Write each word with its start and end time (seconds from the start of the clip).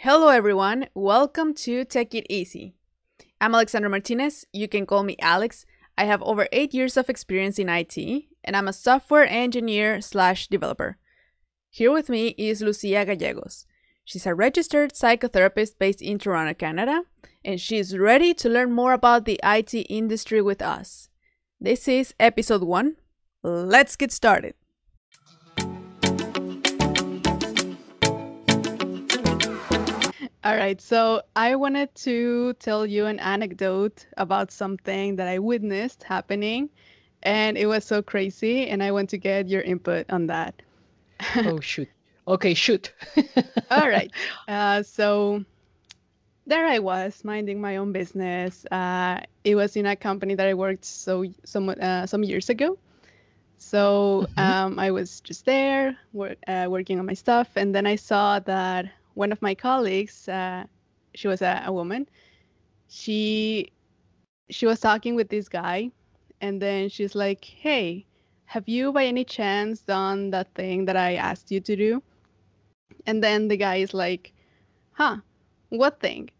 Hello, 0.00 0.28
everyone. 0.28 0.88
Welcome 0.94 1.54
to 1.54 1.82
Take 1.86 2.14
It 2.14 2.26
Easy. 2.28 2.74
I'm 3.40 3.54
Alexandra 3.54 3.88
Martinez. 3.88 4.44
You 4.52 4.68
can 4.68 4.84
call 4.84 5.02
me 5.02 5.16
Alex. 5.22 5.64
I 5.96 6.04
have 6.04 6.22
over 6.22 6.46
eight 6.52 6.74
years 6.74 6.98
of 6.98 7.08
experience 7.08 7.58
in 7.58 7.70
IT, 7.70 7.96
and 8.44 8.54
I'm 8.54 8.68
a 8.68 8.74
software 8.74 9.26
engineer 9.26 10.02
slash 10.02 10.48
developer. 10.48 10.98
Here 11.70 11.90
with 11.90 12.10
me 12.10 12.34
is 12.36 12.60
Lucia 12.60 13.06
Gallegos. 13.06 13.64
She's 14.04 14.26
a 14.26 14.34
registered 14.34 14.92
psychotherapist 14.92 15.78
based 15.78 16.02
in 16.02 16.18
Toronto, 16.18 16.52
Canada, 16.52 17.04
and 17.42 17.58
she's 17.58 17.96
ready 17.96 18.34
to 18.34 18.50
learn 18.50 18.72
more 18.72 18.92
about 18.92 19.24
the 19.24 19.40
IT 19.42 19.72
industry 19.88 20.42
with 20.42 20.60
us. 20.60 21.08
This 21.58 21.88
is 21.88 22.12
episode 22.20 22.62
one. 22.62 22.96
Let's 23.42 23.96
get 23.96 24.12
started. 24.12 24.56
All 30.46 30.54
right, 30.54 30.80
so 30.80 31.22
I 31.34 31.56
wanted 31.56 31.92
to 32.06 32.52
tell 32.60 32.86
you 32.86 33.06
an 33.06 33.18
anecdote 33.18 34.06
about 34.16 34.52
something 34.52 35.16
that 35.16 35.26
I 35.26 35.40
witnessed 35.40 36.04
happening, 36.04 36.70
and 37.20 37.58
it 37.58 37.66
was 37.66 37.84
so 37.84 38.00
crazy, 38.00 38.68
and 38.68 38.80
I 38.80 38.92
want 38.92 39.10
to 39.10 39.18
get 39.18 39.48
your 39.48 39.62
input 39.62 40.06
on 40.08 40.28
that. 40.28 40.62
oh, 41.34 41.58
shoot. 41.72 41.88
Okay, 42.28 42.54
shoot. 42.54 42.92
All 43.72 43.88
right. 43.88 44.12
Uh, 44.46 44.84
so 44.84 45.44
there 46.46 46.64
I 46.64 46.78
was 46.78 47.24
minding 47.24 47.60
my 47.60 47.78
own 47.78 47.90
business. 47.90 48.64
Uh, 48.70 49.22
it 49.42 49.56
was 49.56 49.74
in 49.74 49.84
a 49.84 49.96
company 49.96 50.36
that 50.36 50.46
I 50.46 50.54
worked 50.54 50.84
so 50.84 51.24
some 51.42 51.70
uh, 51.70 52.06
some 52.06 52.22
years 52.22 52.50
ago. 52.50 52.78
So 53.58 54.28
mm-hmm. 54.28 54.38
um, 54.38 54.78
I 54.78 54.92
was 54.92 55.22
just 55.22 55.44
there 55.44 55.98
wor- 56.12 56.36
uh, 56.46 56.68
working 56.70 57.00
on 57.00 57.06
my 57.06 57.14
stuff, 57.14 57.48
and 57.56 57.74
then 57.74 57.84
I 57.84 57.96
saw 57.96 58.38
that 58.38 58.92
one 59.16 59.32
of 59.32 59.42
my 59.42 59.54
colleagues, 59.56 60.28
uh, 60.28 60.66
she 61.16 61.28
was 61.28 61.42
a, 61.42 61.64
a 61.66 61.72
woman, 61.72 62.08
she 62.88 63.72
she 64.50 64.66
was 64.66 64.80
talking 64.80 65.16
with 65.16 65.28
this 65.30 65.48
guy, 65.48 65.90
and 66.40 66.62
then 66.62 66.88
she's 66.90 67.14
like, 67.16 67.44
"Hey, 67.44 68.06
have 68.46 68.68
you 68.68 68.92
by 68.92 69.06
any 69.06 69.24
chance 69.24 69.80
done 69.82 70.30
that 70.30 70.54
thing 70.54 70.86
that 70.86 70.96
I 70.96 71.16
asked 71.16 71.50
you 71.52 71.60
to 71.60 71.76
do?" 71.76 72.02
And 73.06 73.22
then 73.24 73.48
the 73.48 73.56
guy 73.56 73.76
is 73.76 73.94
like, 73.94 74.32
"Huh, 74.92 75.18
what 75.70 76.00
thing?" 76.00 76.30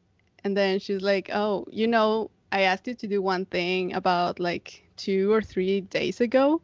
And 0.45 0.57
then 0.57 0.79
she's 0.79 1.03
like, 1.03 1.31
"Oh, 1.33 1.67
you 1.71 1.87
know, 1.89 2.31
I 2.53 2.63
asked 2.63 2.87
you 2.89 2.95
to 2.95 3.07
do 3.09 3.23
one 3.23 3.47
thing 3.47 3.93
about 3.95 4.39
like 4.41 4.85
two 4.97 5.33
or 5.33 5.43
three 5.43 5.81
days 5.83 6.21
ago." 6.21 6.61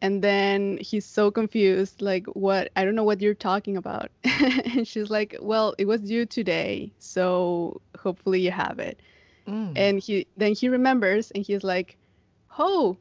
And 0.00 0.22
then 0.22 0.78
he's 0.80 1.04
so 1.04 1.30
confused 1.30 2.00
like 2.00 2.26
what 2.28 2.70
i 2.76 2.84
don't 2.84 2.94
know 2.94 3.04
what 3.04 3.20
you're 3.20 3.34
talking 3.34 3.76
about. 3.76 4.10
And 4.74 4.86
she's 4.86 5.10
like 5.10 5.36
well 5.40 5.74
it 5.78 5.86
was 5.86 6.00
due 6.02 6.26
today 6.26 6.92
so 6.98 7.80
hopefully 7.98 8.40
you 8.40 8.50
have 8.50 8.78
it. 8.78 9.00
Mm. 9.46 9.72
and 9.76 9.98
he 9.98 10.26
then 10.36 10.52
he 10.54 10.68
remembers 10.68 11.30
and 11.30 11.42
he's 11.44 11.64
like 11.64 11.96
oh 12.58 12.98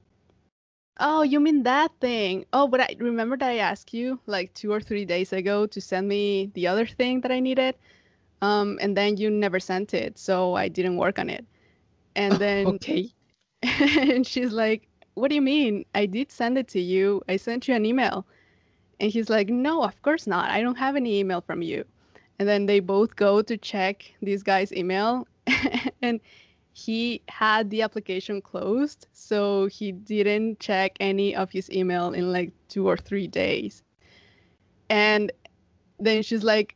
oh 1.00 1.22
you 1.22 1.39
mean 1.39 1.64
that 1.64 1.92
thing? 2.00 2.45
Oh 2.54 2.67
but 2.67 2.80
i 2.81 2.95
remember 3.00 3.38
that 3.38 3.50
i 3.50 3.58
asked 3.58 3.94
you 3.94 4.20
like 4.26 4.54
two 4.54 4.72
or 4.72 4.80
three 4.82 5.06
days 5.06 5.34
ago 5.34 5.67
to 5.67 5.82
send 5.82 6.08
me 6.08 6.50
the 6.54 6.67
other 6.67 6.86
thing 6.88 7.22
that 7.22 7.32
i 7.32 7.39
needed? 7.39 7.76
Um 8.42 8.78
and 8.82 8.95
then 8.95 9.17
you 9.17 9.30
never 9.30 9.59
sent 9.59 9.94
it 9.94 10.17
so 10.17 10.56
i 10.56 10.67
didn't 10.70 10.98
work 10.98 11.20
on 11.20 11.30
it. 11.30 11.45
And 12.16 12.34
then 12.44 12.67
okay. 12.67 13.11
and 13.64 14.26
she's 14.26 14.52
like 14.54 14.86
what 15.18 15.30
do 15.30 15.36
you 15.36 15.42
mean? 15.42 15.84
I 15.96 16.06
did 16.06 16.32
send 16.32 16.60
it 16.60 16.68
to 16.70 16.80
you. 16.80 17.23
I 17.28 17.38
sent 17.38 17.68
you 17.68 17.73
an 17.73 17.86
email. 17.86 18.26
And 19.00 19.12
he's 19.12 19.30
like, 19.30 19.50
no, 19.50 19.84
of 19.84 20.00
course 20.04 20.28
not. 20.28 20.52
I 20.52 20.62
don't 20.62 20.78
have 20.78 20.96
any 20.96 21.20
email 21.20 21.42
from 21.42 21.64
you. 21.64 21.86
And 22.38 22.48
then 22.48 22.68
they 22.68 22.80
both 22.80 23.16
go 23.16 23.42
to 23.42 23.58
check 23.58 24.14
this 24.22 24.44
guy's 24.44 24.72
email. 24.72 25.28
and 26.04 26.20
he 26.73 27.23
had 27.30 27.72
the 27.72 27.82
application 27.82 28.42
closed. 28.42 29.08
So 29.11 29.66
he 29.66 29.92
didn't 29.92 30.60
check 30.60 30.95
any 31.00 31.36
of 31.36 31.50
his 31.50 31.72
email 31.72 32.14
in 32.14 32.32
like 32.32 32.52
two 32.70 32.88
or 32.88 32.95
three 32.95 33.27
days. 33.27 33.82
And 34.92 35.32
then 36.00 36.22
she's 36.22 36.44
like, 36.44 36.76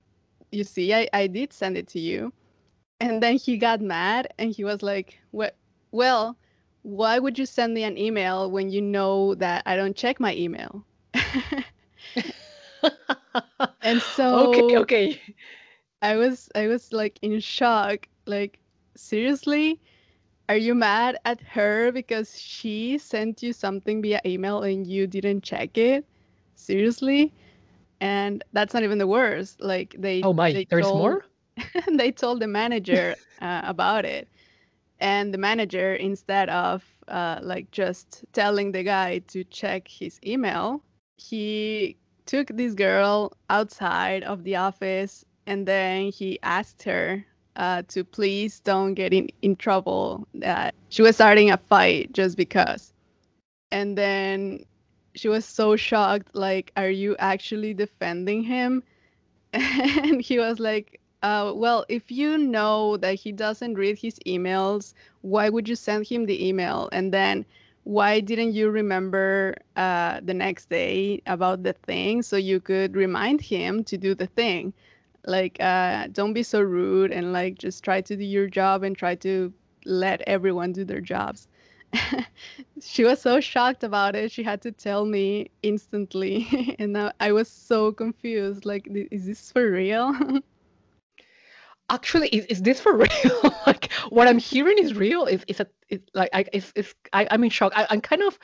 you 0.51 0.63
see, 0.63 0.95
I, 0.95 1.07
I 1.13 1.27
did 1.27 1.53
send 1.53 1.77
it 1.77 1.87
to 1.89 1.99
you. 1.99 2.33
And 2.99 3.21
then 3.21 3.37
he 3.37 3.57
got 3.57 3.81
mad 3.81 4.33
and 4.39 4.51
he 4.51 4.63
was 4.63 4.81
like, 4.81 5.19
well, 5.31 5.51
well, 5.91 6.37
why 6.83 7.19
would 7.19 7.37
you 7.37 7.45
send 7.45 7.73
me 7.73 7.83
an 7.83 7.97
email 7.97 8.49
when 8.49 8.69
you 8.69 8.81
know 8.81 9.35
that 9.35 9.63
I 9.65 9.75
don't 9.75 9.95
check 9.95 10.19
my 10.19 10.33
email? 10.35 10.85
and 13.81 14.01
so 14.01 14.41
okay, 14.41 14.77
okay. 14.77 15.21
I 16.01 16.15
was 16.15 16.49
I 16.55 16.67
was 16.67 16.93
like 16.93 17.19
in 17.21 17.39
shock. 17.39 18.07
Like 18.25 18.59
seriously, 18.95 19.79
are 20.49 20.57
you 20.57 20.75
mad 20.75 21.17
at 21.25 21.41
her 21.41 21.91
because 21.91 22.39
she 22.39 22.97
sent 22.97 23.43
you 23.43 23.53
something 23.53 24.01
via 24.01 24.21
email 24.25 24.63
and 24.63 24.87
you 24.87 25.07
didn't 25.07 25.43
check 25.43 25.77
it? 25.77 26.05
Seriously? 26.55 27.33
And 27.99 28.43
that's 28.53 28.73
not 28.73 28.83
even 28.83 28.97
the 28.97 29.07
worst. 29.07 29.61
Like 29.61 29.95
they 29.97 30.23
Oh 30.23 30.33
my, 30.33 30.51
they 30.51 30.65
there's 30.69 30.79
told, 30.79 30.93
more? 30.93 31.25
they 31.91 32.11
told 32.11 32.39
the 32.39 32.47
manager 32.47 33.15
uh, 33.41 33.61
about 33.63 34.05
it 34.05 34.27
and 35.01 35.33
the 35.33 35.37
manager 35.37 35.95
instead 35.95 36.49
of 36.49 36.83
uh, 37.09 37.39
like 37.41 37.69
just 37.71 38.23
telling 38.31 38.71
the 38.71 38.83
guy 38.83 39.19
to 39.27 39.43
check 39.45 39.87
his 39.87 40.19
email 40.25 40.81
he 41.17 41.97
took 42.25 42.47
this 42.47 42.73
girl 42.73 43.33
outside 43.49 44.23
of 44.23 44.43
the 44.43 44.55
office 44.55 45.25
and 45.45 45.67
then 45.67 46.11
he 46.11 46.39
asked 46.43 46.83
her 46.83 47.25
uh, 47.55 47.83
to 47.89 48.03
please 48.03 48.59
don't 48.61 48.93
get 48.93 49.13
in, 49.13 49.27
in 49.41 49.55
trouble. 49.55 50.25
That 50.35 50.73
she 50.89 51.01
was 51.01 51.15
starting 51.15 51.51
a 51.51 51.57
fight 51.57 52.13
just 52.13 52.37
because. 52.37 52.93
And 53.71 53.97
then 53.97 54.65
she 55.15 55.27
was 55.27 55.45
so 55.45 55.75
shocked 55.75 56.33
like 56.33 56.71
are 56.77 56.89
you 56.89 57.15
actually 57.19 57.73
defending 57.73 58.43
him? 58.43 58.83
And 59.53 60.21
he 60.21 60.39
was 60.39 60.59
like 60.59 61.00
uh, 61.23 61.51
well, 61.55 61.85
if 61.89 62.11
you 62.11 62.37
know 62.37 62.97
that 62.97 63.15
he 63.15 63.31
doesn't 63.31 63.75
read 63.75 63.97
his 63.97 64.17
emails, 64.25 64.93
why 65.21 65.49
would 65.49 65.67
you 65.69 65.75
send 65.75 66.07
him 66.07 66.25
the 66.25 66.47
email? 66.47 66.89
And 66.91 67.13
then 67.13 67.45
why 67.83 68.19
didn't 68.19 68.53
you 68.53 68.69
remember 68.69 69.55
uh, 69.75 70.19
the 70.23 70.33
next 70.33 70.69
day 70.69 71.21
about 71.27 71.63
the 71.63 71.73
thing 71.73 72.21
so 72.21 72.37
you 72.37 72.59
could 72.59 72.95
remind 72.95 73.41
him 73.41 73.83
to 73.85 73.97
do 73.97 74.15
the 74.15 74.27
thing? 74.27 74.73
Like, 75.25 75.57
uh, 75.59 76.07
don't 76.11 76.33
be 76.33 76.43
so 76.43 76.61
rude 76.61 77.11
and 77.11 77.33
like 77.33 77.57
just 77.57 77.83
try 77.83 78.01
to 78.01 78.15
do 78.15 78.23
your 78.23 78.47
job 78.47 78.83
and 78.83 78.95
try 78.97 79.15
to 79.15 79.53
let 79.85 80.21
everyone 80.27 80.71
do 80.73 80.83
their 80.85 81.01
jobs. 81.01 81.47
she 82.81 83.03
was 83.03 83.21
so 83.21 83.39
shocked 83.39 83.83
about 83.83 84.15
it. 84.15 84.31
She 84.31 84.43
had 84.43 84.61
to 84.63 84.71
tell 84.71 85.05
me 85.05 85.51
instantly. 85.63 86.75
and 86.79 86.97
I 87.19 87.31
was 87.31 87.49
so 87.49 87.91
confused. 87.91 88.65
Like, 88.65 88.87
is 89.11 89.25
this 89.25 89.51
for 89.51 89.69
real? 89.71 90.13
actually 91.91 92.29
is, 92.29 92.45
is 92.45 92.61
this 92.61 92.81
for 92.81 92.97
real? 93.05 93.55
Like 93.67 93.91
what 94.09 94.27
i'm 94.27 94.39
hearing 94.39 94.77
is 94.79 94.95
real 94.95 95.25
is 95.25 95.43
is 95.47 95.59
a 95.59 95.67
it's 95.89 96.09
like 96.13 96.29
I, 96.33 96.45
it's, 96.53 96.71
it's 96.75 96.95
I, 97.13 97.27
i'm 97.29 97.43
in 97.43 97.49
shock. 97.49 97.73
I, 97.75 97.87
i'm 97.89 98.01
kind 98.01 98.23
of 98.23 98.39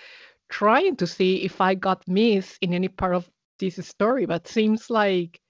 trying 0.49 0.95
to 0.97 1.07
see 1.07 1.43
if 1.43 1.59
i 1.59 1.73
got 1.75 2.07
missed 2.07 2.57
in 2.61 2.73
any 2.73 2.87
part 2.87 3.15
of 3.15 3.29
this 3.59 3.75
story 3.87 4.25
but 4.25 4.47
seems 4.47 4.89
like 4.89 5.41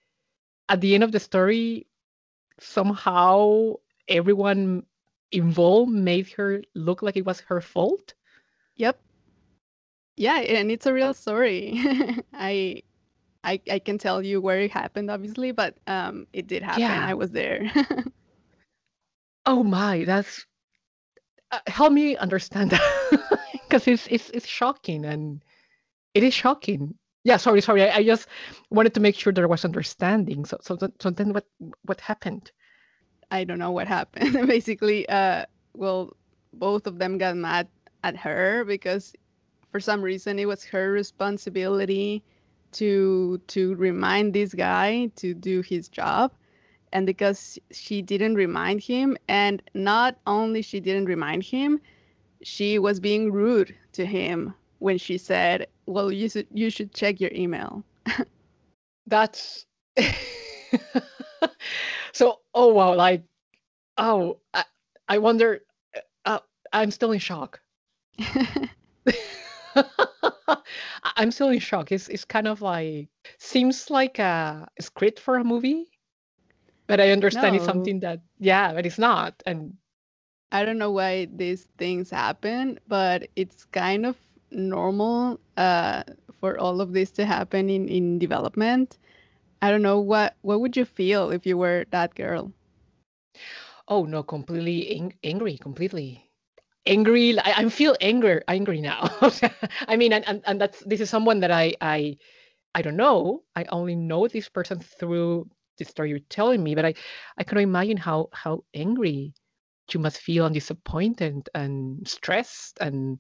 at 0.69 0.81
the 0.81 0.95
end 0.95 1.03
of 1.03 1.11
the 1.11 1.19
story 1.19 1.87
somehow 2.59 3.73
everyone 4.07 4.83
involved 5.31 5.91
made 5.91 6.29
her 6.31 6.61
look 6.73 7.01
like 7.01 7.17
it 7.17 7.25
was 7.25 7.41
her 7.41 7.61
fault? 7.61 8.13
Yep. 8.75 8.99
Yeah 10.15 10.39
and 10.39 10.71
it's 10.71 10.85
a 10.85 10.93
real 10.93 11.13
story. 11.13 11.79
I 12.33 12.83
I, 13.43 13.61
I 13.71 13.79
can 13.79 13.97
tell 13.97 14.23
you 14.23 14.41
where 14.41 14.59
it 14.59 14.71
happened, 14.71 15.09
obviously, 15.09 15.51
but 15.51 15.77
um, 15.87 16.27
it 16.33 16.47
did 16.47 16.63
happen. 16.63 16.81
Yeah. 16.81 17.05
I 17.05 17.13
was 17.13 17.31
there. 17.31 17.71
oh 19.45 19.63
my, 19.63 20.03
that's 20.05 20.45
uh, 21.51 21.59
help 21.67 21.93
me 21.93 22.17
understand 22.17 22.71
that 22.71 23.39
because 23.53 23.87
it's, 23.87 24.07
it's 24.07 24.29
it's 24.31 24.47
shocking 24.47 25.05
and 25.05 25.43
it 26.13 26.23
is 26.23 26.33
shocking. 26.33 26.95
Yeah, 27.23 27.37
sorry, 27.37 27.61
sorry. 27.61 27.83
I, 27.83 27.97
I 27.97 28.03
just 28.03 28.27
wanted 28.69 28.93
to 28.93 28.99
make 28.99 29.15
sure 29.15 29.33
there 29.33 29.47
was 29.47 29.65
understanding. 29.65 30.45
So 30.45 30.57
so 30.61 30.77
so 30.99 31.09
then 31.09 31.33
what 31.33 31.45
what 31.83 32.01
happened? 32.01 32.51
I 33.31 33.43
don't 33.43 33.59
know 33.59 33.71
what 33.71 33.87
happened. 33.87 34.33
Basically, 34.47 35.07
uh, 35.09 35.45
well, 35.73 36.15
both 36.53 36.87
of 36.87 36.99
them 36.99 37.17
got 37.17 37.35
mad 37.35 37.67
at 38.03 38.15
her 38.15 38.63
because 38.65 39.13
for 39.71 39.79
some 39.79 40.01
reason 40.01 40.39
it 40.39 40.45
was 40.45 40.63
her 40.65 40.91
responsibility 40.91 42.23
to 42.79 43.39
to 43.47 43.75
remind 43.75 44.33
this 44.33 44.53
guy 44.53 45.07
to 45.15 45.33
do 45.33 45.61
his 45.61 45.87
job 45.87 46.31
and 46.93 47.05
because 47.05 47.59
she 47.71 48.01
didn't 48.01 48.35
remind 48.35 48.81
him 48.81 49.17
and 49.27 49.61
not 49.73 50.17
only 50.25 50.61
she 50.61 50.79
didn't 50.79 51.05
remind 51.05 51.43
him 51.43 51.79
she 52.43 52.79
was 52.79 52.99
being 52.99 53.31
rude 53.31 53.75
to 53.93 54.05
him 54.05 54.53
when 54.79 54.97
she 54.97 55.17
said 55.17 55.67
well 55.85 56.11
you 56.11 56.29
should 56.29 56.47
you 56.53 56.69
should 56.69 56.93
check 56.93 57.19
your 57.19 57.31
email 57.33 57.83
that's 59.07 59.65
so, 62.13 62.39
oh 62.53 62.73
wow, 62.73 62.95
like, 62.95 63.23
oh, 63.97 64.37
I, 64.53 64.63
I 65.07 65.17
wonder. 65.17 65.61
Uh, 66.25 66.39
I'm 66.73 66.91
still 66.91 67.11
in 67.11 67.19
shock. 67.19 67.59
I'm 71.17 71.31
still 71.31 71.49
in 71.49 71.59
shock. 71.59 71.91
It's 71.91 72.07
it's 72.09 72.25
kind 72.25 72.47
of 72.47 72.61
like 72.61 73.09
seems 73.39 73.89
like 73.89 74.19
a 74.19 74.67
script 74.79 75.19
for 75.19 75.37
a 75.37 75.43
movie, 75.43 75.87
but 76.87 76.99
I 76.99 77.11
understand 77.11 77.55
it's 77.55 77.65
something 77.65 77.99
that 78.01 78.21
yeah, 78.39 78.73
but 78.73 78.85
it's 78.85 78.99
not. 78.99 79.41
And 79.45 79.75
I 80.51 80.65
don't 80.65 80.77
know 80.77 80.91
why 80.91 81.25
these 81.25 81.67
things 81.77 82.09
happen, 82.09 82.79
but 82.87 83.27
it's 83.35 83.65
kind 83.65 84.05
of 84.05 84.17
normal 84.51 85.39
uh, 85.57 86.03
for 86.39 86.57
all 86.59 86.81
of 86.81 86.93
this 86.93 87.11
to 87.11 87.25
happen 87.25 87.69
in, 87.69 87.87
in 87.89 88.19
development. 88.19 88.97
I 89.61 89.71
don't 89.71 89.81
know 89.83 89.99
what 89.99 90.35
what 90.41 90.61
would 90.61 90.77
you 90.77 90.85
feel 90.85 91.31
if 91.31 91.45
you 91.45 91.57
were 91.57 91.85
that 91.91 92.15
girl? 92.15 92.51
oh 93.87 94.05
no, 94.05 94.23
completely 94.23 94.91
ang- 94.95 95.17
angry, 95.23 95.57
completely 95.57 96.26
angry. 96.87 97.37
I, 97.39 97.53
I 97.57 97.69
feel 97.69 97.95
angry, 98.01 98.41
angry 98.47 98.81
now. 98.81 99.09
I 99.87 99.95
mean, 99.95 100.13
and, 100.13 100.27
and 100.27 100.41
and 100.45 100.61
that's 100.61 100.79
this 100.85 101.01
is 101.01 101.09
someone 101.09 101.41
that 101.41 101.51
I 101.51 101.73
I 101.81 102.17
I 102.73 102.81
don't 102.81 102.97
know. 102.97 103.43
I 103.55 103.65
only 103.65 103.95
know 103.95 104.27
this 104.27 104.49
person 104.49 104.79
through 104.79 105.49
the 105.77 105.85
story 105.85 106.09
you're 106.09 106.19
telling 106.29 106.63
me, 106.63 106.75
but 106.75 106.85
I 106.85 106.93
I 107.37 107.43
can 107.43 107.57
imagine 107.59 107.97
how 107.97 108.29
how 108.33 108.63
angry 108.73 109.33
you 109.93 109.99
must 109.99 110.19
feel 110.19 110.45
and 110.45 110.53
disappointed 110.53 111.49
and 111.53 112.07
stressed 112.07 112.77
and 112.81 113.19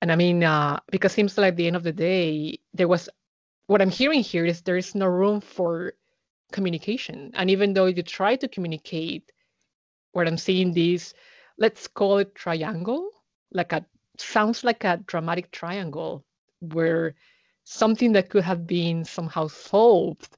and 0.00 0.12
I 0.12 0.16
mean 0.16 0.42
uh, 0.44 0.80
because 0.90 1.12
seems 1.12 1.36
like 1.36 1.52
at 1.52 1.56
the 1.56 1.66
end 1.66 1.76
of 1.76 1.82
the 1.82 1.92
day 1.92 2.58
there 2.72 2.88
was 2.88 3.08
what 3.66 3.82
I'm 3.82 3.90
hearing 3.90 4.20
here 4.20 4.44
is 4.44 4.62
there 4.62 4.76
is 4.76 4.94
no 4.94 5.06
room 5.06 5.40
for 5.40 5.94
communication 6.52 7.32
and 7.34 7.50
even 7.50 7.72
though 7.72 7.86
you 7.86 8.02
try 8.02 8.36
to 8.36 8.48
communicate 8.48 9.32
what 10.12 10.28
I'm 10.28 10.38
seeing 10.38 10.72
this 10.72 11.14
let's 11.58 11.86
call 11.88 12.18
it 12.18 12.34
triangle 12.34 13.10
like 13.52 13.72
a 13.72 13.84
sounds 14.18 14.64
like 14.64 14.84
a 14.84 14.98
dramatic 15.06 15.50
triangle 15.50 16.24
where 16.60 17.14
something 17.64 18.12
that 18.12 18.30
could 18.30 18.44
have 18.44 18.66
been 18.66 19.04
somehow 19.04 19.46
solved 19.48 20.36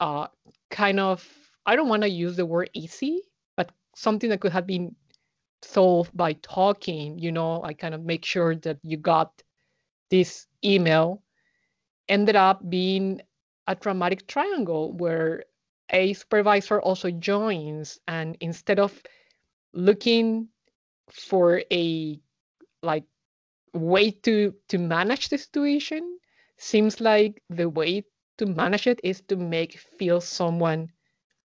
uh, 0.00 0.26
kind 0.70 1.00
of 1.00 1.26
I 1.66 1.76
don't 1.76 1.88
want 1.88 2.02
to 2.02 2.08
use 2.08 2.36
the 2.36 2.46
word 2.46 2.70
easy, 2.74 3.22
but 3.56 3.70
something 3.96 4.28
that 4.30 4.40
could 4.40 4.52
have 4.52 4.66
been 4.66 4.94
solved 5.62 6.16
by 6.16 6.34
talking. 6.34 7.18
You 7.18 7.32
know, 7.32 7.62
I 7.62 7.72
kind 7.72 7.94
of 7.94 8.04
make 8.04 8.24
sure 8.24 8.54
that 8.56 8.78
you 8.82 8.96
got 8.96 9.42
this 10.10 10.46
email 10.64 11.22
ended 12.08 12.36
up 12.36 12.68
being 12.68 13.20
a 13.66 13.74
dramatic 13.74 14.26
triangle 14.26 14.92
where 14.92 15.44
a 15.90 16.12
supervisor 16.14 16.80
also 16.80 17.10
joins 17.10 17.98
and 18.08 18.36
instead 18.40 18.78
of 18.78 19.02
looking 19.74 20.48
for 21.10 21.62
a 21.70 22.18
like 22.82 23.04
way 23.72 24.10
to 24.10 24.54
to 24.68 24.78
manage 24.78 25.28
the 25.28 25.38
situation 25.38 26.18
seems 26.56 27.00
like 27.00 27.42
the 27.50 27.68
way 27.68 28.04
to 28.38 28.46
manage 28.46 28.86
it 28.86 29.00
is 29.02 29.20
to 29.22 29.36
make 29.36 29.78
feel 29.98 30.20
someone 30.20 30.88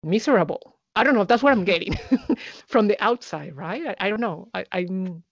miserable. 0.03 0.79
I 0.95 1.03
don't 1.03 1.15
know. 1.15 1.21
if 1.21 1.27
That's 1.27 1.43
what 1.43 1.53
I'm 1.53 1.65
getting 1.65 1.97
from 2.67 2.87
the 2.87 3.01
outside, 3.03 3.55
right? 3.55 3.87
I, 3.87 4.07
I 4.07 4.09
don't 4.09 4.21
know. 4.21 4.49
I, 4.53 4.65
I'm 4.71 5.23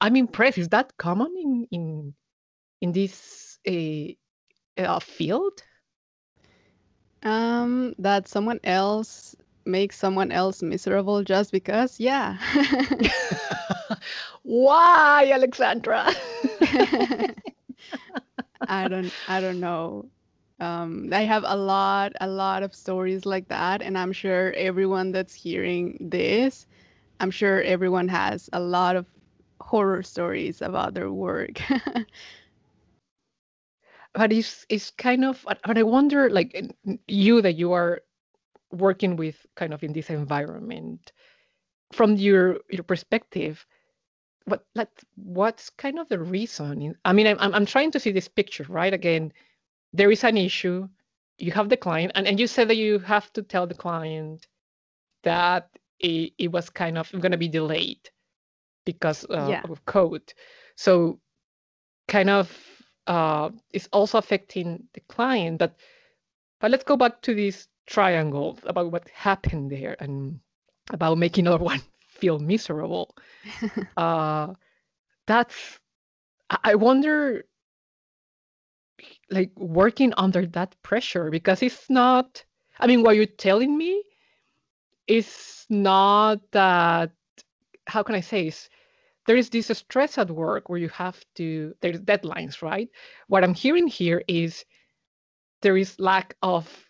I'm 0.00 0.16
impressed. 0.16 0.58
Is 0.58 0.68
that 0.68 0.96
common 0.96 1.34
in 1.36 1.66
in 1.70 2.14
in 2.80 2.92
this 2.92 3.58
uh, 3.68 4.82
uh, 4.82 5.00
field? 5.00 5.62
Um, 7.22 7.94
that 7.98 8.28
someone 8.28 8.60
else 8.64 9.36
makes 9.70 9.96
someone 9.96 10.32
else 10.32 10.62
miserable 10.62 11.22
just 11.24 11.52
because, 11.52 12.00
yeah. 12.00 12.38
Why, 14.42 15.30
Alexandra? 15.32 16.12
I 18.66 18.88
don't 18.88 19.14
I 19.26 19.40
don't 19.40 19.60
know. 19.60 20.06
Um, 20.60 21.08
I 21.12 21.22
have 21.22 21.44
a 21.46 21.56
lot 21.56 22.12
a 22.20 22.28
lot 22.28 22.62
of 22.62 22.74
stories 22.74 23.26
like 23.26 23.48
that, 23.48 23.82
and 23.82 23.98
I'm 23.98 24.12
sure 24.12 24.52
everyone 24.54 25.12
that's 25.12 25.34
hearing 25.34 26.08
this, 26.10 26.66
I'm 27.20 27.30
sure 27.30 27.62
everyone 27.62 28.08
has 28.08 28.48
a 28.52 28.60
lot 28.60 28.96
of 28.96 29.06
horror 29.60 30.02
stories 30.02 30.62
about 30.62 30.94
their 30.94 31.12
work. 31.12 31.60
but 34.14 34.32
it's 34.32 34.66
it's 34.68 34.90
kind 34.90 35.24
of 35.24 35.44
but 35.64 35.78
I 35.78 35.82
wonder 35.82 36.30
like 36.30 36.54
you 37.06 37.42
that 37.42 37.54
you 37.56 37.72
are 37.72 38.00
working 38.72 39.16
with 39.16 39.46
kind 39.56 39.74
of 39.74 39.82
in 39.82 39.92
this 39.92 40.10
environment. 40.10 41.12
From 41.92 42.16
your 42.16 42.60
your 42.70 42.84
perspective 42.84 43.66
what 44.46 44.64
like 44.74 44.88
what's 45.16 45.70
kind 45.70 45.98
of 45.98 46.08
the 46.08 46.18
reason 46.18 46.82
in, 46.82 46.96
i 47.04 47.12
mean 47.12 47.26
I'm, 47.26 47.38
I'm 47.40 47.54
I'm 47.54 47.66
trying 47.66 47.90
to 47.92 48.00
see 48.00 48.10
this 48.12 48.28
picture 48.28 48.66
right? 48.68 48.92
Again 48.94 49.32
there 49.92 50.10
is 50.10 50.24
an 50.24 50.36
issue 50.36 50.88
you 51.38 51.52
have 51.52 51.68
the 51.68 51.76
client 51.76 52.12
and, 52.14 52.26
and 52.26 52.38
you 52.40 52.46
said 52.46 52.68
that 52.68 52.76
you 52.76 52.98
have 53.00 53.32
to 53.34 53.42
tell 53.42 53.66
the 53.66 53.74
client 53.74 54.46
that 55.22 55.68
it, 56.00 56.32
it 56.38 56.52
was 56.52 56.70
kind 56.70 56.98
of 56.98 57.10
going 57.12 57.32
to 57.32 57.38
be 57.38 57.48
delayed 57.48 58.10
because 58.84 59.24
uh, 59.30 59.34
Yeah. 59.48 59.62
of 59.64 59.84
code. 59.86 60.32
So 60.76 61.20
kind 62.08 62.30
of 62.30 62.50
uh, 63.06 63.50
it's 63.72 63.88
also 63.92 64.18
affecting 64.18 64.84
the 64.94 65.00
client 65.08 65.58
but 65.58 65.76
but 66.60 66.70
let's 66.70 66.84
go 66.84 66.96
back 66.96 67.20
to 67.22 67.34
this 67.34 67.68
triangle 67.90 68.58
about 68.64 68.92
what 68.92 69.08
happened 69.10 69.70
there 69.70 69.96
and 70.00 70.40
about 70.92 71.18
making 71.18 71.46
other 71.48 71.64
one 71.72 71.82
feel 72.08 72.38
miserable. 72.38 73.14
Uh 73.96 74.54
that's 75.30 75.78
i 76.64 76.74
wonder 76.74 77.44
like 79.30 79.52
working 79.56 80.12
under 80.16 80.46
that 80.46 80.74
pressure 80.82 81.30
because 81.30 81.62
it's 81.62 81.88
not 81.88 82.44
i 82.80 82.86
mean 82.88 83.02
what 83.04 83.16
you're 83.16 83.26
telling 83.26 83.78
me 83.78 84.02
is 85.06 85.66
not 85.70 86.40
that 86.52 87.12
how 87.86 88.02
can 88.02 88.16
i 88.16 88.20
say 88.20 88.48
is 88.48 88.68
there 89.26 89.36
is 89.36 89.50
this 89.50 89.68
stress 89.68 90.18
at 90.18 90.30
work 90.30 90.68
where 90.68 90.80
you 90.80 90.88
have 90.88 91.24
to 91.36 91.74
there's 91.80 92.00
deadlines 92.00 92.62
right? 92.62 92.88
What 93.28 93.44
i'm 93.44 93.54
hearing 93.54 93.86
here 93.86 94.24
is 94.26 94.64
there 95.62 95.76
is 95.76 96.00
lack 96.00 96.36
of 96.42 96.89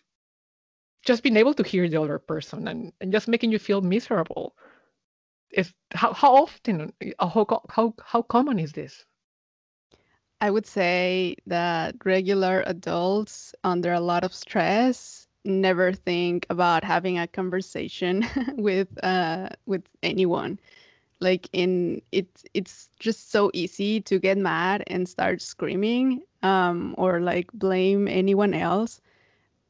just 1.03 1.23
being 1.23 1.37
able 1.37 1.53
to 1.55 1.63
hear 1.63 1.89
the 1.89 2.01
other 2.01 2.19
person 2.19 2.67
and, 2.67 2.93
and 3.01 3.11
just 3.11 3.27
making 3.27 3.51
you 3.51 3.59
feel 3.59 3.81
miserable. 3.81 4.55
Is 5.51 5.73
how, 5.91 6.13
how 6.13 6.35
often 6.35 6.93
uh, 7.19 7.27
how, 7.27 7.63
how 7.69 7.93
how 8.03 8.21
common 8.21 8.59
is 8.59 8.71
this? 8.73 9.05
I 10.41 10.49
would 10.49 10.65
say 10.65 11.35
that 11.47 11.95
regular 12.05 12.63
adults 12.65 13.53
under 13.63 13.93
a 13.93 13.99
lot 13.99 14.23
of 14.23 14.33
stress 14.33 15.27
never 15.45 15.93
think 15.93 16.45
about 16.49 16.83
having 16.83 17.17
a 17.19 17.27
conversation 17.27 18.25
with 18.57 18.89
uh 19.03 19.49
with 19.65 19.83
anyone. 20.03 20.59
Like 21.19 21.49
in 21.53 22.01
it's 22.11 22.43
it's 22.53 22.89
just 22.99 23.31
so 23.31 23.51
easy 23.53 24.01
to 24.01 24.19
get 24.19 24.37
mad 24.37 24.83
and 24.87 25.07
start 25.07 25.41
screaming 25.41 26.21
um 26.43 26.95
or 26.97 27.19
like 27.21 27.51
blame 27.53 28.07
anyone 28.07 28.53
else 28.53 29.01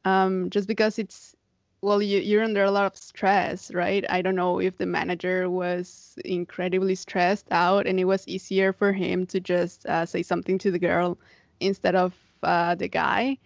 um 0.04 0.50
just 0.50 0.68
because 0.68 0.98
it's 0.98 1.36
well 1.82 2.00
you, 2.02 2.18
you're 2.20 2.42
under 2.44 2.62
a 2.64 2.70
lot 2.70 2.86
of 2.86 2.96
stress 2.96 3.72
right? 3.72 4.04
I 4.10 4.22
don't 4.22 4.36
know 4.36 4.60
if 4.60 4.78
the 4.78 4.86
manager 4.86 5.48
was 5.50 6.16
incredibly 6.24 6.94
stressed 6.94 7.46
out 7.50 7.86
and 7.86 7.98
it 8.00 8.04
was 8.04 8.26
easier 8.28 8.72
for 8.72 8.92
him 8.92 9.26
to 9.26 9.40
just 9.40 9.86
uh, 9.86 10.06
say 10.06 10.22
something 10.22 10.58
to 10.58 10.70
the 10.70 10.78
girl 10.78 11.18
instead 11.60 11.94
of 11.96 12.14
uh, 12.42 12.74
the 12.74 12.88
guy. 12.88 13.38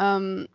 Um 0.00 0.46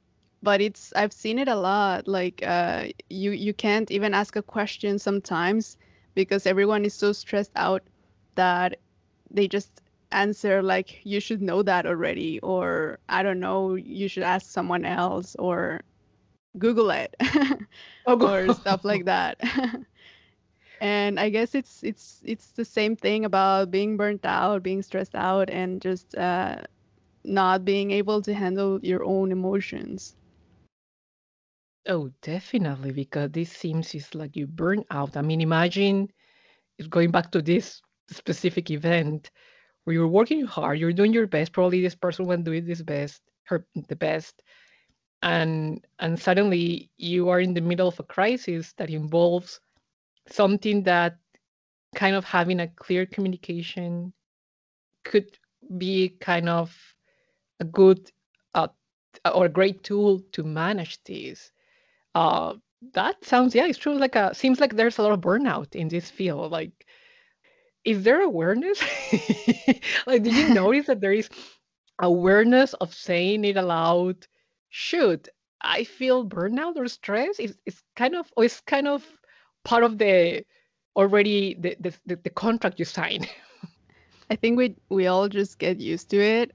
but 0.41 0.61
it's 0.61 0.93
i've 0.95 1.13
seen 1.13 1.37
it 1.39 1.47
a 1.47 1.55
lot 1.55 2.07
like 2.07 2.41
uh 2.45 2.85
you 3.09 3.31
you 3.31 3.53
can't 3.53 3.91
even 3.91 4.13
ask 4.13 4.35
a 4.35 4.41
question 4.41 4.97
sometimes 4.99 5.77
because 6.15 6.45
everyone 6.45 6.85
is 6.85 6.93
so 6.93 7.11
stressed 7.11 7.51
out 7.55 7.83
that 8.35 8.77
they 9.31 9.47
just 9.47 9.81
answer 10.11 10.61
like 10.61 11.03
you 11.05 11.19
should 11.19 11.41
know 11.41 11.61
that 11.63 11.85
already 11.85 12.39
or 12.41 12.99
i 13.09 13.21
don't 13.23 13.39
know 13.39 13.75
you 13.75 14.07
should 14.07 14.23
ask 14.23 14.47
someone 14.49 14.85
else 14.85 15.35
or 15.37 15.81
google 16.57 16.89
it 16.91 17.15
oh 18.05 18.17
or 18.19 18.49
stuff 18.51 18.83
like 18.83 19.05
that. 19.05 19.37
And 20.81 21.19
i 21.19 21.29
guess 21.29 21.55
it's 21.55 21.83
it's 21.83 22.21
it's 22.25 22.51
the 22.51 22.65
same 22.65 22.95
thing 22.95 23.25
about 23.25 23.71
being 23.71 23.97
burnt 23.97 24.25
out 24.25 24.63
being 24.63 24.81
stressed 24.81 25.15
out 25.15 25.49
and 25.49 25.81
just 25.81 26.15
uh, 26.15 26.57
not 27.23 27.65
being 27.65 27.91
able 27.91 28.21
to 28.21 28.33
handle 28.33 28.79
your 28.83 29.03
own 29.03 29.31
emotions. 29.31 30.15
Oh 31.87 32.11
definitely 32.21 32.91
because 32.91 33.31
this 33.31 33.51
seems 33.51 33.93
is 33.95 34.13
like 34.15 34.35
you 34.35 34.47
burn 34.47 34.83
out. 34.91 35.17
I 35.17 35.21
mean 35.21 35.41
imagine 35.41 36.09
it's 36.77 36.87
going 36.87 37.11
back 37.11 37.31
to 37.31 37.41
this 37.41 37.81
specific 38.09 38.69
event 38.71 39.31
where 39.83 39.93
you're 39.93 40.07
working 40.07 40.45
hard 40.45 40.79
you're 40.79 40.93
doing 40.93 41.13
your 41.13 41.27
best 41.27 41.51
probably 41.51 41.81
this 41.81 41.95
person 41.95 42.25
will 42.25 42.37
do 42.37 42.51
it 42.51 42.65
this 42.65 42.81
best 42.81 43.21
her 43.43 43.65
the 43.87 43.95
best 43.95 44.41
and 45.21 45.85
and 45.99 46.19
suddenly 46.19 46.89
you 46.97 47.29
are 47.29 47.41
in 47.41 47.53
the 47.53 47.61
middle 47.61 47.87
of 47.87 47.99
a 47.99 48.03
crisis 48.03 48.73
that 48.77 48.89
involves 48.89 49.59
something 50.27 50.83
that 50.83 51.17
kind 51.95 52.15
of 52.15 52.23
having 52.23 52.59
a 52.59 52.67
clear 52.67 53.05
communication 53.05 54.13
could 55.03 55.37
be 55.77 56.09
kind 56.19 56.49
of 56.49 56.75
a 57.59 57.65
good 57.65 58.11
uh, 58.53 58.67
or 59.33 59.45
a 59.45 59.49
great 59.49 59.83
tool 59.83 60.21
to 60.31 60.43
manage 60.43 61.03
this. 61.03 61.51
Uh, 62.15 62.53
that 62.93 63.23
sounds 63.25 63.53
yeah, 63.55 63.65
it's 63.65 63.77
true. 63.77 63.97
Like 63.97 64.15
a 64.15 64.33
seems 64.33 64.59
like 64.59 64.75
there's 64.75 64.97
a 64.97 65.03
lot 65.03 65.11
of 65.11 65.21
burnout 65.21 65.75
in 65.75 65.87
this 65.89 66.09
field. 66.09 66.51
Like, 66.51 66.85
is 67.85 68.03
there 68.03 68.21
awareness? 68.21 68.81
like, 70.07 70.23
did 70.23 70.33
you 70.33 70.49
notice 70.53 70.87
that 70.87 71.01
there 71.01 71.13
is 71.13 71.29
awareness 71.99 72.73
of 72.75 72.93
saying 72.93 73.45
it 73.45 73.57
aloud? 73.57 74.27
Shoot, 74.69 75.29
I 75.61 75.83
feel 75.83 76.27
burnout 76.27 76.77
or 76.77 76.87
stress? 76.87 77.39
Is 77.39 77.57
it's 77.65 77.81
kind 77.95 78.15
of 78.15 78.31
or 78.37 78.45
it's 78.45 78.61
kind 78.61 78.87
of 78.87 79.05
part 79.63 79.83
of 79.83 79.97
the 79.97 80.45
already 80.95 81.55
the 81.59 81.75
the, 81.79 81.93
the, 82.05 82.15
the 82.17 82.29
contract 82.29 82.79
you 82.79 82.85
sign. 82.85 83.27
I 84.29 84.35
think 84.35 84.57
we 84.57 84.75
we 84.89 85.07
all 85.07 85.27
just 85.27 85.57
get 85.57 85.79
used 85.79 86.09
to 86.11 86.17
it, 86.21 86.51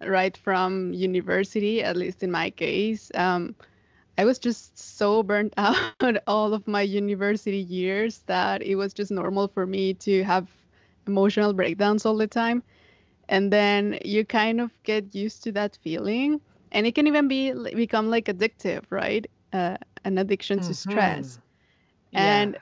right 0.00 0.36
from 0.36 0.94
university. 0.94 1.82
At 1.82 1.96
least 1.96 2.22
in 2.22 2.30
my 2.30 2.50
case, 2.50 3.10
um, 3.14 3.54
I 4.18 4.24
was 4.24 4.38
just 4.38 4.78
so 4.78 5.22
burnt 5.22 5.54
out 5.56 6.16
all 6.26 6.54
of 6.54 6.66
my 6.66 6.82
university 6.82 7.58
years 7.58 8.22
that 8.26 8.62
it 8.62 8.76
was 8.76 8.94
just 8.94 9.10
normal 9.10 9.48
for 9.48 9.66
me 9.66 9.94
to 9.94 10.22
have 10.24 10.48
emotional 11.06 11.52
breakdowns 11.52 12.06
all 12.06 12.16
the 12.16 12.26
time. 12.26 12.62
And 13.28 13.52
then 13.52 13.98
you 14.04 14.24
kind 14.24 14.60
of 14.60 14.70
get 14.84 15.14
used 15.14 15.42
to 15.44 15.52
that 15.52 15.76
feeling, 15.82 16.40
and 16.72 16.86
it 16.86 16.94
can 16.94 17.06
even 17.06 17.28
be 17.28 17.52
become 17.74 18.08
like 18.08 18.26
addictive, 18.26 18.84
right? 18.90 19.26
Uh, 19.52 19.76
an 20.04 20.18
addiction 20.18 20.60
mm-hmm. 20.60 20.68
to 20.68 20.74
stress. 20.74 21.40
Yeah. 22.12 22.40
And 22.40 22.58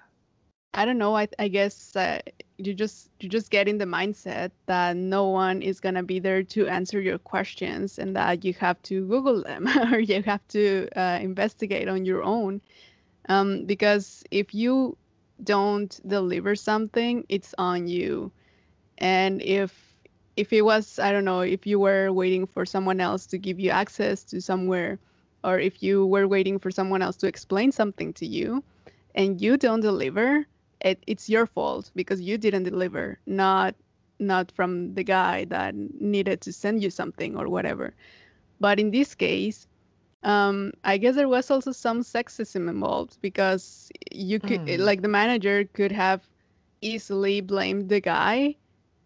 I 0.73 0.85
don't 0.85 0.99
know. 0.99 1.17
I, 1.17 1.29
I 1.39 1.49
guess 1.49 1.95
uh, 1.97 2.21
you 2.67 2.75
just 2.75 3.11
you 3.21 3.29
just 3.29 3.51
get 3.51 3.69
in 3.69 3.79
the 3.79 3.85
mindset 3.85 4.51
that 4.67 4.97
no 4.97 5.29
one 5.29 5.63
is 5.63 5.81
gonna 5.81 6.03
be 6.03 6.19
there 6.19 6.43
to 6.43 6.67
answer 6.69 7.01
your 7.01 7.19
questions, 7.19 7.99
and 7.99 8.17
that 8.17 8.45
you 8.45 8.53
have 8.55 8.81
to 8.83 9.07
Google 9.07 9.43
them 9.43 9.69
or 9.93 9.99
you 9.99 10.23
have 10.23 10.47
to 10.49 10.89
uh, 10.97 11.19
investigate 11.21 11.89
on 11.89 12.05
your 12.05 12.23
own. 12.23 12.61
Um, 13.29 13.65
because 13.65 14.23
if 14.31 14.55
you 14.55 14.97
don't 15.43 16.01
deliver 16.07 16.55
something, 16.55 17.25
it's 17.29 17.55
on 17.59 17.89
you. 17.89 18.31
And 18.99 19.43
if 19.43 19.73
if 20.37 20.53
it 20.53 20.63
was 20.63 20.99
I 20.99 21.13
don't 21.13 21.25
know 21.25 21.41
if 21.41 21.67
you 21.67 21.79
were 21.79 22.13
waiting 22.13 22.47
for 22.47 22.67
someone 22.67 23.01
else 23.01 23.27
to 23.27 23.39
give 23.39 23.61
you 23.61 23.71
access 23.71 24.25
to 24.25 24.41
somewhere, 24.41 24.99
or 25.43 25.59
if 25.59 25.83
you 25.83 26.07
were 26.07 26.27
waiting 26.29 26.59
for 26.59 26.71
someone 26.71 27.03
else 27.03 27.17
to 27.17 27.27
explain 27.27 27.73
something 27.73 28.13
to 28.15 28.27
you, 28.27 28.63
and 29.15 29.41
you 29.41 29.57
don't 29.57 29.81
deliver 29.81 30.47
it, 30.85 31.03
it's 31.09 31.29
your 31.29 31.47
fault 31.47 31.91
because 31.97 32.21
you 32.21 32.39
didn't 32.39 32.65
deliver, 32.65 33.19
not 33.27 33.75
not 34.21 34.53
from 34.53 34.95
the 34.95 35.03
guy 35.03 35.45
that 35.47 35.75
needed 35.75 36.41
to 36.43 36.53
send 36.53 36.83
you 36.83 36.91
something 36.91 37.37
or 37.37 37.49
whatever. 37.49 37.95
But 38.61 38.79
in 38.79 38.93
this 38.93 39.15
case, 39.15 39.67
um, 40.23 40.73
I 40.85 40.99
guess 40.99 41.17
there 41.17 41.29
was 41.29 41.51
also 41.51 41.73
some 41.73 42.03
sexism 42.03 42.69
involved 42.69 43.19
because 43.21 43.91
you 44.13 44.39
could, 44.39 44.67
mm. 44.67 44.79
like, 44.79 45.03
the 45.03 45.09
manager 45.09 45.65
could 45.65 45.93
have 45.93 46.23
easily 46.81 47.41
blamed 47.41 47.89
the 47.89 48.01
guy, 48.01 48.55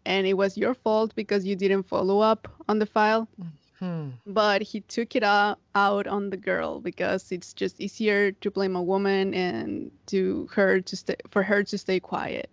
and 0.05 0.27
it 0.27 0.35
was 0.35 0.59
your 0.59 0.75
fault 0.75 1.15
because 1.15 1.47
you 1.47 1.57
didn't 1.57 1.85
follow 1.85 2.21
up 2.21 2.47
on 2.69 2.79
the 2.79 2.87
file. 2.87 3.27
Mm. 3.41 3.47
Hmm. 3.79 4.11
But 4.27 4.63
he 4.63 4.81
took 4.81 5.15
it 5.15 5.23
out, 5.23 5.59
out 5.75 6.07
on 6.09 6.31
the 6.31 6.37
girl 6.37 6.81
because 6.81 7.31
it's 7.31 7.53
just 7.53 7.81
easier 7.81 8.33
to 8.33 8.51
blame 8.51 8.75
a 8.75 8.83
woman 8.83 9.35
and 9.35 9.91
to 10.07 10.49
her 10.53 10.81
to 10.81 10.97
stay 10.97 11.15
for 11.31 11.43
her 11.43 11.63
to 11.63 11.79
stay 11.79 12.01
quiet, 12.01 12.51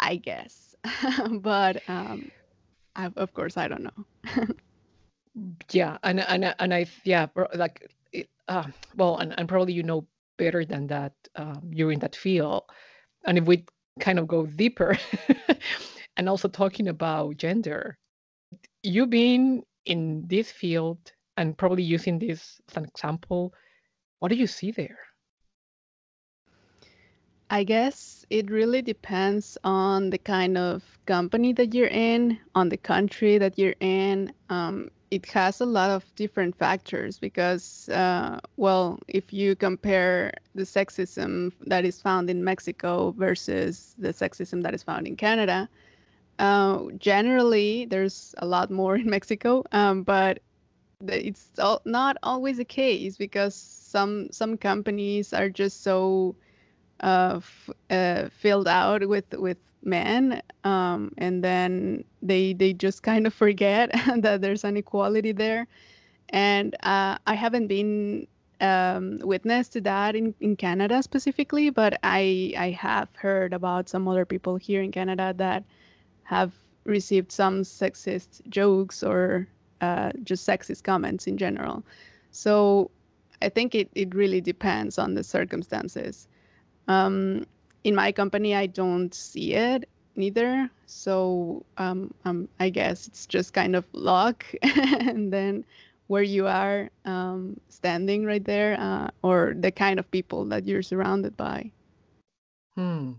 I 0.00 0.16
guess. 0.16 0.76
but 1.30 1.82
um, 1.88 2.30
I, 2.94 3.10
of 3.16 3.32
course, 3.32 3.56
I 3.56 3.68
don't 3.68 3.84
know. 3.84 4.46
yeah, 5.70 5.96
and 6.02 6.20
and 6.20 6.54
and 6.58 6.74
I 6.74 6.86
yeah 7.04 7.26
like 7.54 7.90
it, 8.12 8.28
uh, 8.48 8.64
well, 8.96 9.16
and, 9.16 9.34
and 9.38 9.48
probably 9.48 9.72
you 9.72 9.82
know 9.82 10.06
better 10.36 10.64
than 10.64 10.86
that. 10.88 11.14
Um, 11.36 11.70
you're 11.72 11.92
in 11.92 12.00
that 12.00 12.14
field, 12.14 12.64
and 13.24 13.38
if 13.38 13.44
we 13.44 13.64
kind 13.98 14.18
of 14.18 14.28
go 14.28 14.44
deeper, 14.44 14.98
and 16.18 16.28
also 16.28 16.48
talking 16.48 16.88
about 16.88 17.38
gender, 17.38 17.96
you 18.82 19.06
being 19.06 19.64
in 19.86 20.26
this 20.26 20.50
field 20.50 20.98
and 21.36 21.56
probably 21.56 21.82
using 21.82 22.18
this 22.18 22.60
as 22.70 22.76
an 22.76 22.84
example, 22.84 23.52
what 24.18 24.28
do 24.28 24.36
you 24.36 24.46
see 24.46 24.70
there? 24.70 24.98
I 27.50 27.62
guess 27.62 28.24
it 28.30 28.50
really 28.50 28.82
depends 28.82 29.58
on 29.64 30.10
the 30.10 30.18
kind 30.18 30.56
of 30.56 30.82
company 31.06 31.52
that 31.52 31.74
you're 31.74 31.88
in, 31.88 32.38
on 32.54 32.68
the 32.68 32.76
country 32.76 33.38
that 33.38 33.58
you're 33.58 33.76
in. 33.80 34.32
Um, 34.48 34.90
it 35.10 35.26
has 35.26 35.60
a 35.60 35.66
lot 35.66 35.90
of 35.90 36.04
different 36.16 36.56
factors 36.56 37.18
because, 37.18 37.88
uh, 37.90 38.40
well, 38.56 38.98
if 39.06 39.32
you 39.32 39.54
compare 39.54 40.32
the 40.54 40.62
sexism 40.62 41.52
that 41.66 41.84
is 41.84 42.00
found 42.00 42.30
in 42.30 42.42
Mexico 42.42 43.12
versus 43.12 43.94
the 43.98 44.08
sexism 44.08 44.62
that 44.62 44.74
is 44.74 44.82
found 44.82 45.06
in 45.06 45.14
Canada, 45.14 45.68
uh, 46.38 46.84
generally, 46.98 47.86
there's 47.86 48.34
a 48.38 48.46
lot 48.46 48.70
more 48.70 48.96
in 49.02 49.08
Mexico, 49.10 49.64
um, 49.72 50.02
but 50.02 50.40
it's 51.08 51.50
all, 51.58 51.82
not 51.84 52.16
always 52.22 52.56
the 52.58 52.64
case 52.64 53.16
because 53.16 53.54
some 53.54 54.28
some 54.32 54.56
companies 54.56 55.32
are 55.32 55.50
just 55.50 55.82
so 55.82 56.36
uh, 57.00 57.34
f- 57.38 57.70
uh, 57.90 58.28
filled 58.30 58.68
out 58.68 59.06
with 59.08 59.26
with 59.34 59.58
men, 59.82 60.42
um, 60.64 61.12
and 61.18 61.42
then 61.44 62.04
they 62.22 62.52
they 62.54 62.72
just 62.72 63.02
kind 63.10 63.26
of 63.26 63.34
forget 63.34 63.90
that 64.18 64.40
there's 64.42 64.64
an 64.64 64.76
equality 64.76 65.32
there. 65.32 65.66
And 66.30 66.74
uh, 66.82 67.18
I 67.26 67.34
haven't 67.34 67.68
been 67.68 68.26
um, 68.60 69.18
witness 69.22 69.68
to 69.70 69.80
that 69.82 70.16
in, 70.16 70.34
in 70.40 70.56
Canada 70.56 71.02
specifically, 71.02 71.70
but 71.70 71.98
I 72.02 72.54
I 72.56 72.70
have 72.70 73.08
heard 73.16 73.52
about 73.52 73.88
some 73.88 74.08
other 74.08 74.24
people 74.24 74.56
here 74.56 74.82
in 74.82 74.92
Canada 74.92 75.34
that 75.38 75.64
have 76.24 76.52
received 76.84 77.32
some 77.32 77.62
sexist 77.62 78.46
jokes 78.48 79.02
or 79.02 79.48
uh, 79.80 80.10
just 80.22 80.46
sexist 80.46 80.82
comments 80.82 81.26
in 81.26 81.36
general. 81.38 81.82
So 82.30 82.90
I 83.40 83.48
think 83.48 83.74
it, 83.74 83.88
it 83.94 84.14
really 84.14 84.40
depends 84.40 84.98
on 84.98 85.14
the 85.14 85.24
circumstances. 85.24 86.28
Um, 86.88 87.46
in 87.84 87.94
my 87.94 88.12
company, 88.12 88.54
I 88.54 88.66
don't 88.66 89.14
see 89.14 89.54
it 89.54 89.88
neither. 90.16 90.70
So 90.86 91.64
um, 91.76 92.12
um, 92.24 92.48
I 92.60 92.70
guess 92.70 93.06
it's 93.06 93.26
just 93.26 93.52
kind 93.52 93.76
of 93.76 93.84
luck. 93.92 94.44
and 94.62 95.32
then 95.32 95.64
where 96.06 96.22
you 96.22 96.46
are 96.46 96.90
um, 97.04 97.58
standing 97.68 98.24
right 98.24 98.44
there 98.44 98.78
uh, 98.78 99.08
or 99.22 99.54
the 99.58 99.70
kind 99.70 99.98
of 99.98 100.10
people 100.10 100.44
that 100.46 100.66
you're 100.66 100.82
surrounded 100.82 101.36
by. 101.36 101.70
Hmm. 102.74 103.12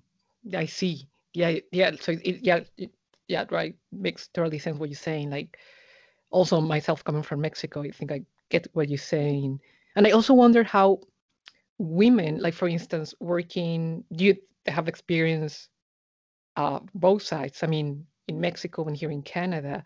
I 0.53 0.65
see. 0.65 1.07
Yeah. 1.35 1.59
Yeah. 1.71 1.91
So 1.99 2.13
it, 2.13 2.39
yeah, 2.41 2.61
yeah, 3.27 3.45
right. 3.51 3.75
Makes 3.91 4.29
totally 4.29 4.59
sense 4.59 4.79
what 4.79 4.89
you're 4.89 4.95
saying. 4.97 5.29
Like, 5.29 5.57
also 6.31 6.59
myself 6.61 7.03
coming 7.03 7.23
from 7.23 7.41
Mexico, 7.41 7.81
I 7.83 7.91
think 7.91 8.11
I 8.11 8.21
get 8.49 8.67
what 8.73 8.89
you're 8.89 8.97
saying, 8.97 9.59
and 9.95 10.05
I 10.05 10.11
also 10.11 10.33
wonder 10.33 10.63
how 10.63 10.99
women, 11.77 12.39
like 12.39 12.53
for 12.53 12.67
instance, 12.67 13.13
working, 13.19 14.03
do 14.11 14.25
you 14.25 14.35
have 14.65 14.87
experience 14.87 15.69
uh, 16.57 16.79
both 16.93 17.21
sides? 17.23 17.63
I 17.63 17.67
mean, 17.67 18.05
in 18.27 18.39
Mexico 18.39 18.85
and 18.85 18.97
here 18.97 19.11
in 19.11 19.21
Canada, 19.21 19.83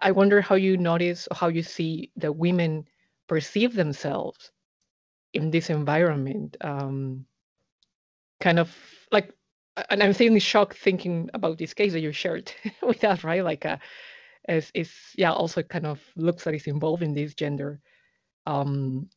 I 0.00 0.12
wonder 0.12 0.40
how 0.40 0.54
you 0.54 0.76
notice 0.76 1.26
or 1.30 1.36
how 1.36 1.48
you 1.48 1.62
see 1.62 2.10
the 2.16 2.32
women 2.32 2.86
perceive 3.26 3.74
themselves 3.74 4.52
in 5.32 5.50
this 5.50 5.70
environment. 5.70 6.56
Um, 6.60 7.26
kind 8.40 8.58
of 8.58 8.76
like 9.10 9.32
and 9.90 10.02
I'm 10.02 10.12
certainly 10.12 10.40
shocked 10.40 10.76
thinking 10.76 11.30
about 11.34 11.58
this 11.58 11.74
case 11.74 11.92
that 11.92 12.00
you 12.00 12.12
shared 12.12 12.52
with 12.82 13.02
us, 13.04 13.24
right? 13.24 13.44
Like, 13.44 13.64
uh, 13.64 13.78
is 14.48 14.70
is 14.74 14.92
yeah, 15.16 15.32
also 15.32 15.62
kind 15.62 15.86
of 15.86 16.00
looks 16.16 16.46
like 16.46 16.56
it's 16.56 16.66
involved 16.66 17.02
in 17.02 17.14
this 17.14 17.34
gender. 17.34 17.80
Um, 18.46 19.08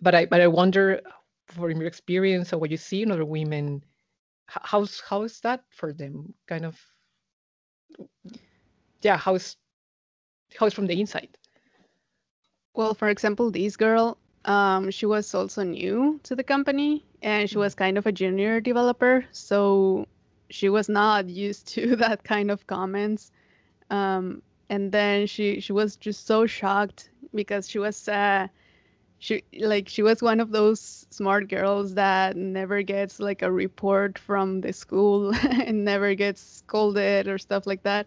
but 0.00 0.14
I 0.14 0.26
but 0.26 0.40
I 0.40 0.48
wonder, 0.48 1.00
from 1.46 1.70
your 1.70 1.86
experience 1.86 2.52
or 2.52 2.58
what 2.58 2.70
you 2.70 2.76
see 2.76 3.02
in 3.02 3.10
other 3.10 3.24
women, 3.24 3.82
how's 4.46 5.00
how 5.00 5.22
is 5.22 5.40
that 5.40 5.64
for 5.70 5.92
them? 5.92 6.34
Kind 6.46 6.66
of, 6.66 6.78
yeah, 9.02 9.16
how's 9.16 9.56
how's 10.58 10.74
from 10.74 10.86
the 10.86 11.00
inside? 11.00 11.38
Well, 12.74 12.94
for 12.94 13.08
example, 13.08 13.50
this 13.50 13.76
girl, 13.76 14.18
um, 14.44 14.90
she 14.90 15.06
was 15.06 15.34
also 15.34 15.62
new 15.62 16.20
to 16.24 16.36
the 16.36 16.44
company 16.44 17.04
and 17.22 17.48
she 17.48 17.58
was 17.58 17.74
kind 17.74 17.98
of 17.98 18.06
a 18.06 18.12
junior 18.12 18.60
developer, 18.60 19.24
so 19.32 20.06
she 20.50 20.68
was 20.68 20.88
not 20.88 21.28
used 21.28 21.68
to 21.68 21.96
that 22.04 22.24
kind 22.24 22.50
of 22.50 22.66
comments. 22.66 23.30
Um, 23.90 24.42
and 24.70 24.92
then 24.92 25.26
she 25.26 25.60
she 25.60 25.72
was 25.72 25.96
just 25.96 26.26
so 26.26 26.46
shocked 26.46 27.10
because 27.34 27.68
she 27.68 27.78
was 27.78 28.08
uh, 28.08 28.48
she 29.18 29.42
like 29.60 29.88
she 29.88 30.02
was 30.02 30.22
one 30.22 30.40
of 30.40 30.50
those 30.50 31.06
smart 31.10 31.48
girls 31.48 31.94
that 31.94 32.36
never 32.36 32.82
gets 32.82 33.18
like 33.18 33.42
a 33.42 33.50
report 33.50 34.18
from 34.18 34.60
the 34.60 34.72
school 34.72 35.34
and 35.50 35.84
never 35.84 36.14
gets 36.14 36.40
scolded 36.40 37.28
or 37.28 37.38
stuff 37.38 37.66
like 37.66 37.82
that. 37.82 38.06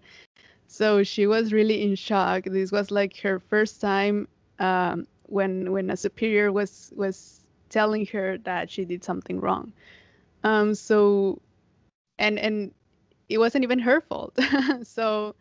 So 0.68 1.03
she 1.03 1.27
was 1.27 1.51
really 1.51 1.84
in 1.84 1.96
shock. 1.96 2.46
This 2.46 2.72
was 2.72 2.91
like 2.91 3.18
her 3.20 3.39
first 3.39 3.82
time 3.82 4.27
um, 4.60 5.08
when 5.24 5.72
when 5.72 5.89
a 5.89 5.98
superior 5.98 6.51
was 6.51 6.94
was 6.96 7.41
telling 7.72 8.06
her 8.08 8.38
that 8.40 8.70
she 8.70 8.86
did 8.86 9.04
something 9.04 9.40
wrong. 9.42 9.74
Um 10.44 10.75
so 10.75 11.42
and 12.20 12.38
and 12.40 12.74
it 13.30 13.40
wasn't 13.40 13.63
even 13.63 13.80
her 13.80 14.01
fault. 14.01 14.38
So 14.84 15.36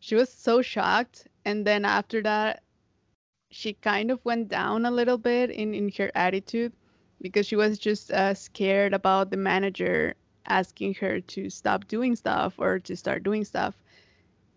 she 0.00 0.14
was 0.16 0.32
so 0.32 0.62
shocked. 0.62 1.28
And 1.44 1.66
then 1.66 1.84
after 1.84 2.22
that 2.22 2.62
she 3.50 3.74
kind 3.74 4.10
of 4.10 4.24
went 4.24 4.48
down 4.48 4.84
a 4.86 4.90
little 4.90 5.18
bit 5.18 5.50
in, 5.50 5.74
in 5.74 5.90
her 5.98 6.10
attitude 6.14 6.72
because 7.20 7.46
she 7.46 7.56
was 7.56 7.78
just 7.78 8.10
uh, 8.12 8.34
scared 8.34 8.94
about 8.94 9.30
the 9.30 9.36
manager 9.36 10.14
asking 10.46 10.94
her 10.94 11.20
to 11.20 11.50
stop 11.50 11.86
doing 11.88 12.16
stuff 12.16 12.54
or 12.58 12.78
to 12.80 12.96
start 12.96 13.22
doing 13.22 13.44
stuff. 13.44 13.74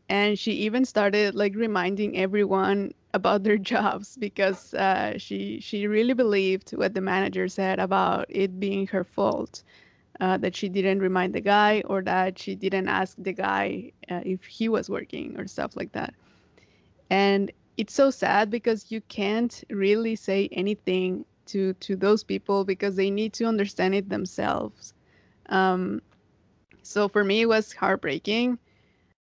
And 0.10 0.38
she 0.38 0.52
even 0.54 0.86
started 0.86 1.36
like 1.36 1.56
reminding 1.56 2.18
everyone 2.18 2.94
about 3.14 3.44
their 3.44 3.58
jobs 3.74 4.18
because 4.18 4.74
uh, 4.74 5.18
she 5.18 5.60
she 5.62 5.88
really 5.88 6.14
believed 6.14 6.72
what 6.72 6.94
the 6.94 7.02
manager 7.02 7.48
said 7.48 7.80
about 7.80 8.26
it 8.30 8.60
being 8.60 8.88
her 8.88 9.04
fault 9.04 9.64
uh, 10.20 10.38
that 10.38 10.56
she 10.56 10.70
didn't 10.70 11.00
remind 11.00 11.34
the 11.34 11.42
guy 11.42 11.82
or 11.86 12.02
that 12.04 12.38
she 12.40 12.56
didn't 12.56 12.88
ask 12.88 13.16
the 13.18 13.34
guy 13.34 13.92
uh, 14.10 14.22
if 14.26 14.44
he 14.46 14.70
was 14.70 14.90
working 14.90 15.38
or 15.40 15.48
stuff 15.48 15.76
like 15.76 15.92
that. 15.94 16.14
And 17.10 17.52
it's 17.78 17.94
so 17.94 18.10
sad 18.12 18.50
because 18.50 18.92
you 18.92 19.02
can't 19.02 19.64
really 19.70 20.16
say 20.16 20.48
anything 20.52 21.26
to 21.48 21.74
to 21.76 21.96
those 21.96 22.24
people 22.24 22.66
because 22.66 22.96
they 22.96 23.10
need 23.10 23.34
to 23.34 23.46
understand 23.46 23.96
it 23.96 24.10
themselves. 24.10 24.94
Um, 25.50 26.02
so 26.84 27.08
for 27.10 27.24
me 27.24 27.42
it 27.42 27.48
was 27.48 27.74
heartbreaking 27.74 28.58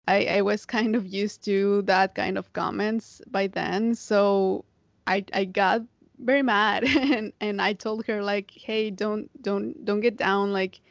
I, 0.07 0.25
I 0.25 0.41
was 0.41 0.65
kind 0.65 0.95
of 0.95 1.05
used 1.05 1.43
to 1.45 1.83
that 1.83 2.15
kind 2.15 2.37
of 2.37 2.51
comments 2.53 3.21
by 3.29 3.47
then 3.47 3.95
so 3.95 4.65
i 5.07 5.23
i 5.33 5.45
got 5.45 5.81
very 6.19 6.41
mad 6.43 6.83
and 6.87 7.33
and 7.39 7.61
i 7.61 7.73
told 7.73 8.05
her 8.07 8.23
like 8.23 8.51
hey 8.51 8.89
don't 8.89 9.29
don't 9.41 9.85
don't 9.85 10.01
get 10.01 10.17
down 10.17 10.53
like 10.53 10.81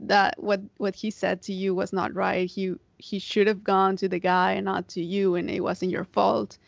that 0.00 0.42
what 0.42 0.60
what 0.76 0.94
he 0.94 1.10
said 1.10 1.42
to 1.42 1.52
you 1.52 1.74
was 1.74 1.92
not 1.92 2.14
right 2.14 2.50
he 2.50 2.74
he 2.98 3.18
should 3.18 3.46
have 3.46 3.62
gone 3.62 3.96
to 3.96 4.08
the 4.08 4.18
guy 4.18 4.52
and 4.52 4.64
not 4.64 4.88
to 4.88 5.02
you 5.02 5.34
and 5.34 5.50
it 5.50 5.60
wasn't 5.60 5.90
your 5.90 6.04
fault 6.04 6.58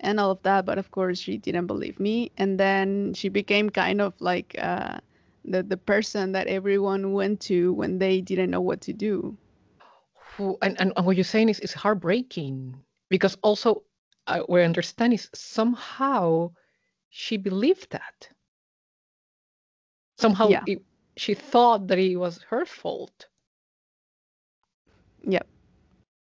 and 0.00 0.20
all 0.20 0.30
of 0.30 0.42
that. 0.42 0.64
But 0.64 0.78
of 0.78 0.90
course, 0.90 1.18
she 1.18 1.38
didn't 1.38 1.66
believe 1.66 1.98
me. 1.98 2.30
And 2.36 2.60
then 2.60 3.14
she 3.14 3.28
became 3.28 3.70
kind 3.70 4.00
of 4.00 4.14
like 4.20 4.54
uh, 4.58 4.98
the 5.44 5.62
the 5.62 5.76
person 5.76 6.32
that 6.32 6.46
everyone 6.46 7.12
went 7.12 7.40
to 7.42 7.72
when 7.72 7.98
they 7.98 8.20
didn't 8.20 8.50
know 8.50 8.60
what 8.60 8.82
to 8.82 8.92
do. 8.92 9.36
And, 10.38 10.80
and 10.80 10.92
what 11.06 11.16
you're 11.16 11.24
saying 11.24 11.48
is, 11.48 11.60
is 11.60 11.72
heartbreaking 11.72 12.76
because 13.08 13.36
also 13.42 13.82
uh, 14.26 14.40
what 14.40 14.60
I 14.60 14.64
understand 14.64 15.12
is 15.12 15.28
somehow 15.34 16.50
she 17.10 17.36
believed 17.36 17.90
that. 17.90 18.28
Somehow 20.18 20.48
yeah. 20.48 20.62
it, 20.66 20.82
she 21.16 21.34
thought 21.34 21.88
that 21.88 21.98
it 21.98 22.16
was 22.16 22.42
her 22.48 22.64
fault. 22.66 23.26
Yep. 25.22 25.46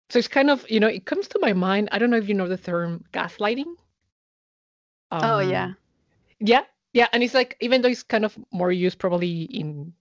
So 0.09 0.19
it's 0.19 0.27
kind 0.27 0.49
of, 0.49 0.69
you 0.69 0.79
know, 0.79 0.87
it 0.87 1.05
comes 1.05 1.27
to 1.29 1.39
my 1.39 1.53
mind. 1.53 1.89
I 1.91 1.99
don't 1.99 2.09
know 2.09 2.17
if 2.17 2.27
you 2.27 2.35
know 2.35 2.47
the 2.47 2.57
term 2.57 3.03
gaslighting. 3.13 3.75
Um, 5.11 5.21
oh, 5.23 5.39
yeah. 5.39 5.73
Yeah. 6.39 6.63
Yeah. 6.93 7.07
And 7.13 7.23
it's 7.23 7.33
like, 7.33 7.57
even 7.61 7.81
though 7.81 7.89
it's 7.89 8.03
kind 8.03 8.25
of 8.25 8.37
more 8.51 8.71
used 8.71 8.99
probably 8.99 9.43
in 9.43 9.93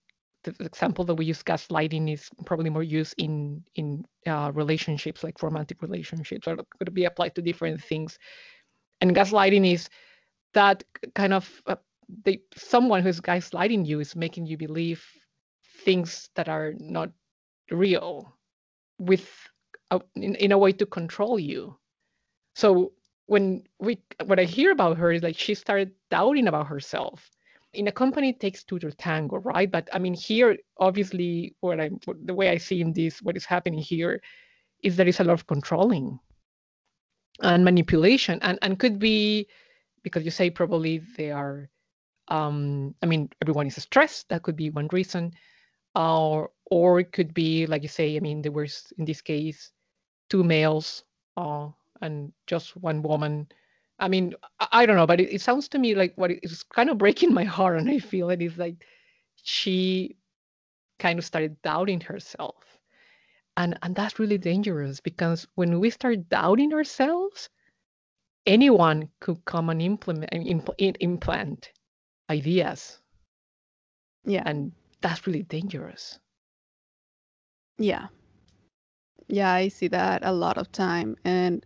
the 0.44 0.54
example 0.60 1.04
that 1.04 1.14
we 1.14 1.26
use 1.26 1.42
gaslighting 1.42 2.12
is 2.12 2.28
probably 2.44 2.70
more 2.70 2.82
used 2.82 3.14
in 3.18 3.62
in 3.74 4.04
uh, 4.26 4.50
relationships 4.54 5.22
like 5.22 5.42
romantic 5.42 5.82
relationships 5.82 6.46
or 6.48 6.56
could 6.78 6.94
be 6.94 7.04
applied 7.04 7.34
to 7.34 7.42
different 7.42 7.82
things. 7.82 8.18
And 9.00 9.14
gaslighting 9.14 9.72
is 9.72 9.88
that 10.54 10.84
kind 11.14 11.32
of 11.32 11.62
uh, 11.66 11.76
someone 12.56 13.02
who's 13.02 13.20
gaslighting 13.20 13.86
you 13.86 14.00
is 14.00 14.16
making 14.16 14.46
you 14.46 14.56
believe 14.56 15.04
things 15.84 16.30
that 16.34 16.48
are 16.48 16.74
not 16.78 17.10
real 17.70 18.36
with 18.98 19.28
in, 20.16 20.34
in 20.36 20.52
a 20.52 20.58
way 20.58 20.72
to 20.72 20.86
control 20.86 21.38
you. 21.38 21.76
So 22.54 22.92
when 23.26 23.62
we 23.78 23.98
what 24.26 24.40
i 24.40 24.44
hear 24.44 24.72
about 24.72 24.98
her 24.98 25.12
is 25.12 25.22
like 25.22 25.38
she 25.38 25.54
started 25.54 25.92
doubting 26.10 26.48
about 26.48 26.66
herself 26.66 27.30
in 27.74 27.88
a 27.88 27.92
company 27.92 28.30
it 28.30 28.40
takes 28.40 28.64
two 28.64 28.78
to 28.78 28.90
tango 28.92 29.36
right? 29.38 29.70
But 29.70 29.88
i 29.92 29.98
mean 29.98 30.14
here 30.14 30.56
obviously 30.78 31.54
what 31.60 31.80
i 31.80 31.90
the 32.24 32.34
way 32.34 32.50
i 32.50 32.58
see 32.58 32.80
in 32.80 32.92
this 32.92 33.22
what 33.22 33.36
is 33.36 33.44
happening 33.44 33.80
here 33.80 34.20
is 34.82 34.96
there 34.96 35.08
is 35.08 35.20
a 35.20 35.24
lot 35.24 35.34
of 35.34 35.46
controlling 35.46 36.18
and 37.40 37.64
manipulation. 37.64 38.38
And 38.42 38.58
and 38.62 38.78
could 38.78 38.98
be 38.98 39.48
because 40.02 40.24
you 40.24 40.30
say 40.30 40.50
probably 40.50 41.02
they 41.16 41.30
are 41.30 41.68
um 42.28 42.94
i 43.02 43.06
mean 43.06 43.28
everyone 43.42 43.66
is 43.66 43.76
stressed. 43.76 44.28
That 44.28 44.42
could 44.42 44.56
be 44.56 44.70
one 44.70 44.88
reason. 44.92 45.32
Or 45.94 46.50
or 46.70 47.00
it 47.00 47.12
could 47.12 47.34
be 47.34 47.66
like 47.66 47.82
you 47.82 47.88
say 47.88 48.16
i 48.16 48.20
mean 48.20 48.42
there 48.42 48.52
was 48.52 48.92
in 48.98 49.04
this 49.04 49.20
case 49.20 49.72
two 50.30 50.42
males 50.42 51.04
uh, 51.36 51.68
and 52.00 52.32
just 52.46 52.76
one 52.76 53.02
woman. 53.02 53.48
I 54.02 54.08
mean, 54.08 54.34
I, 54.58 54.68
I 54.72 54.86
don't 54.86 54.96
know, 54.96 55.06
but 55.06 55.20
it, 55.20 55.32
it, 55.32 55.40
sounds 55.40 55.68
to 55.68 55.78
me 55.78 55.94
like 55.94 56.12
what 56.16 56.32
is 56.42 56.64
kind 56.64 56.90
of 56.90 56.98
breaking 56.98 57.32
my 57.32 57.44
heart, 57.44 57.78
and 57.78 57.88
I 57.88 58.00
feel 58.00 58.30
it 58.30 58.42
is 58.42 58.58
like 58.58 58.84
she 59.42 60.16
kind 60.98 61.18
of 61.18 61.24
started 61.24 61.62
doubting 61.62 62.00
herself, 62.00 62.64
and 63.56 63.78
and 63.82 63.94
that's 63.94 64.18
really 64.18 64.38
dangerous 64.38 65.00
because 65.00 65.46
when 65.54 65.78
we 65.78 65.90
start 65.90 66.28
doubting 66.28 66.74
ourselves, 66.74 67.48
anyone 68.44 69.08
could 69.20 69.44
come 69.44 69.70
and 69.70 69.80
implement 69.80 70.32
impl- 70.32 70.96
implant 71.00 71.70
ideas. 72.28 72.98
Yeah, 74.24 74.42
and 74.46 74.72
that's 75.00 75.26
really 75.28 75.44
dangerous. 75.44 76.18
Yeah, 77.78 78.08
yeah, 79.28 79.52
I 79.52 79.68
see 79.68 79.88
that 79.88 80.24
a 80.24 80.32
lot 80.32 80.58
of 80.58 80.72
time 80.72 81.16
and 81.24 81.64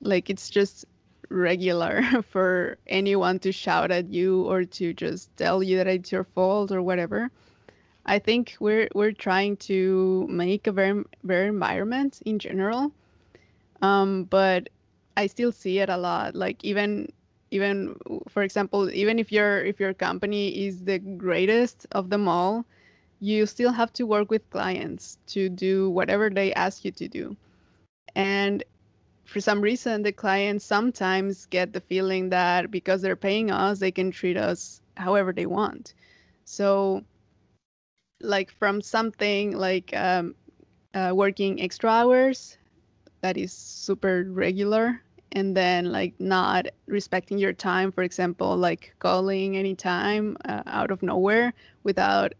like 0.00 0.28
it's 0.28 0.50
just 0.50 0.84
regular 1.28 2.02
for 2.30 2.78
anyone 2.86 3.38
to 3.40 3.52
shout 3.52 3.90
at 3.90 4.08
you 4.08 4.42
or 4.42 4.64
to 4.64 4.92
just 4.94 5.34
tell 5.36 5.62
you 5.62 5.76
that 5.78 5.86
it's 5.86 6.12
your 6.12 6.24
fault 6.24 6.72
or 6.72 6.82
whatever. 6.82 7.30
I 8.04 8.18
think 8.18 8.56
we're 8.58 8.88
we're 8.94 9.12
trying 9.12 9.56
to 9.68 10.26
make 10.28 10.66
a 10.66 10.72
very 10.72 11.04
very 11.22 11.48
environment 11.48 12.20
in 12.26 12.38
general. 12.38 12.92
Um, 13.80 14.24
but 14.24 14.68
I 15.16 15.26
still 15.26 15.52
see 15.52 15.78
it 15.78 15.88
a 15.88 15.96
lot. 15.96 16.34
Like 16.34 16.64
even 16.64 17.12
even 17.50 17.96
for 18.28 18.42
example, 18.42 18.90
even 18.90 19.18
if 19.18 19.30
your 19.30 19.64
if 19.64 19.78
your 19.78 19.94
company 19.94 20.66
is 20.66 20.84
the 20.84 20.98
greatest 20.98 21.86
of 21.92 22.10
them 22.10 22.26
all, 22.28 22.64
you 23.20 23.46
still 23.46 23.72
have 23.72 23.92
to 23.94 24.04
work 24.04 24.30
with 24.30 24.48
clients 24.50 25.18
to 25.28 25.48
do 25.48 25.90
whatever 25.90 26.28
they 26.30 26.52
ask 26.54 26.84
you 26.84 26.90
to 26.92 27.08
do. 27.08 27.36
And 28.16 28.64
for 29.24 29.40
some 29.40 29.60
reason, 29.60 30.02
the 30.02 30.12
clients 30.12 30.64
sometimes 30.64 31.46
get 31.46 31.72
the 31.72 31.80
feeling 31.80 32.30
that 32.30 32.70
because 32.70 33.02
they're 33.02 33.16
paying 33.16 33.50
us, 33.50 33.78
they 33.80 33.90
can 33.92 34.10
treat 34.10 34.36
us 34.36 34.80
however 34.96 35.32
they 35.32 35.46
want. 35.46 35.94
So, 36.44 37.04
like 38.20 38.50
from 38.50 38.80
something 38.80 39.56
like 39.56 39.94
um, 39.94 40.34
uh, 40.94 41.12
working 41.14 41.60
extra 41.60 41.90
hours, 41.90 42.56
that 43.22 43.36
is 43.36 43.52
super 43.52 44.24
regular, 44.28 45.00
and 45.32 45.56
then 45.56 45.92
like 45.92 46.14
not 46.20 46.66
respecting 46.86 47.38
your 47.38 47.52
time, 47.52 47.90
for 47.92 48.02
example, 48.02 48.56
like 48.56 48.94
calling 48.98 49.56
anytime 49.56 50.36
uh, 50.44 50.62
out 50.66 50.90
of 50.90 51.02
nowhere 51.02 51.52
without 51.82 52.32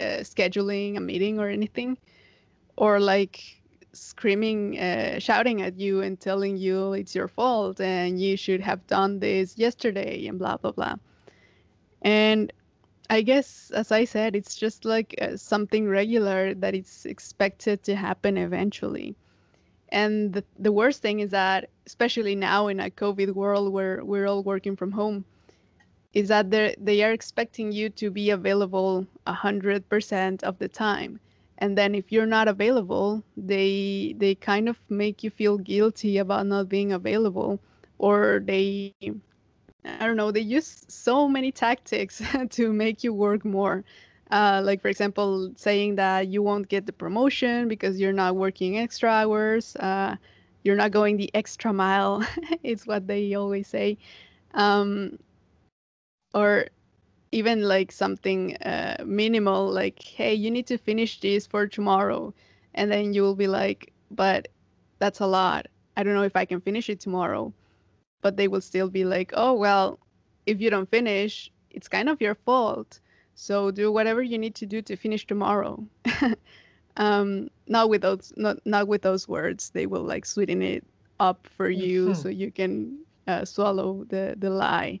uh, 0.00 0.22
scheduling 0.22 0.96
a 0.96 1.00
meeting 1.00 1.38
or 1.38 1.48
anything, 1.48 1.96
or 2.76 3.00
like 3.00 3.61
screaming, 3.92 4.78
uh, 4.78 5.18
shouting 5.18 5.62
at 5.62 5.78
you 5.78 6.00
and 6.00 6.18
telling 6.18 6.56
you 6.56 6.92
it's 6.92 7.14
your 7.14 7.28
fault 7.28 7.80
and 7.80 8.20
you 8.20 8.36
should 8.36 8.60
have 8.60 8.86
done 8.86 9.18
this 9.18 9.58
yesterday 9.58 10.26
and 10.26 10.38
blah 10.38 10.56
blah 10.56 10.72
blah. 10.72 10.94
And 12.02 12.52
I 13.10 13.22
guess, 13.22 13.70
as 13.74 13.92
I 13.92 14.04
said, 14.04 14.34
it's 14.34 14.56
just 14.56 14.84
like 14.84 15.14
uh, 15.20 15.36
something 15.36 15.86
regular 15.86 16.54
that 16.54 16.74
it's 16.74 17.04
expected 17.04 17.82
to 17.84 17.94
happen 17.94 18.38
eventually. 18.38 19.14
And 19.90 20.32
the, 20.32 20.44
the 20.58 20.72
worst 20.72 21.02
thing 21.02 21.20
is 21.20 21.30
that, 21.30 21.68
especially 21.86 22.34
now 22.34 22.68
in 22.68 22.80
a 22.80 22.88
COVID 22.88 23.34
world 23.34 23.72
where 23.72 24.02
we're 24.02 24.26
all 24.26 24.42
working 24.42 24.76
from 24.76 24.92
home, 24.92 25.24
is 26.14 26.28
that 26.28 26.50
they 26.50 26.74
they 26.78 27.02
are 27.02 27.12
expecting 27.12 27.72
you 27.72 27.90
to 27.90 28.10
be 28.10 28.30
available 28.30 29.06
100% 29.26 30.42
of 30.42 30.58
the 30.58 30.68
time 30.68 31.20
and 31.58 31.76
then 31.78 31.94
if 31.94 32.10
you're 32.12 32.26
not 32.26 32.48
available 32.48 33.22
they 33.36 34.14
they 34.18 34.34
kind 34.34 34.68
of 34.68 34.78
make 34.88 35.22
you 35.22 35.30
feel 35.30 35.58
guilty 35.58 36.18
about 36.18 36.46
not 36.46 36.68
being 36.68 36.92
available 36.92 37.60
or 37.98 38.40
they 38.44 38.92
I 39.84 40.06
don't 40.06 40.16
know, 40.16 40.30
they 40.30 40.40
use 40.40 40.84
so 40.88 41.28
many 41.28 41.50
tactics 41.52 42.22
to 42.50 42.72
make 42.72 43.02
you 43.04 43.12
work 43.12 43.44
more. 43.44 43.84
Uh, 44.30 44.60
like, 44.64 44.80
for 44.80 44.88
example, 44.88 45.52
saying 45.56 45.96
that 45.96 46.28
you 46.28 46.42
won't 46.42 46.68
get 46.68 46.86
the 46.86 46.92
promotion 46.92 47.68
because 47.68 48.00
you're 48.00 48.12
not 48.12 48.36
working 48.36 48.78
extra 48.78 49.10
hours, 49.10 49.76
uh, 49.76 50.16
you're 50.62 50.76
not 50.76 50.90
going 50.92 51.16
the 51.16 51.30
extra 51.34 51.72
mile, 51.72 52.22
it's 52.62 52.86
what 52.86 53.06
they 53.06 53.34
always 53.34 53.66
say. 53.68 53.98
Um, 54.54 55.18
or 56.34 56.66
even 57.32 57.62
like 57.62 57.90
something 57.92 58.56
uh, 58.58 59.02
minimal, 59.06 59.70
like, 59.70 60.02
hey, 60.02 60.34
you 60.34 60.50
need 60.50 60.66
to 60.68 60.78
finish 60.78 61.20
this 61.20 61.46
for 61.46 61.66
tomorrow. 61.66 62.32
And 62.74 62.90
then 62.90 63.12
you 63.12 63.22
will 63.22 63.34
be 63.34 63.48
like, 63.48 63.92
but 64.10 64.48
that's 64.98 65.20
a 65.20 65.26
lot. 65.26 65.66
I 65.96 66.02
don't 66.02 66.14
know 66.14 66.22
if 66.22 66.36
I 66.36 66.44
can 66.44 66.60
finish 66.60 66.88
it 66.88 67.00
tomorrow 67.00 67.52
but 68.22 68.36
they 68.36 68.48
will 68.48 68.60
still 68.60 68.88
be 68.88 69.04
like, 69.04 69.32
oh, 69.34 69.52
well, 69.52 69.98
if 70.46 70.60
you 70.60 70.70
don't 70.70 70.88
finish, 70.88 71.50
it's 71.70 71.88
kind 71.88 72.08
of 72.08 72.20
your 72.20 72.36
fault. 72.36 73.00
So 73.34 73.70
do 73.70 73.92
whatever 73.92 74.22
you 74.22 74.38
need 74.38 74.54
to 74.56 74.66
do 74.66 74.80
to 74.82 74.96
finish 74.96 75.26
tomorrow. 75.26 75.84
um, 76.96 77.50
not 77.66 77.90
with 77.90 78.02
those, 78.02 78.32
not 78.36 78.64
not 78.64 78.88
with 78.88 79.02
those 79.02 79.28
words. 79.28 79.70
They 79.70 79.86
will 79.86 80.04
like 80.04 80.24
sweeten 80.24 80.62
it 80.62 80.84
up 81.18 81.48
for 81.56 81.68
you 81.68 82.10
mm-hmm. 82.10 82.22
so 82.22 82.28
you 82.28 82.50
can 82.50 82.98
uh, 83.26 83.44
swallow 83.44 84.04
the 84.08 84.34
the 84.38 84.50
lie, 84.50 85.00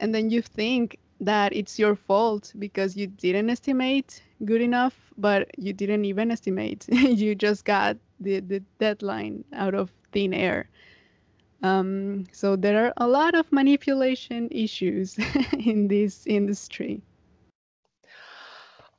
and 0.00 0.14
then 0.14 0.30
you 0.30 0.40
think 0.40 0.98
that 1.20 1.54
it's 1.54 1.78
your 1.78 1.94
fault 1.94 2.52
because 2.58 2.96
you 2.96 3.06
didn't 3.06 3.50
estimate 3.50 4.22
good 4.44 4.60
enough, 4.60 4.94
but 5.16 5.50
you 5.58 5.72
didn't 5.72 6.04
even 6.04 6.30
estimate. 6.30 6.86
you 6.88 7.34
just 7.34 7.64
got 7.64 7.96
the 8.20 8.40
the 8.40 8.60
deadline 8.78 9.44
out 9.52 9.74
of 9.74 9.90
thin 10.12 10.34
air. 10.34 10.68
Um, 11.62 12.26
so 12.32 12.56
there 12.56 12.86
are 12.86 12.92
a 12.98 13.08
lot 13.08 13.34
of 13.34 13.50
manipulation 13.50 14.48
issues 14.50 15.18
in 15.58 15.88
this 15.88 16.26
industry. 16.26 17.00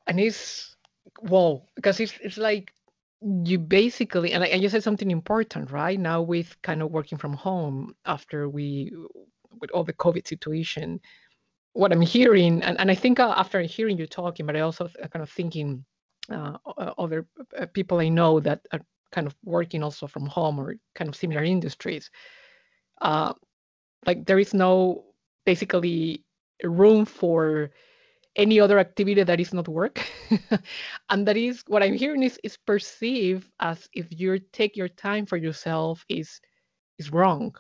And 0.08 0.20
it's 0.20 0.76
well 1.22 1.70
because 1.76 2.00
it's 2.00 2.14
it's 2.22 2.38
like 2.38 2.74
you 3.22 3.58
basically 3.58 4.34
and, 4.34 4.44
and 4.44 4.62
you 4.62 4.70
said 4.70 4.84
something 4.84 5.10
important 5.10 5.72
right 5.72 6.00
now 6.00 6.22
with 6.22 6.62
kind 6.62 6.82
of 6.82 6.92
working 6.92 7.18
from 7.18 7.34
home 7.34 7.96
after 8.06 8.50
we 8.50 8.92
with 9.62 9.72
all 9.72 9.84
the 9.84 9.94
COVID 9.94 10.28
situation. 10.28 11.00
What 11.76 11.94
I'm 11.94 12.02
hearing, 12.02 12.64
and, 12.64 12.80
and 12.80 12.92
I 12.92 12.96
think 12.96 13.20
uh, 13.20 13.36
after 13.38 13.62
hearing 13.62 14.00
you 14.00 14.08
talking, 14.08 14.48
but 14.48 14.58
I 14.58 14.62
also 14.62 14.90
kind 15.12 15.24
of 15.24 15.30
thinking 15.30 15.86
uh, 16.32 16.58
other 16.98 17.28
uh, 17.58 17.68
people 17.68 18.00
I 18.00 18.10
know 18.10 18.40
that 18.42 18.62
are 18.74 18.82
kind 19.12 19.28
of 19.28 19.36
working 19.44 19.84
also 19.84 20.08
from 20.08 20.26
home 20.28 20.60
or 20.60 20.76
kind 20.96 21.10
of 21.10 21.16
similar 21.16 21.44
industries 21.44 22.12
uh, 23.02 23.34
like 24.06 24.26
there 24.26 24.40
is 24.40 24.54
no 24.54 25.06
basically 25.46 26.24
room 26.64 27.06
for 27.06 27.72
any 28.36 28.60
other 28.60 28.80
activity 28.80 29.24
that 29.24 29.40
is 29.40 29.54
not 29.54 29.68
work. 29.68 30.02
And 31.10 31.28
that 31.28 31.38
is 31.38 31.64
what 31.68 31.84
i'm 31.84 31.94
hearing 31.94 32.24
is, 32.24 32.40
is 32.44 32.58
perceived 32.58 33.52
as 33.60 33.90
if 33.94 34.08
you 34.12 34.40
take 34.54 34.78
your 34.78 34.90
time 34.90 35.26
for 35.26 35.38
yourself 35.38 36.06
is 36.10 36.42
is 37.00 37.12
wrong 37.12 37.56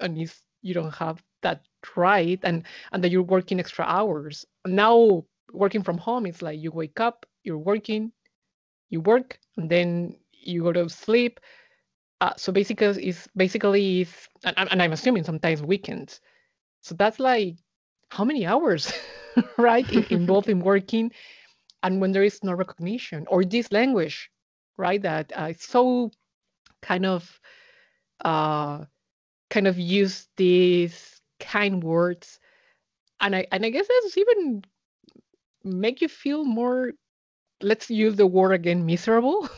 and 0.00 0.18
is 0.18 0.42
you 0.62 0.74
don't 0.74 0.94
have 0.94 1.22
that 1.42 1.64
right 1.96 2.40
and 2.42 2.64
and 2.92 3.02
that 3.02 3.10
you're 3.10 3.22
working 3.22 3.58
extra 3.58 3.84
hours 3.84 4.44
now 4.66 5.24
working 5.52 5.82
from 5.82 5.98
home 5.98 6.26
it's 6.26 6.42
like 6.42 6.60
you 6.60 6.70
wake 6.70 7.00
up 7.00 7.26
you're 7.42 7.58
working 7.58 8.12
you 8.90 9.00
work 9.00 9.38
and 9.56 9.70
then 9.70 10.14
you 10.32 10.62
go 10.62 10.72
to 10.72 10.88
sleep 10.88 11.40
uh, 12.20 12.34
so 12.36 12.52
basically, 12.52 13.08
is 13.08 13.26
basically 13.34 14.02
is, 14.02 14.28
and, 14.44 14.54
and 14.58 14.82
I'm 14.82 14.92
assuming 14.92 15.24
sometimes 15.24 15.62
weekends. 15.62 16.20
So 16.82 16.94
that's 16.94 17.18
like 17.18 17.56
how 18.10 18.24
many 18.24 18.46
hours, 18.46 18.92
right, 19.58 19.88
involved 20.10 20.48
in 20.48 20.60
working, 20.60 21.12
and 21.82 22.00
when 22.00 22.12
there 22.12 22.24
is 22.24 22.44
no 22.44 22.52
recognition 22.52 23.26
or 23.28 23.44
this 23.44 23.72
language, 23.72 24.30
right, 24.76 25.00
that 25.00 25.32
uh, 25.34 25.48
it's 25.50 25.66
so 25.66 26.10
kind 26.82 27.06
of, 27.06 27.40
uh, 28.24 28.84
kind 29.48 29.66
of 29.66 29.78
use 29.78 30.28
these 30.36 31.19
kind 31.40 31.82
words, 31.82 32.38
and 33.20 33.34
I 33.34 33.46
and 33.52 33.64
I 33.64 33.70
guess 33.70 33.88
that's 33.88 34.18
even 34.18 34.64
make 35.64 36.00
you 36.00 36.08
feel 36.08 36.44
more. 36.44 36.92
Let's 37.62 37.90
use 37.90 38.16
the 38.16 38.26
word 38.26 38.52
again, 38.52 38.86
miserable. 38.86 39.48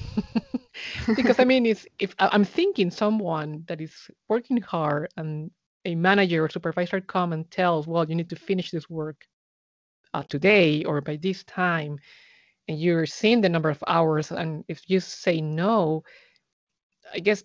because 1.16 1.38
I 1.38 1.44
mean, 1.44 1.66
it's, 1.66 1.86
if 1.98 2.14
I'm 2.18 2.44
thinking 2.44 2.90
someone 2.90 3.64
that 3.68 3.80
is 3.80 3.94
working 4.28 4.60
hard 4.60 5.12
and 5.16 5.50
a 5.84 5.94
manager 5.94 6.44
or 6.44 6.48
supervisor 6.48 7.00
come 7.00 7.32
and 7.32 7.50
tells, 7.50 7.86
well, 7.86 8.08
you 8.08 8.14
need 8.14 8.30
to 8.30 8.36
finish 8.36 8.70
this 8.70 8.88
work 8.90 9.24
uh, 10.14 10.22
today 10.24 10.84
or 10.84 11.00
by 11.00 11.16
this 11.16 11.44
time, 11.44 11.98
and 12.68 12.80
you're 12.80 13.06
seeing 13.06 13.40
the 13.40 13.48
number 13.48 13.70
of 13.70 13.82
hours, 13.86 14.30
and 14.30 14.64
if 14.68 14.88
you 14.88 15.00
say 15.00 15.40
no, 15.40 16.02
I 17.12 17.18
guess 17.18 17.44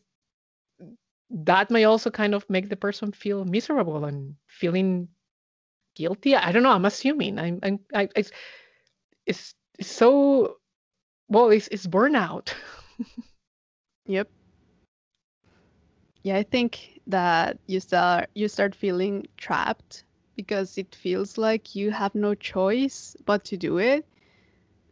that 1.30 1.72
may 1.72 1.84
also 1.86 2.10
kind 2.10 2.34
of 2.34 2.50
make 2.50 2.70
the 2.70 2.76
person 2.78 3.12
feel 3.12 3.46
miserable 3.46 4.06
and 4.06 4.36
feeling 4.48 5.10
guilty. 5.96 6.36
I 6.36 6.52
don't 6.52 6.64
know. 6.64 6.72
I'm 6.72 6.86
assuming. 6.86 7.40
I'm. 7.40 7.60
I'm 7.64 7.80
I, 7.94 8.10
it's, 8.16 8.32
it's 9.26 9.54
so 9.82 10.58
well. 11.30 11.50
It's 11.50 11.68
it's 11.70 11.88
burnout. 11.88 12.54
Yep. 14.08 14.30
Yeah, 16.24 16.38
I 16.38 16.44
think 16.44 17.02
that 17.08 17.58
you 17.68 17.80
start 17.80 18.30
you 18.36 18.48
start 18.48 18.76
feeling 18.76 19.28
trapped 19.38 20.04
because 20.36 20.78
it 20.78 20.94
feels 20.94 21.38
like 21.38 21.76
you 21.76 21.92
have 21.92 22.14
no 22.14 22.36
choice 22.36 23.16
but 23.26 23.44
to 23.46 23.58
do 23.58 23.78
it. 23.80 24.06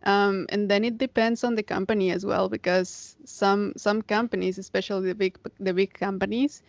Um, 0.05 0.45
and 0.49 0.69
then 0.69 0.83
it 0.85 0.97
depends 0.97 1.43
on 1.43 1.55
the 1.55 1.63
company 1.63 2.11
as 2.11 2.25
well 2.25 2.49
because 2.49 3.17
some 3.25 3.73
some 3.77 4.01
companies, 4.01 4.57
especially 4.57 5.07
the 5.07 5.15
big 5.15 5.37
the 5.59 5.73
big 5.73 5.93
companies, 5.93 6.61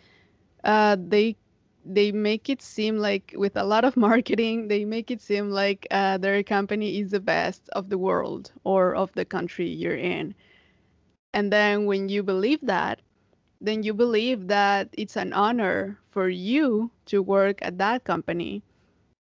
uh, 0.63 0.97
they 0.99 1.35
they 1.85 2.11
make 2.11 2.49
it 2.49 2.61
seem 2.61 2.97
like 2.97 3.33
with 3.37 3.55
a 3.57 3.63
lot 3.63 3.85
of 3.85 3.95
marketing 4.09 4.67
they 4.67 4.85
make 4.85 5.11
it 5.11 5.21
seem 5.21 5.49
like 5.51 5.87
uh, 5.91 6.17
their 6.17 6.43
company 6.43 6.99
is 6.99 7.11
the 7.11 7.19
best 7.19 7.69
of 7.69 7.89
the 7.89 7.97
world 7.97 8.51
or 8.63 8.95
of 8.95 9.11
the 9.13 9.25
country 9.25 9.67
you're 9.69 9.95
in 9.97 10.35
and 11.33 11.51
then 11.51 11.85
when 11.85 12.09
you 12.09 12.23
believe 12.23 12.59
that, 12.63 13.01
then 13.61 13.83
you 13.83 13.93
believe 13.93 14.47
that 14.47 14.89
it's 14.93 15.15
an 15.17 15.33
honor 15.33 15.99
for 16.09 16.29
you 16.29 16.91
to 17.05 17.21
work 17.21 17.59
at 17.61 17.77
that 17.77 18.03
company. 18.03 18.63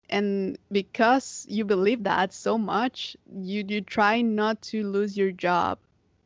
And 0.09 0.57
because 0.71 1.45
you 1.49 1.65
believe 1.65 2.03
that 2.03 2.33
so 2.33 2.57
much, 2.57 3.15
you, 3.31 3.63
you 3.67 3.81
try 3.81 4.21
not 4.21 4.61
to 4.63 4.83
lose 4.87 5.17
your 5.17 5.31
job. 5.31 5.79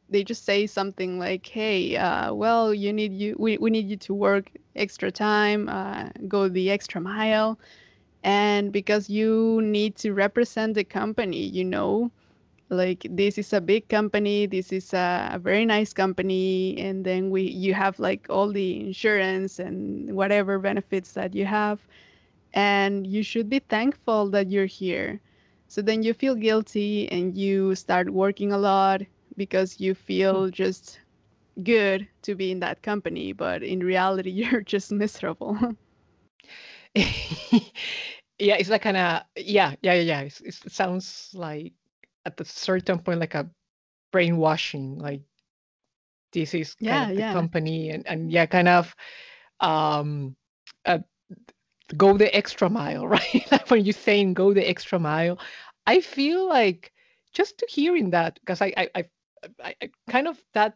They 0.10 0.24
just 0.24 0.46
say 0.46 0.68
something 0.68 1.18
like, 1.20 1.46
"Hey, 1.48 1.98
uh, 1.98 2.34
well, 2.34 2.74
you 2.74 2.94
need 2.94 3.14
you 3.14 3.36
we, 3.40 3.58
we 3.58 3.70
need 3.72 3.90
you 3.90 3.98
to 3.98 4.14
work 4.14 4.52
extra 4.76 5.12
time, 5.12 5.70
uh, 5.70 6.10
go 6.28 6.48
the 6.50 6.70
extra 6.70 7.02
mile," 7.02 7.58
and 8.24 8.72
because 8.72 9.10
you 9.10 9.62
need 9.64 9.96
to 9.98 10.14
represent 10.14 10.76
the 10.76 10.84
company, 10.84 11.44
you 11.44 11.66
know, 11.66 12.12
like 12.70 13.06
this 13.10 13.38
is 13.38 13.54
a 13.54 13.62
big 13.62 13.88
company 13.88 14.46
this 14.46 14.72
is 14.72 14.94
a, 14.94 15.32
a, 15.34 15.40
very 15.40 15.66
nice 15.66 15.94
company 15.94 16.78
and 16.80 17.06
then 17.06 17.30
we 17.30 17.44
you 17.44 17.74
have 17.74 18.00
like 18.00 18.26
all 18.30 18.52
the 18.52 18.80
insurance 18.80 19.60
and 19.60 20.14
whatever 20.16 20.60
benefits 20.60 21.14
that 21.14 21.34
you 21.36 21.46
have 21.46 21.80
and 22.54 23.08
you 23.08 23.24
should 23.24 23.50
be 23.50 23.60
thankful 23.60 24.30
that 24.30 24.50
you're 24.52 24.66
here 24.66 25.20
so 25.68 25.82
then 25.82 26.04
you 26.04 26.14
feel 26.14 26.36
guilty 26.36 27.12
and 27.12 27.36
you 27.36 27.74
start 27.76 28.10
working 28.10 28.52
a 28.52 28.58
lot 28.58 29.02
because 29.38 29.80
you 29.80 29.96
feel 29.96 30.46
hmm. 30.46 30.52
just 30.52 31.00
good 31.64 32.08
to 32.22 32.36
be 32.36 32.52
in 32.52 32.60
that 32.60 32.82
company 32.82 33.32
but 33.34 33.64
in 33.64 33.80
reality 33.80 34.30
you're 34.42 34.62
just 34.62 34.92
miserable 34.92 35.58
yeah 36.96 38.56
it's 38.56 38.70
like 38.70 38.82
kind 38.82 38.98
of 38.98 39.22
yeah 39.36 39.74
yeah 39.82 39.94
yeah 39.94 40.22
it 40.22 40.54
sounds 40.68 41.32
like 41.34 41.74
at 42.26 42.40
a 42.40 42.46
certain 42.46 43.00
point 43.00 43.20
like 43.20 43.36
a 43.36 43.50
brainwashing 44.12 44.98
like 45.00 45.22
this 46.34 46.54
is 46.54 46.76
yeah, 46.80 47.04
of 47.04 47.10
the 47.10 47.22
yeah. 47.22 47.34
company 47.34 47.90
and, 47.90 48.08
and 48.08 48.32
yeah 48.32 48.46
kind 48.46 48.68
of 48.68 48.96
um 49.60 50.36
uh, 50.86 51.00
go 51.98 52.18
the 52.18 52.34
extra 52.36 52.70
mile 52.70 53.08
right 53.16 53.46
like 53.52 53.70
when 53.70 53.84
you're 53.84 53.94
saying 53.94 54.34
go 54.34 54.54
the 54.54 54.68
extra 54.68 55.00
mile 55.00 55.40
i 55.88 56.00
feel 56.00 56.48
like 56.48 56.92
just 57.34 57.58
to 57.58 57.68
hearing 57.70 58.12
that 58.12 58.40
because 58.40 58.62
I, 58.62 58.74
I 58.78 58.90
i 58.96 59.76
i, 59.82 59.90
kind 60.10 60.28
of 60.28 60.38
that 60.54 60.76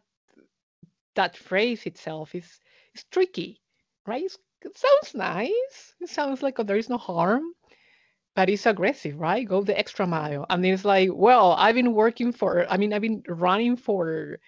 that 1.14 1.36
phrase 1.36 1.86
itself 1.86 2.34
is 2.34 2.60
is 2.94 3.04
tricky 3.10 3.60
right 4.06 4.24
it's, 4.24 4.38
it 4.62 4.76
sounds 4.76 5.14
nice 5.14 5.94
it 6.00 6.08
sounds 6.08 6.42
like 6.42 6.58
oh, 6.58 6.64
there 6.64 6.76
is 6.76 6.88
no 6.88 6.98
harm 6.98 7.54
but 8.38 8.48
it's 8.48 8.66
aggressive, 8.66 9.18
right? 9.18 9.48
Go 9.48 9.64
the 9.64 9.76
extra 9.76 10.06
mile. 10.06 10.46
And 10.48 10.64
it's 10.64 10.84
like, 10.84 11.10
well, 11.12 11.54
I've 11.58 11.74
been 11.74 11.92
working 11.92 12.30
for, 12.30 12.70
I 12.70 12.76
mean, 12.76 12.92
I've 12.92 13.02
been 13.02 13.24
running 13.26 13.76
for 13.76 14.38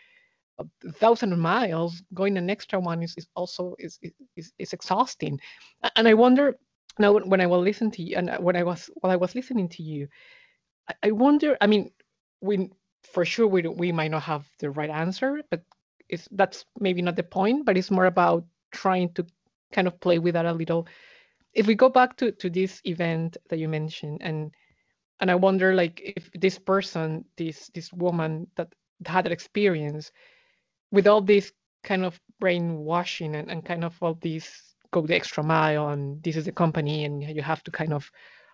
a 0.60 0.92
thousand 0.92 1.38
miles. 1.38 2.02
Going 2.14 2.36
an 2.36 2.50
extra 2.50 2.78
one 2.78 3.02
is, 3.02 3.14
is 3.16 3.28
also 3.34 3.74
is, 3.78 3.98
is 4.36 4.52
is 4.58 4.72
exhausting. 4.72 5.40
And 5.96 6.08
I 6.08 6.14
wonder, 6.14 6.58
now 6.98 7.18
when 7.18 7.40
I 7.40 7.46
was 7.46 7.62
listening 7.62 7.92
to 7.92 8.02
you, 8.02 8.16
and 8.16 8.30
uh, 8.30 8.38
when 8.38 8.56
I 8.56 8.62
was 8.62 8.90
while 9.00 9.12
I 9.12 9.16
was 9.16 9.34
listening 9.34 9.68
to 9.70 9.82
you, 9.82 10.08
I, 10.88 10.94
I 11.04 11.10
wonder. 11.10 11.56
I 11.60 11.66
mean, 11.66 11.90
we 12.40 12.70
for 13.12 13.24
sure 13.24 13.46
we 13.46 13.62
we 13.62 13.92
might 13.92 14.10
not 14.10 14.22
have 14.22 14.46
the 14.58 14.70
right 14.70 14.90
answer, 14.90 15.42
but 15.50 15.62
it's 16.08 16.28
that's 16.32 16.64
maybe 16.78 17.02
not 17.02 17.16
the 17.16 17.22
point. 17.22 17.64
But 17.64 17.76
it's 17.76 17.90
more 17.90 18.06
about 18.06 18.44
trying 18.72 19.12
to 19.14 19.26
kind 19.72 19.86
of 19.86 20.00
play 20.00 20.18
with 20.18 20.34
that 20.34 20.46
a 20.46 20.52
little. 20.52 20.86
If 21.52 21.66
we 21.66 21.74
go 21.74 21.88
back 21.88 22.16
to 22.18 22.32
to 22.32 22.50
this 22.50 22.80
event 22.84 23.36
that 23.48 23.58
you 23.58 23.68
mentioned, 23.68 24.18
and 24.22 24.52
and 25.20 25.30
I 25.30 25.34
wonder 25.34 25.74
like 25.74 26.00
if 26.16 26.30
this 26.32 26.58
person, 26.58 27.24
this 27.36 27.70
this 27.74 27.92
woman 27.92 28.46
that 28.56 28.72
had 29.06 29.24
that 29.24 29.32
experience, 29.32 30.12
with 30.92 31.06
all 31.06 31.20
this 31.20 31.52
kind 31.84 32.04
of 32.04 32.20
brainwashing 32.40 33.34
and, 33.36 33.50
and 33.50 33.64
kind 33.64 33.84
of 33.84 33.96
all 34.02 34.14
these 34.20 34.50
go 34.92 35.06
the 35.06 35.14
extra 35.14 35.42
mile 35.42 35.90
and 35.90 36.22
this 36.22 36.36
is 36.36 36.44
the 36.44 36.52
company 36.52 37.04
and 37.04 37.22
you 37.22 37.42
have 37.42 37.62
to 37.62 37.70
kind 37.70 37.92
of 37.92 38.10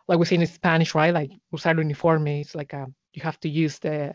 like 0.08 0.18
we 0.18 0.26
say 0.26 0.36
in 0.36 0.46
Spanish, 0.46 0.94
right? 0.94 1.12
Like 1.12 1.32
usar 1.52 1.74
uniforme. 1.74 2.40
It's 2.40 2.54
like 2.54 2.72
a, 2.72 2.86
you 3.12 3.22
have 3.22 3.40
to 3.40 3.48
use 3.48 3.78
the 3.78 4.14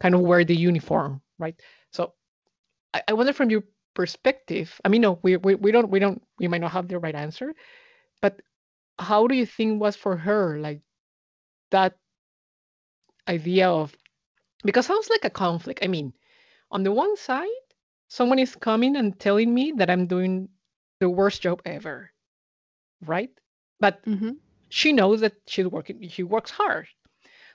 kind 0.00 0.14
of 0.14 0.20
wear 0.20 0.44
the 0.44 0.56
uniform, 0.56 1.22
right? 1.38 1.54
So 1.92 2.14
I, 2.92 3.02
I 3.08 3.12
wonder 3.12 3.32
from 3.32 3.50
your 3.50 3.62
perspective. 3.94 4.80
I 4.84 4.88
mean, 4.88 5.02
no, 5.02 5.18
we, 5.22 5.36
we 5.36 5.54
we 5.54 5.70
don't 5.72 5.90
we 5.90 5.98
don't 5.98 6.22
we 6.38 6.48
might 6.48 6.60
not 6.60 6.72
have 6.72 6.88
the 6.88 6.98
right 6.98 7.14
answer, 7.14 7.54
but 8.20 8.40
how 8.98 9.26
do 9.26 9.34
you 9.34 9.46
think 9.46 9.80
was 9.80 9.94
for 9.94 10.16
her 10.16 10.58
like 10.58 10.80
that 11.70 11.94
idea 13.28 13.68
of 13.68 13.94
because 14.64 14.86
sounds 14.86 15.10
like 15.10 15.24
a 15.24 15.30
conflict. 15.30 15.80
I 15.82 15.88
mean, 15.88 16.12
on 16.70 16.82
the 16.82 16.92
one 16.92 17.16
side, 17.16 17.66
someone 18.08 18.38
is 18.38 18.54
coming 18.56 18.96
and 18.96 19.18
telling 19.18 19.52
me 19.52 19.72
that 19.76 19.90
I'm 19.90 20.06
doing 20.06 20.48
the 21.00 21.10
worst 21.10 21.42
job 21.42 21.62
ever, 21.64 22.10
right? 23.04 23.30
But 23.80 24.04
mm-hmm. 24.04 24.32
she 24.68 24.92
knows 24.92 25.20
that 25.20 25.34
she's 25.46 25.66
working. 25.66 26.08
She 26.08 26.22
works 26.22 26.50
hard. 26.50 26.86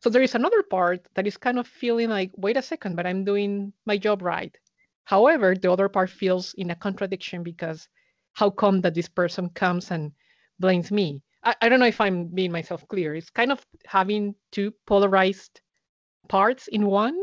So 0.02 0.10
there 0.10 0.22
is 0.22 0.36
another 0.36 0.64
part 0.64 1.08
that 1.14 1.28
is 1.28 1.38
kind 1.38 1.60
of 1.60 1.68
feeling 1.68 2.10
like, 2.10 2.32
wait 2.36 2.58
a 2.58 2.62
second, 2.62 2.96
but 2.96 3.06
I'm 3.06 3.24
doing 3.24 3.74
my 3.86 3.98
job 3.98 4.22
right. 4.22 4.56
However, 5.04 5.56
the 5.56 5.72
other 5.72 5.90
part 5.90 6.10
feels 6.10 6.54
in 6.56 6.72
a 6.72 6.76
contradiction 6.76 7.44
because 7.44 7.88
how 8.34 8.50
come 8.50 8.82
that 8.82 8.96
this 8.96 9.10
person 9.10 9.50
comes 9.50 9.92
and 9.92 10.12
blames 10.60 10.92
me? 10.92 11.22
I, 11.44 11.56
I 11.62 11.70
don't 11.70 11.80
know 11.80 11.86
if 11.86 12.02
I'm 12.02 12.28
being 12.28 12.52
myself 12.52 12.88
clear. 12.88 13.16
It's 13.16 13.30
kind 13.30 13.52
of 13.52 13.66
having 13.86 14.36
two 14.52 14.74
polarized 14.88 15.62
parts 16.28 16.68
in 16.68 16.86
one 16.86 17.18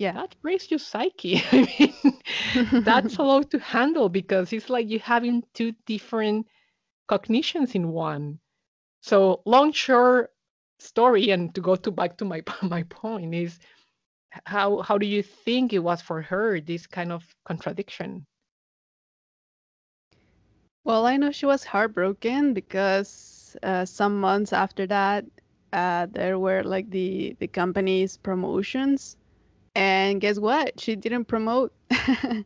yeah 0.00 0.12
that 0.12 0.34
breaks 0.40 0.70
your 0.70 0.78
psyche. 0.78 1.42
I 1.52 1.68
mean 1.78 2.18
that's 2.84 3.18
a 3.18 3.22
lot 3.22 3.50
to 3.50 3.58
handle 3.58 4.08
because 4.08 4.52
it's 4.52 4.70
like 4.70 4.88
you're 4.90 5.00
having 5.00 5.44
two 5.52 5.72
different 5.86 6.46
cognitions 7.06 7.74
in 7.74 7.88
one. 7.92 8.38
So 9.02 9.42
long 9.44 9.72
short 9.72 10.32
story 10.78 11.30
and 11.30 11.54
to 11.54 11.60
go 11.60 11.76
to 11.76 11.90
back 11.90 12.16
to 12.18 12.24
my 12.24 12.42
my 12.62 12.82
point 12.84 13.34
is 13.34 13.58
how 14.46 14.80
how 14.80 14.96
do 14.96 15.06
you 15.06 15.22
think 15.22 15.74
it 15.74 15.80
was 15.80 16.00
for 16.00 16.22
her 16.22 16.60
this 16.60 16.86
kind 16.86 17.12
of 17.12 17.22
contradiction? 17.44 18.26
Well 20.84 21.04
i 21.04 21.18
know 21.18 21.30
she 21.30 21.44
was 21.44 21.62
heartbroken 21.64 22.54
because 22.54 23.54
uh, 23.62 23.84
some 23.84 24.18
months 24.18 24.54
after 24.54 24.86
that 24.86 25.26
uh, 25.74 26.06
there 26.10 26.38
were 26.38 26.62
like 26.64 26.88
the 26.90 27.36
the 27.38 27.48
company's 27.48 28.16
promotions 28.16 29.16
and 29.74 30.20
guess 30.20 30.38
what? 30.38 30.80
She 30.80 30.96
didn't 30.96 31.26
promote. 31.26 31.72
oh, 31.90 32.44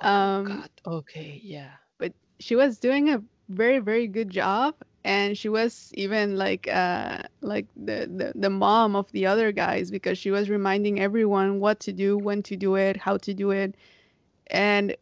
um, 0.00 0.44
God. 0.44 0.70
Okay, 0.86 1.40
yeah. 1.42 1.70
But 1.98 2.12
she 2.38 2.56
was 2.56 2.78
doing 2.78 3.10
a 3.10 3.22
very, 3.48 3.78
very 3.78 4.06
good 4.06 4.30
job, 4.30 4.74
and 5.04 5.36
she 5.36 5.48
was 5.48 5.90
even 5.94 6.36
like, 6.36 6.68
uh, 6.68 7.22
like 7.40 7.66
the, 7.76 8.08
the 8.14 8.32
the 8.34 8.50
mom 8.50 8.96
of 8.96 9.10
the 9.12 9.26
other 9.26 9.52
guys 9.52 9.90
because 9.90 10.18
she 10.18 10.30
was 10.30 10.50
reminding 10.50 11.00
everyone 11.00 11.60
what 11.60 11.80
to 11.80 11.92
do, 11.92 12.16
when 12.18 12.42
to 12.44 12.56
do 12.56 12.76
it, 12.76 12.96
how 12.96 13.16
to 13.18 13.34
do 13.34 13.50
it, 13.50 13.74
and 14.48 14.96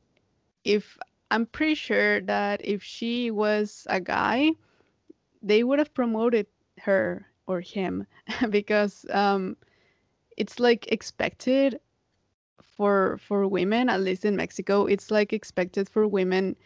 if 0.64 0.98
I'm 1.30 1.46
pretty 1.46 1.74
sure 1.74 2.20
that 2.22 2.64
if 2.64 2.82
she 2.82 3.30
was 3.30 3.86
a 3.88 4.00
guy, 4.00 4.52
they 5.42 5.62
would 5.62 5.78
have 5.78 5.94
promoted 5.94 6.46
her 6.78 7.26
or 7.46 7.60
him 7.60 8.06
because 8.50 9.06
um, 9.10 9.56
it's 10.38 10.58
like 10.58 10.90
expected 10.92 11.80
for 12.62 13.18
for 13.18 13.46
women 13.46 13.88
at 13.88 14.00
least 14.00 14.24
in 14.24 14.36
mexico 14.36 14.86
it's 14.86 15.10
like 15.10 15.32
expected 15.32 15.88
for 15.88 16.06
women 16.06 16.56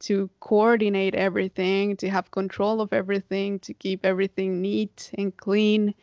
to 0.00 0.30
coordinate 0.40 1.14
everything 1.14 1.96
to 1.96 2.08
have 2.08 2.30
control 2.30 2.80
of 2.80 2.92
everything 2.92 3.58
to 3.60 3.74
keep 3.74 4.06
everything 4.06 4.60
neat 4.60 5.10
and 5.18 5.36
clean. 5.36 5.94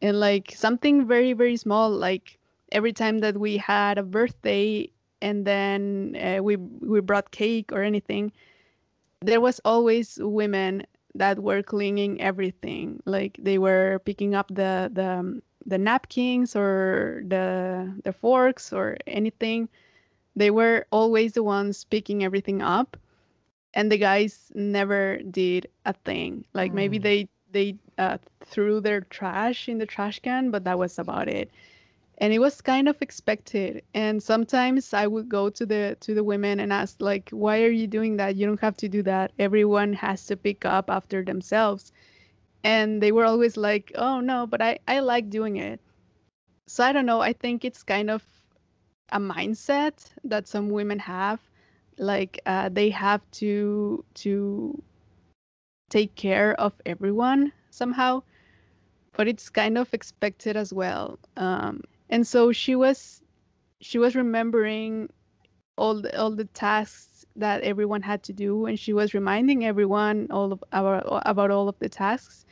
And 0.00 0.20
like 0.20 0.52
something 0.56 1.06
very 1.06 1.32
very 1.32 1.56
small 1.56 1.90
like 1.90 2.38
every 2.70 2.92
time 2.92 3.18
that 3.18 3.36
we 3.36 3.56
had 3.56 3.98
a 3.98 4.02
birthday 4.04 4.88
and 5.20 5.44
then 5.44 6.16
uh, 6.22 6.42
we 6.42 6.54
we 6.56 7.00
brought 7.00 7.32
cake 7.32 7.72
or 7.72 7.82
anything 7.82 8.30
there 9.20 9.40
was 9.40 9.60
always 9.64 10.18
women 10.22 10.86
that 11.14 11.40
were 11.40 11.62
cleaning 11.62 12.20
everything. 12.20 13.02
Like 13.04 13.36
they 13.42 13.58
were 13.58 14.00
picking 14.04 14.36
up 14.36 14.46
the 14.48 14.90
the 14.92 15.42
the 15.68 15.78
napkins 15.78 16.56
or 16.56 17.22
the 17.28 17.92
the 18.04 18.12
forks 18.12 18.72
or 18.72 18.96
anything 19.06 19.68
they 20.36 20.50
were 20.50 20.86
always 20.90 21.32
the 21.32 21.42
ones 21.42 21.84
picking 21.84 22.24
everything 22.24 22.62
up 22.62 22.96
and 23.74 23.92
the 23.92 23.98
guys 23.98 24.50
never 24.54 25.18
did 25.30 25.68
a 25.84 25.92
thing. 25.92 26.44
Like 26.54 26.72
mm. 26.72 26.76
maybe 26.76 26.98
they 26.98 27.28
they 27.50 27.76
uh, 27.98 28.18
threw 28.44 28.80
their 28.80 29.00
trash 29.02 29.68
in 29.68 29.78
the 29.78 29.86
trash 29.86 30.20
can 30.20 30.50
but 30.50 30.64
that 30.64 30.78
was 30.78 30.98
about 30.98 31.28
it. 31.28 31.50
And 32.18 32.32
it 32.32 32.40
was 32.40 32.60
kind 32.60 32.88
of 32.88 33.00
expected. 33.00 33.82
And 33.94 34.22
sometimes 34.22 34.92
i 34.94 35.06
would 35.06 35.28
go 35.28 35.50
to 35.50 35.66
the 35.66 35.96
to 36.00 36.14
the 36.14 36.24
women 36.24 36.60
and 36.60 36.72
ask 36.72 37.00
like 37.00 37.30
why 37.30 37.62
are 37.62 37.70
you 37.80 37.86
doing 37.86 38.16
that? 38.16 38.36
You 38.36 38.46
don't 38.46 38.60
have 38.60 38.76
to 38.78 38.88
do 38.88 39.02
that. 39.02 39.32
Everyone 39.38 39.92
has 39.94 40.26
to 40.26 40.36
pick 40.36 40.64
up 40.64 40.90
after 40.90 41.22
themselves 41.24 41.92
and 42.64 43.02
they 43.02 43.12
were 43.12 43.24
always 43.24 43.56
like 43.56 43.92
oh 43.94 44.20
no 44.20 44.46
but 44.46 44.60
i 44.60 44.78
i 44.88 45.00
like 45.00 45.30
doing 45.30 45.56
it. 45.56 45.80
So 46.66 46.84
i 46.84 46.92
don't 46.92 47.06
know 47.06 47.20
i 47.20 47.32
think 47.32 47.64
it's 47.64 47.82
kind 47.82 48.10
of 48.10 48.24
a 49.10 49.18
mindset 49.18 49.94
that 50.24 50.48
some 50.48 50.68
women 50.68 50.98
have 50.98 51.40
like 51.98 52.40
uh, 52.46 52.68
they 52.68 52.90
have 52.90 53.22
to 53.32 54.04
to 54.14 54.82
take 55.90 56.14
care 56.14 56.54
of 56.60 56.72
everyone 56.86 57.52
somehow 57.70 58.22
but 59.18 59.26
it's 59.26 59.50
kind 59.50 59.76
of 59.76 59.92
expected 59.92 60.56
as 60.56 60.72
well. 60.72 61.18
Um, 61.36 61.82
and 62.08 62.24
so 62.26 62.52
she 62.52 62.76
was 62.76 63.20
she 63.80 63.98
was 63.98 64.14
remembering 64.14 65.10
all 65.76 66.00
the, 66.00 66.18
all 66.18 66.30
the 66.30 66.44
tasks 66.44 67.17
that 67.38 67.62
everyone 67.62 68.02
had 68.02 68.22
to 68.24 68.32
do 68.32 68.66
and 68.66 68.78
she 68.78 68.92
was 68.92 69.14
reminding 69.14 69.64
everyone 69.64 70.26
all 70.30 70.52
of 70.52 70.64
our, 70.72 71.02
about 71.24 71.50
all 71.50 71.68
of 71.68 71.78
the 71.78 71.88
tasks 71.88 72.44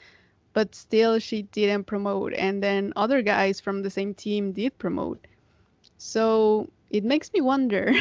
but 0.56 0.74
still 0.74 1.18
she 1.18 1.42
didn't 1.42 1.84
promote. 1.84 2.32
And 2.32 2.62
then 2.62 2.94
other 2.96 3.20
guys 3.20 3.60
from 3.60 3.82
the 3.82 3.90
same 3.90 4.14
team 4.14 4.52
did 4.52 4.78
promote. 4.78 5.26
So 5.98 6.70
it 6.88 7.04
makes 7.04 7.30
me 7.34 7.42
wonder 7.42 7.92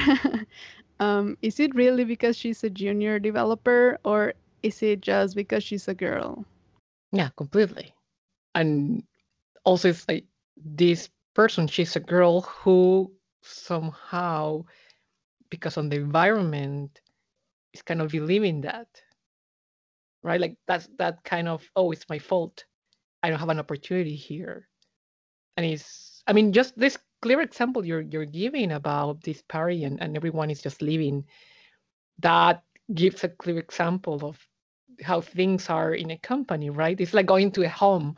um, 1.01 1.37
is 1.41 1.59
it 1.59 1.75
really 1.75 2.05
because 2.05 2.37
she's 2.37 2.63
a 2.63 2.69
junior 2.69 3.19
developer 3.19 3.99
or 4.05 4.35
is 4.63 4.81
it 4.81 5.01
just 5.01 5.35
because 5.35 5.65
she's 5.65 5.89
a 5.89 5.93
girl? 5.93 6.45
Yeah 7.11 7.27
completely. 7.35 7.93
And 8.53 9.03
also 9.65 9.89
it's 9.89 10.07
like 10.07 10.23
this 10.55 11.09
person 11.33 11.67
she's 11.67 11.97
a 11.97 11.99
girl 11.99 12.39
who 12.39 13.11
somehow 13.43 14.63
because 15.49 15.77
on 15.77 15.89
the 15.89 15.97
environment 15.97 17.01
is 17.73 17.81
kind 17.81 18.01
of 18.01 18.11
believing 18.11 18.61
that 18.61 18.87
right? 20.25 20.41
Like 20.41 20.57
that's 20.67 20.89
that 20.97 21.23
kind 21.23 21.47
of 21.47 21.63
oh, 21.75 21.91
it's 21.91 22.09
my 22.09 22.19
fault. 22.19 22.65
I 23.21 23.29
don't 23.29 23.39
have 23.39 23.49
an 23.49 23.59
opportunity 23.59 24.15
here, 24.15 24.67
and 25.55 25.65
it's 25.65 26.23
I 26.27 26.33
mean 26.33 26.51
just 26.51 26.77
this 26.77 26.97
clear 27.21 27.41
example 27.41 27.85
you're 27.85 28.01
you're 28.01 28.25
giving 28.25 28.71
about 28.71 29.21
this 29.23 29.41
party 29.43 29.83
and, 29.85 30.01
and 30.01 30.17
everyone 30.17 30.49
is 30.49 30.61
just 30.61 30.81
leaving. 30.81 31.25
That 32.19 32.63
gives 32.93 33.23
a 33.23 33.29
clear 33.29 33.59
example 33.59 34.25
of 34.25 34.39
how 35.03 35.21
things 35.21 35.69
are 35.69 35.93
in 35.93 36.11
a 36.11 36.17
company, 36.17 36.69
right? 36.69 36.99
It's 36.99 37.13
like 37.13 37.25
going 37.27 37.51
to 37.51 37.63
a 37.63 37.69
home 37.69 38.15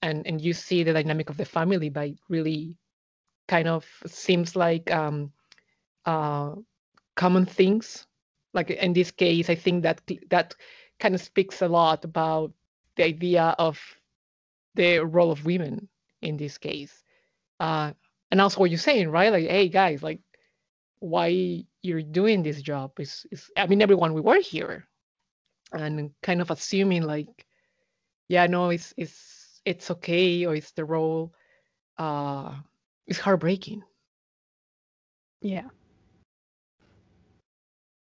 and 0.00 0.26
and 0.26 0.40
you 0.40 0.52
see 0.52 0.84
the 0.84 0.92
dynamic 0.92 1.28
of 1.28 1.36
the 1.36 1.44
family 1.44 1.90
by 1.90 2.14
really 2.28 2.76
kind 3.48 3.66
of 3.66 3.84
seems 4.06 4.54
like 4.54 4.90
um, 4.92 5.32
uh, 6.06 6.54
common 7.16 7.46
things. 7.46 8.06
Like 8.54 8.70
in 8.70 8.92
this 8.92 9.10
case, 9.10 9.48
I 9.50 9.54
think 9.54 9.82
that 9.84 10.02
that 10.30 10.54
kind 11.00 11.14
of 11.14 11.20
speaks 11.22 11.62
a 11.62 11.68
lot 11.68 12.04
about 12.04 12.52
the 12.96 13.04
idea 13.04 13.54
of 13.58 13.80
the 14.74 14.98
role 15.00 15.30
of 15.30 15.44
women 15.44 15.88
in 16.20 16.36
this 16.36 16.58
case. 16.58 17.02
Uh, 17.60 17.92
and 18.30 18.40
also 18.40 18.60
what 18.60 18.70
you're 18.70 18.78
saying, 18.78 19.08
right? 19.10 19.32
Like, 19.32 19.48
hey 19.48 19.68
guys, 19.68 20.02
like 20.02 20.20
why 21.00 21.64
you're 21.82 22.02
doing 22.02 22.42
this 22.42 22.62
job 22.62 22.92
is, 23.00 23.26
is 23.30 23.50
I 23.56 23.66
mean 23.66 23.82
everyone 23.82 24.14
we 24.14 24.20
work 24.20 24.42
here. 24.42 24.86
and 25.72 26.12
kind 26.22 26.40
of 26.40 26.50
assuming 26.50 27.02
like, 27.02 27.46
yeah, 28.28 28.46
no, 28.46 28.70
it's 28.70 28.94
it's 28.96 29.60
it's 29.64 29.90
okay 29.90 30.46
or 30.46 30.54
it's 30.54 30.72
the 30.72 30.84
role. 30.84 31.34
Uh, 31.98 32.54
it's 33.06 33.18
heartbreaking. 33.18 33.82
Yeah. 35.40 35.68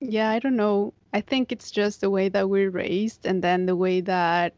Yeah, 0.08 0.30
I 0.30 0.40
don't 0.40 0.56
know. 0.56 0.94
I 1.14 1.22
think 1.22 1.52
it's 1.52 1.72
just 1.72 2.02
the 2.02 2.10
way 2.10 2.30
that 2.30 2.50
we're 2.50 2.70
raised 2.70 3.26
and 3.26 3.44
then 3.44 3.66
the 3.66 3.76
way 3.76 4.02
that 4.02 4.54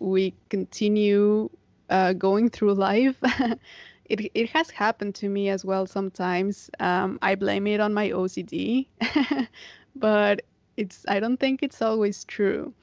we 0.00 0.34
continue 0.50 1.50
uh, 1.90 2.12
going 2.14 2.50
through 2.50 2.74
life. 2.74 3.16
it, 4.06 4.30
it 4.34 4.50
has 4.50 4.70
happened 4.70 5.14
to 5.16 5.28
me 5.28 5.48
as 5.50 5.64
well 5.64 5.86
sometimes. 5.86 6.70
Um, 6.80 7.18
I 7.22 7.34
blame 7.36 7.66
it 7.66 7.80
on 7.80 7.94
my 7.94 8.10
OCD, 8.10 8.88
but 9.96 10.42
it's 10.76 11.04
I 11.08 11.20
don't 11.20 11.38
think 11.38 11.62
it's 11.62 11.82
always 11.82 12.24
true. 12.24 12.74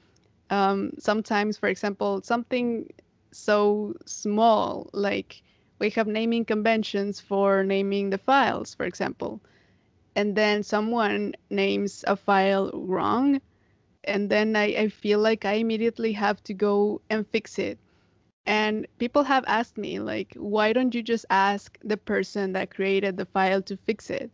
Um, 0.50 0.92
sometimes, 0.98 1.58
for 1.58 1.68
example, 1.68 2.22
something 2.22 2.88
so 3.32 3.94
small 4.06 4.88
like 4.94 5.42
we 5.78 5.90
have 5.90 6.06
naming 6.06 6.44
conventions 6.44 7.20
for 7.20 7.62
naming 7.64 8.10
the 8.10 8.18
files, 8.18 8.74
for 8.74 8.86
example 8.86 9.40
and 10.18 10.36
then 10.36 10.62
someone 10.64 11.34
names 11.50 12.04
a 12.08 12.16
file 12.16 12.70
wrong 12.74 13.40
and 14.04 14.30
then 14.30 14.56
I, 14.56 14.64
I 14.84 14.88
feel 14.88 15.20
like 15.20 15.44
i 15.44 15.54
immediately 15.54 16.12
have 16.12 16.42
to 16.44 16.54
go 16.54 17.00
and 17.10 17.26
fix 17.28 17.58
it. 17.58 17.78
And 18.46 18.86
people 18.98 19.24
have 19.24 19.44
asked 19.46 19.78
me 19.78 20.00
like 20.00 20.34
why 20.36 20.72
don't 20.72 20.94
you 20.94 21.02
just 21.02 21.26
ask 21.30 21.78
the 21.84 21.96
person 21.96 22.52
that 22.52 22.74
created 22.74 23.16
the 23.16 23.26
file 23.26 23.62
to 23.62 23.76
fix 23.76 24.10
it? 24.10 24.32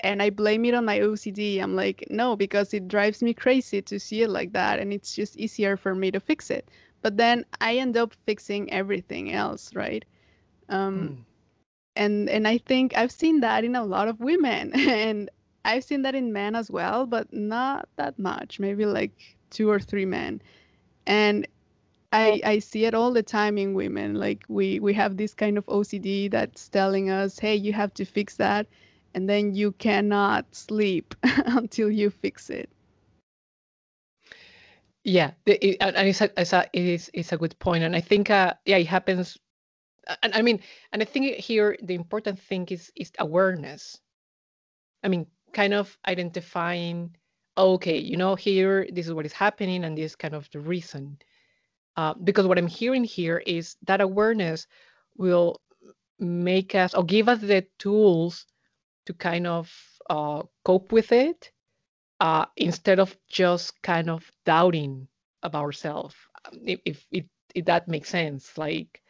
And 0.00 0.22
i 0.22 0.30
blame 0.30 0.64
it 0.64 0.74
on 0.74 0.84
my 0.84 0.98
ocd 1.00 1.60
i'm 1.62 1.76
like 1.76 2.04
no 2.10 2.36
because 2.36 2.74
it 2.74 2.88
drives 2.88 3.22
me 3.22 3.34
crazy 3.34 3.82
to 3.82 3.98
see 4.00 4.22
it 4.22 4.30
like 4.30 4.52
that 4.52 4.78
and 4.80 4.92
it's 4.92 5.14
just 5.14 5.36
easier 5.38 5.76
for 5.76 5.94
me 5.94 6.10
to 6.10 6.20
fix 6.20 6.50
it. 6.50 6.68
But 7.02 7.16
then 7.16 7.46
i 7.60 7.76
end 7.76 7.96
up 7.96 8.14
fixing 8.26 8.72
everything 8.72 9.32
else 9.32 9.74
right? 9.74 10.04
Um, 10.68 11.18
mm 11.18 11.31
and 11.96 12.28
and 12.28 12.48
i 12.48 12.58
think 12.58 12.96
i've 12.96 13.12
seen 13.12 13.40
that 13.40 13.64
in 13.64 13.74
a 13.76 13.84
lot 13.84 14.08
of 14.08 14.20
women 14.20 14.72
and 14.74 15.30
i've 15.64 15.84
seen 15.84 16.02
that 16.02 16.14
in 16.14 16.32
men 16.32 16.54
as 16.54 16.70
well 16.70 17.06
but 17.06 17.32
not 17.32 17.88
that 17.96 18.18
much 18.18 18.58
maybe 18.58 18.86
like 18.86 19.12
two 19.50 19.68
or 19.70 19.78
three 19.78 20.06
men. 20.06 20.40
And 21.06 21.46
i 22.12 22.40
i 22.44 22.58
see 22.58 22.84
it 22.84 22.94
all 22.94 23.12
the 23.12 23.22
time 23.22 23.58
in 23.58 23.74
women 23.74 24.14
like 24.14 24.44
we 24.48 24.80
we 24.80 24.92
have 24.94 25.16
this 25.16 25.34
kind 25.34 25.58
of 25.58 25.66
ocd 25.66 26.30
that's 26.30 26.68
telling 26.68 27.10
us 27.10 27.38
hey 27.38 27.54
you 27.54 27.72
have 27.72 27.92
to 27.94 28.04
fix 28.04 28.36
that 28.36 28.66
and 29.14 29.28
then 29.28 29.54
you 29.54 29.72
cannot 29.72 30.44
sleep 30.54 31.14
until 31.22 31.90
you 31.90 32.08
fix 32.08 32.48
it. 32.48 32.70
Yeah 35.04 35.32
it, 35.46 35.76
and 35.80 36.08
it's 36.08 36.20
a, 36.20 36.30
it's 36.40 36.52
a, 36.52 36.66
it 36.72 36.84
is 36.84 37.10
it's 37.12 37.32
a 37.32 37.36
good 37.36 37.58
point 37.58 37.82
and 37.84 37.96
i 37.96 38.00
think 38.00 38.30
uh, 38.30 38.54
yeah 38.64 38.76
it 38.76 38.86
happens 38.86 39.38
and 40.22 40.34
I 40.34 40.42
mean, 40.42 40.60
and 40.92 41.02
I 41.02 41.04
think 41.04 41.36
here 41.36 41.76
the 41.82 41.94
important 41.94 42.38
thing 42.40 42.66
is 42.70 42.92
is 42.96 43.12
awareness. 43.18 44.00
I 45.04 45.08
mean, 45.08 45.26
kind 45.52 45.74
of 45.74 45.96
identifying, 46.06 47.16
okay, 47.56 47.98
you 47.98 48.16
know, 48.16 48.34
here 48.34 48.86
this 48.92 49.06
is 49.06 49.12
what 49.12 49.26
is 49.26 49.32
happening, 49.32 49.84
and 49.84 49.96
this 49.96 50.12
is 50.12 50.16
kind 50.16 50.34
of 50.34 50.48
the 50.50 50.60
reason. 50.60 51.18
Uh, 51.96 52.14
because 52.24 52.46
what 52.46 52.58
I'm 52.58 52.66
hearing 52.68 53.04
here 53.04 53.42
is 53.46 53.76
that 53.86 54.00
awareness 54.00 54.66
will 55.16 55.60
make 56.18 56.74
us 56.74 56.94
or 56.94 57.04
give 57.04 57.28
us 57.28 57.40
the 57.40 57.66
tools 57.78 58.46
to 59.06 59.12
kind 59.12 59.46
of 59.46 59.70
uh, 60.08 60.42
cope 60.64 60.92
with 60.92 61.12
it 61.12 61.50
uh, 62.20 62.46
instead 62.56 62.98
of 62.98 63.16
just 63.28 63.80
kind 63.82 64.08
of 64.08 64.30
doubting 64.46 65.08
of 65.42 65.54
ourselves. 65.54 66.14
If, 66.64 66.80
if, 66.86 67.06
if, 67.10 67.24
if 67.54 67.64
that 67.66 67.88
makes 67.88 68.08
sense, 68.08 68.56
like 68.56 69.01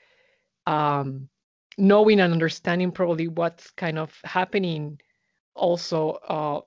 um, 0.67 1.29
knowing 1.79 2.21
and 2.21 2.33
understanding 2.33 2.93
probably 2.93 3.29
what's 3.29 3.71
kind 3.73 3.99
of 3.99 4.13
happening 4.25 5.01
also 5.55 6.11
uh, 6.29 6.61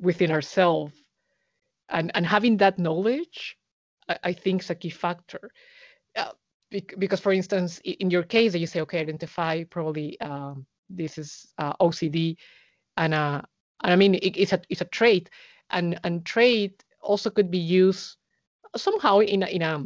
within 0.00 0.30
ourselves. 0.30 0.92
And, 1.88 2.10
and 2.14 2.26
having 2.26 2.56
that 2.58 2.78
knowledge 2.78 3.56
I, 4.08 4.18
I 4.24 4.32
think 4.32 4.62
is 4.62 4.70
a 4.70 4.74
key 4.74 4.90
factor. 4.90 5.50
Uh, 6.16 6.32
because 6.70 7.20
for 7.20 7.32
instance 7.32 7.80
in 7.84 8.10
your 8.10 8.22
case 8.24 8.54
you 8.54 8.66
say 8.66 8.80
okay 8.80 8.98
identify 9.00 9.62
probably 9.64 10.20
um, 10.20 10.66
this 10.90 11.18
is 11.18 11.52
uh, 11.58 11.72
ocd 11.80 12.36
and 12.96 13.14
uh, 13.14 13.40
and 13.82 13.92
i 13.92 13.96
mean 13.96 14.14
it, 14.14 14.36
it's 14.36 14.52
a 14.52 14.60
it's 14.68 14.80
a 14.80 14.86
trait. 14.86 15.30
And 15.70 15.98
and 16.04 16.24
trait 16.24 16.84
also 17.00 17.30
could 17.30 17.50
be 17.50 17.58
used 17.58 18.16
somehow 18.76 19.20
in 19.20 19.42
a, 19.42 19.46
in 19.46 19.62
a 19.62 19.84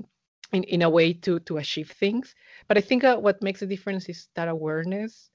in, 0.52 0.64
in 0.64 0.82
a 0.82 0.90
way 0.90 1.12
to 1.12 1.40
to 1.40 1.58
achieve 1.58 1.90
things 1.90 2.34
but 2.68 2.78
i 2.78 2.80
think 2.80 3.04
uh, 3.04 3.16
what 3.16 3.42
makes 3.42 3.62
a 3.62 3.66
difference 3.66 4.08
is 4.08 4.28
that 4.34 4.48
awareness 4.48 5.30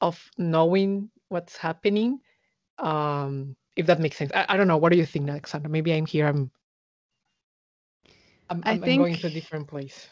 of 0.00 0.30
knowing 0.38 1.10
what's 1.28 1.56
happening 1.56 2.20
um 2.78 3.56
if 3.76 3.86
that 3.86 4.00
makes 4.00 4.16
sense. 4.16 4.32
I, 4.34 4.46
I 4.50 4.56
don't 4.56 4.68
know. 4.68 4.76
What 4.76 4.92
do 4.92 4.98
you 4.98 5.06
think 5.06 5.28
alexandra? 5.30 5.70
Maybe 5.70 5.92
i'm 5.94 6.06
here 6.06 6.26
i'm 6.26 6.50
i'm, 8.50 8.62
I'm, 8.66 8.82
think, 8.82 8.82
I'm 8.84 8.96
going 8.98 9.16
to 9.16 9.26
a 9.28 9.30
different 9.30 9.68
place. 9.68 10.08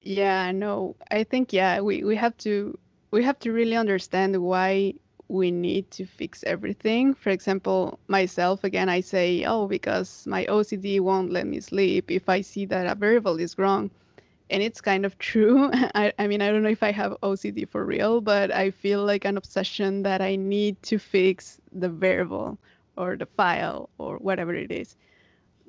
Yeah 0.00 0.52
no 0.52 0.96
i 1.10 1.24
think 1.24 1.52
yeah 1.52 1.80
we 1.80 2.04
we 2.04 2.16
have 2.16 2.36
to 2.38 2.78
we 3.10 3.24
have 3.24 3.38
to 3.40 3.52
really 3.52 3.76
understand 3.76 4.36
why 4.42 4.94
we 5.28 5.50
need 5.50 5.90
to 5.92 6.06
fix 6.06 6.42
everything. 6.44 7.14
For 7.14 7.30
example, 7.30 7.98
myself, 8.08 8.64
again, 8.64 8.88
I 8.88 9.00
say, 9.00 9.44
oh, 9.44 9.68
because 9.68 10.26
my 10.26 10.46
OCD 10.46 11.00
won't 11.00 11.30
let 11.30 11.46
me 11.46 11.60
sleep 11.60 12.10
if 12.10 12.28
I 12.28 12.40
see 12.40 12.64
that 12.66 12.86
a 12.86 12.94
variable 12.94 13.38
is 13.38 13.58
wrong. 13.58 13.90
And 14.50 14.62
it's 14.62 14.80
kind 14.80 15.04
of 15.04 15.18
true. 15.18 15.70
I, 15.94 16.12
I 16.18 16.26
mean, 16.26 16.40
I 16.42 16.50
don't 16.50 16.62
know 16.62 16.68
if 16.70 16.82
I 16.82 16.92
have 16.92 17.16
OCD 17.22 17.68
for 17.68 17.84
real, 17.84 18.20
but 18.20 18.52
I 18.52 18.70
feel 18.70 19.04
like 19.04 19.24
an 19.24 19.36
obsession 19.36 20.02
that 20.02 20.20
I 20.20 20.36
need 20.36 20.82
to 20.84 20.98
fix 20.98 21.60
the 21.72 21.88
variable 21.88 22.58
or 22.96 23.16
the 23.16 23.26
file 23.26 23.90
or 23.98 24.16
whatever 24.18 24.54
it 24.54 24.72
is. 24.72 24.96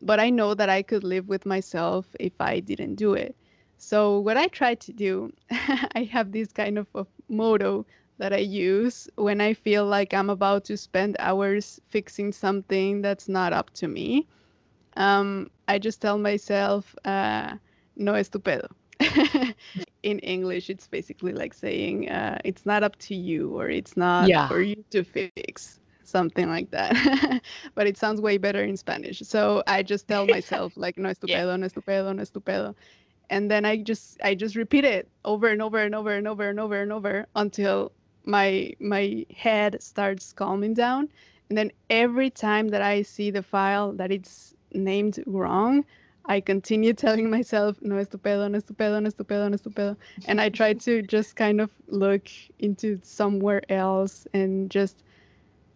But 0.02 0.20
I 0.20 0.30
know 0.30 0.54
that 0.54 0.70
I 0.70 0.82
could 0.82 1.04
live 1.04 1.28
with 1.28 1.46
myself 1.46 2.08
if 2.20 2.34
I 2.40 2.60
didn't 2.62 2.96
do 2.96 3.14
it. 3.14 3.36
So, 3.78 4.20
what 4.20 4.38
I 4.38 4.48
try 4.48 4.76
to 4.76 4.94
do, 4.94 5.32
I 5.52 6.10
have 6.12 6.32
this 6.32 6.52
kind 6.52 6.78
of 6.78 6.88
a 6.96 7.06
motto 7.30 7.86
that 8.18 8.34
I 8.34 8.38
use 8.40 9.10
when 9.16 9.40
I 9.42 9.54
feel 9.54 9.86
like 9.86 10.14
I'm 10.14 10.30
about 10.30 10.66
to 10.66 10.78
spend 10.78 11.16
hours 11.20 11.80
fixing 11.90 12.34
something 12.34 13.02
that's 13.02 13.30
not 13.30 13.54
up 13.54 13.72
to 13.76 13.88
me. 13.88 14.28
Um, 14.98 15.50
I 15.68 15.80
just 15.80 16.02
tell 16.02 16.18
myself, 16.18 16.94
uh, 17.06 17.56
no 18.00 18.14
estupendo. 18.14 18.70
In 20.04 20.20
English, 20.20 20.70
it's 20.70 20.88
basically 20.88 21.34
like 21.34 21.54
saying 21.54 22.10
uh, 22.10 22.40
it's 22.44 22.66
not 22.66 22.84
up 22.84 22.98
to 23.00 23.16
you 23.16 23.58
or 23.58 23.70
it's 23.70 23.96
not 23.96 24.28
yeah. 24.28 24.48
for 24.48 24.62
you 24.62 24.84
to 24.92 25.04
fix 25.04 25.80
something 26.04 26.50
like 26.50 26.72
that. 26.72 27.42
but 27.76 27.88
it 27.88 27.98
sounds 27.98 28.20
way 28.20 28.38
better 28.38 28.64
in 28.64 28.76
Spanish. 28.76 29.20
So 29.20 29.64
I 29.68 29.84
just 29.84 30.08
tell 30.08 30.26
myself 30.36 30.74
like 30.76 30.98
no 30.98 31.10
estupendo, 31.10 31.30
yeah. 31.30 31.56
no 31.56 31.68
estupendo, 31.68 32.16
no 32.16 32.24
estupendo. 32.24 32.76
And 33.30 33.52
then 33.52 33.64
I 33.64 33.78
just 33.78 34.20
I 34.24 34.34
just 34.36 34.56
repeat 34.56 34.86
it 34.86 35.08
over 35.24 35.48
and 35.48 35.62
over 35.62 35.78
and 35.78 35.94
over 35.94 36.16
and 36.16 36.28
over 36.28 36.50
and 36.50 36.60
over 36.60 36.82
and 36.82 36.92
over 36.92 37.28
until 37.36 37.92
my 38.26 38.74
my 38.80 39.26
head 39.36 39.82
starts 39.82 40.34
calming 40.34 40.74
down 40.74 41.10
and 41.50 41.58
then 41.58 41.72
every 41.90 42.30
time 42.30 42.68
that 42.70 42.82
i 42.82 43.02
see 43.02 43.32
the 43.32 43.44
file 43.44 43.92
that 43.94 44.12
it's 44.12 44.54
named 44.74 45.22
wrong 45.26 45.84
i 46.30 46.40
continue 46.40 46.94
telling 46.94 47.30
myself 47.30 47.78
no 47.82 47.96
estupendo 47.96 48.50
no 48.50 48.58
estupendo 48.58 49.02
no 49.02 49.10
estupendo 49.10 49.50
no 49.50 49.58
estupendo 49.58 49.98
and 50.28 50.40
i 50.40 50.48
try 50.48 50.74
to 50.74 51.02
just 51.02 51.36
kind 51.36 51.60
of 51.60 51.70
look 51.88 52.30
into 52.60 52.98
somewhere 53.04 53.62
else 53.70 54.26
and 54.34 54.72
just 54.72 55.04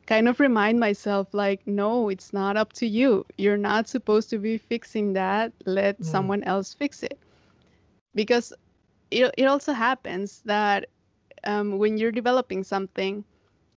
kind 0.06 0.30
of 0.30 0.40
remind 0.40 0.80
myself 0.80 1.34
like 1.34 1.66
no 1.66 2.10
it's 2.10 2.32
not 2.32 2.56
up 2.56 2.72
to 2.74 2.88
you 2.88 3.26
you're 3.38 3.58
not 3.58 3.90
supposed 3.90 4.30
to 4.30 4.38
be 4.38 4.58
fixing 4.58 5.14
that 5.14 5.52
let 5.66 6.00
mm. 6.00 6.06
someone 6.06 6.44
else 6.44 6.74
fix 6.74 7.04
it 7.04 7.20
because 8.16 8.54
it, 9.12 9.34
it 9.38 9.46
also 9.46 9.74
happens 9.74 10.42
that 10.46 10.88
um, 11.44 11.78
when 11.78 11.98
you're 11.98 12.12
developing 12.12 12.64
something, 12.64 13.24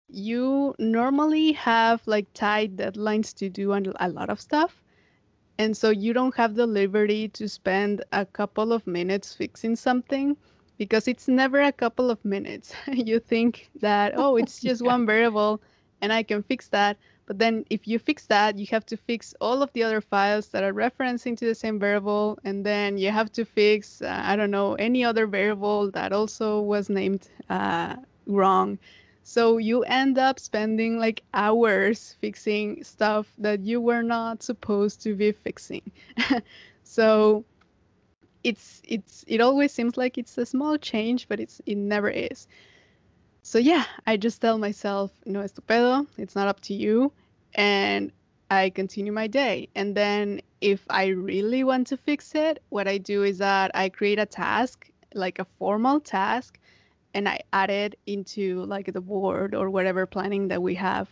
you 0.09 0.75
normally 0.79 1.53
have 1.53 2.01
like 2.07 2.33
tight 2.33 2.77
deadlines 2.77 3.35
to 3.37 3.49
do 3.49 3.73
a 3.73 4.09
lot 4.09 4.31
of 4.31 4.41
stuff. 4.41 4.83
And 5.59 5.77
so 5.77 5.91
you 5.91 6.13
don't 6.13 6.35
have 6.37 6.55
the 6.55 6.67
liberty 6.67 7.29
to 7.29 7.49
spend 7.49 8.05
a 8.13 8.27
couple 8.27 8.73
of 8.73 8.87
minutes 8.87 9.35
fixing 9.35 9.77
something 9.77 10.37
because 10.79 11.09
it's 11.09 11.29
never 11.29 11.63
a 11.63 11.73
couple 11.73 12.11
of 12.11 12.23
minutes. 12.25 12.75
you 12.93 13.19
think 13.19 13.71
that, 13.81 14.15
oh, 14.17 14.37
it's 14.37 14.61
just 14.69 14.83
yeah. 14.83 14.89
one 14.89 15.07
variable 15.07 15.61
and 16.01 16.13
I 16.13 16.23
can 16.23 16.43
fix 16.43 16.69
that. 16.69 16.99
But 17.27 17.39
then 17.39 17.65
if 17.71 17.89
you 17.89 17.99
fix 17.99 18.27
that, 18.27 18.57
you 18.57 18.67
have 18.71 18.87
to 18.87 18.97
fix 18.97 19.35
all 19.41 19.63
of 19.63 19.73
the 19.73 19.83
other 19.83 20.01
files 20.01 20.49
that 20.49 20.63
are 20.63 20.73
referencing 20.73 21.37
to 21.39 21.47
the 21.47 21.55
same 21.55 21.79
variable. 21.79 22.39
And 22.45 22.65
then 22.65 22.99
you 22.99 23.11
have 23.11 23.33
to 23.33 23.45
fix, 23.45 24.01
uh, 24.01 24.23
I 24.25 24.37
don't 24.37 24.53
know, 24.53 24.75
any 24.75 25.05
other 25.05 25.27
variable 25.27 25.91
that 25.91 26.13
also 26.13 26.61
was 26.61 26.89
named 26.89 27.29
uh, 27.51 27.97
wrong. 28.27 28.79
So 29.29 29.59
you 29.59 29.83
end 29.83 30.19
up 30.19 30.39
spending 30.39 31.01
like 31.01 31.25
hours 31.35 32.15
fixing 32.21 32.85
stuff 32.85 33.27
that 33.39 33.59
you 33.59 33.81
were 33.81 34.05
not 34.05 34.45
supposed 34.45 35.03
to 35.03 35.17
be 35.17 35.33
fixing. 35.33 35.83
so 36.85 37.45
it's 38.45 38.81
it's 38.85 39.25
it 39.27 39.41
always 39.41 39.73
seems 39.73 39.97
like 39.97 40.17
it's 40.17 40.39
a 40.39 40.47
small 40.47 40.79
change, 40.79 41.27
but 41.27 41.41
it's 41.41 41.61
it 41.67 41.75
never 41.75 42.09
is. 42.09 42.47
So 43.43 43.59
yeah, 43.59 43.85
I 44.07 44.17
just 44.17 44.41
tell 44.41 44.59
myself, 44.59 45.11
no 45.27 45.41
estupendo, 45.41 46.07
it's 46.19 46.37
not 46.37 46.47
up 46.47 46.61
to 46.61 46.75
you, 46.75 47.11
and 47.53 48.13
I 48.49 48.71
continue 48.71 49.11
my 49.13 49.27
day. 49.27 49.69
And 49.75 49.97
then 49.97 50.41
if 50.61 50.87
I 50.89 51.07
really 51.07 51.65
want 51.65 51.89
to 51.89 51.97
fix 51.97 52.37
it, 52.37 52.63
what 52.69 52.87
I 52.87 52.99
do 52.99 53.25
is 53.25 53.39
that 53.39 53.73
I 53.75 53.89
create 53.89 54.21
a 54.21 54.27
task, 54.27 54.89
like 55.15 55.41
a 55.41 55.47
formal 55.59 55.99
task, 55.99 56.61
and 57.17 57.27
I 57.27 57.41
add 57.55 57.71
it 57.71 57.99
into 58.07 58.63
like 58.67 58.93
the 58.93 59.01
board 59.01 59.55
or 59.55 59.71
whatever 59.71 60.05
planning 60.05 60.49
that 60.49 60.61
we 60.63 60.75
have. 60.75 61.09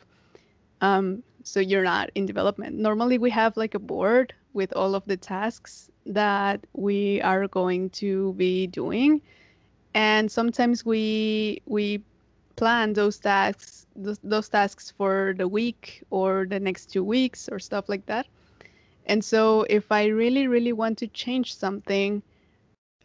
Um, 0.83 1.23
so 1.43 1.61
you're 1.61 1.83
not 1.83 2.11
in 2.15 2.27
development. 2.27 2.77
Normally 2.77 3.17
we 3.17 3.31
have 3.31 3.57
like 3.57 3.75
a 3.75 3.79
board 3.79 4.35
with 4.53 4.71
all 4.75 4.95
of 4.95 5.03
the 5.07 5.17
tasks 5.17 5.91
that 6.05 6.61
we 6.75 7.23
are 7.23 7.49
going 7.49 7.89
to 8.05 8.35
be 8.35 8.67
doing, 8.67 9.23
and 9.95 10.31
sometimes 10.31 10.85
we 10.85 11.63
we 11.65 12.05
plan 12.57 12.93
those 12.93 13.19
tasks 13.19 13.87
those, 13.97 14.19
those 14.23 14.49
tasks 14.51 14.93
for 14.97 15.35
the 15.39 15.49
week 15.49 16.03
or 16.11 16.47
the 16.47 16.61
next 16.61 16.93
two 16.93 17.03
weeks 17.03 17.49
or 17.49 17.59
stuff 17.59 17.89
like 17.89 18.05
that. 18.07 18.27
And 19.07 19.25
so 19.25 19.65
if 19.71 19.91
I 19.91 20.05
really 20.07 20.49
really 20.49 20.75
want 20.75 20.99
to 20.99 21.07
change 21.09 21.57
something 21.57 22.23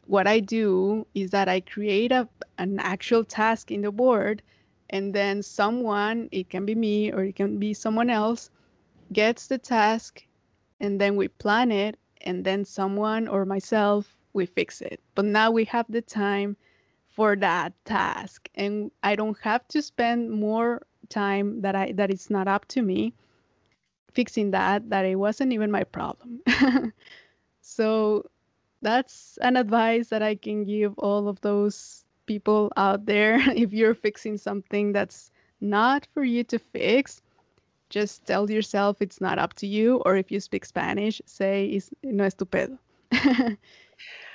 what 0.09 0.25
I 0.25 0.39
do 0.39 1.05
is 1.13 1.29
that 1.29 1.47
I 1.47 1.59
create 1.59 2.11
a, 2.11 2.27
an 2.57 2.79
actual 2.79 3.23
task 3.23 3.69
in 3.69 3.83
the 3.83 3.91
board, 3.91 4.41
and 4.89 5.13
then 5.13 5.43
someone, 5.43 6.29
it 6.31 6.49
can 6.49 6.65
be 6.65 6.73
me 6.73 7.11
or 7.11 7.23
it 7.23 7.35
can 7.35 7.59
be 7.59 7.75
someone 7.75 8.09
else, 8.09 8.49
gets 9.13 9.45
the 9.45 9.59
task, 9.59 10.25
and 10.79 10.99
then 10.99 11.15
we 11.15 11.27
plan 11.27 11.71
it, 11.71 11.99
and 12.21 12.43
then 12.43 12.65
someone 12.65 13.27
or 13.27 13.45
myself, 13.45 14.17
we 14.33 14.47
fix 14.47 14.81
it. 14.81 14.99
But 15.13 15.25
now 15.25 15.51
we 15.51 15.65
have 15.65 15.85
the 15.89 16.01
time 16.01 16.57
for 17.07 17.35
that 17.35 17.73
task, 17.85 18.49
and 18.55 18.89
I 19.03 19.15
don't 19.15 19.37
have 19.41 19.67
to 19.67 19.81
spend 19.83 20.31
more 20.31 20.87
time 21.09 21.61
that 21.61 21.75
I 21.75 21.91
that 21.93 22.09
it's 22.09 22.31
not 22.31 22.47
up 22.47 22.67
to 22.69 22.81
me 22.81 23.13
fixing 24.13 24.51
that 24.51 24.89
that 24.89 25.05
it 25.05 25.15
wasn't 25.17 25.53
even 25.53 25.69
my 25.69 25.83
problem. 25.83 26.41
so 27.61 28.25
that's 28.81 29.37
an 29.41 29.57
advice 29.57 30.09
that 30.09 30.21
I 30.21 30.35
can 30.35 30.63
give 30.63 30.97
all 30.97 31.27
of 31.27 31.41
those 31.41 32.05
people 32.25 32.71
out 32.77 33.05
there. 33.05 33.39
if 33.55 33.73
you're 33.73 33.95
fixing 33.95 34.37
something 34.37 34.93
that's 34.93 35.31
not 35.61 36.07
for 36.13 36.23
you 36.23 36.43
to 36.45 36.59
fix, 36.59 37.21
just 37.89 38.25
tell 38.25 38.49
yourself 38.49 39.01
it's 39.01 39.19
not 39.19 39.39
up 39.39 39.53
to 39.55 39.67
you. 39.67 40.01
Or 40.05 40.15
if 40.15 40.31
you 40.31 40.39
speak 40.39 40.65
Spanish, 40.65 41.21
say 41.25 41.81
no 42.03 42.23
estupendo. 42.25 42.77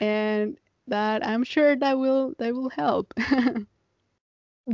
and 0.00 0.58
that 0.88 1.26
I'm 1.26 1.44
sure 1.44 1.76
that 1.76 1.98
will 1.98 2.34
that 2.38 2.54
will 2.54 2.68
help. 2.68 3.14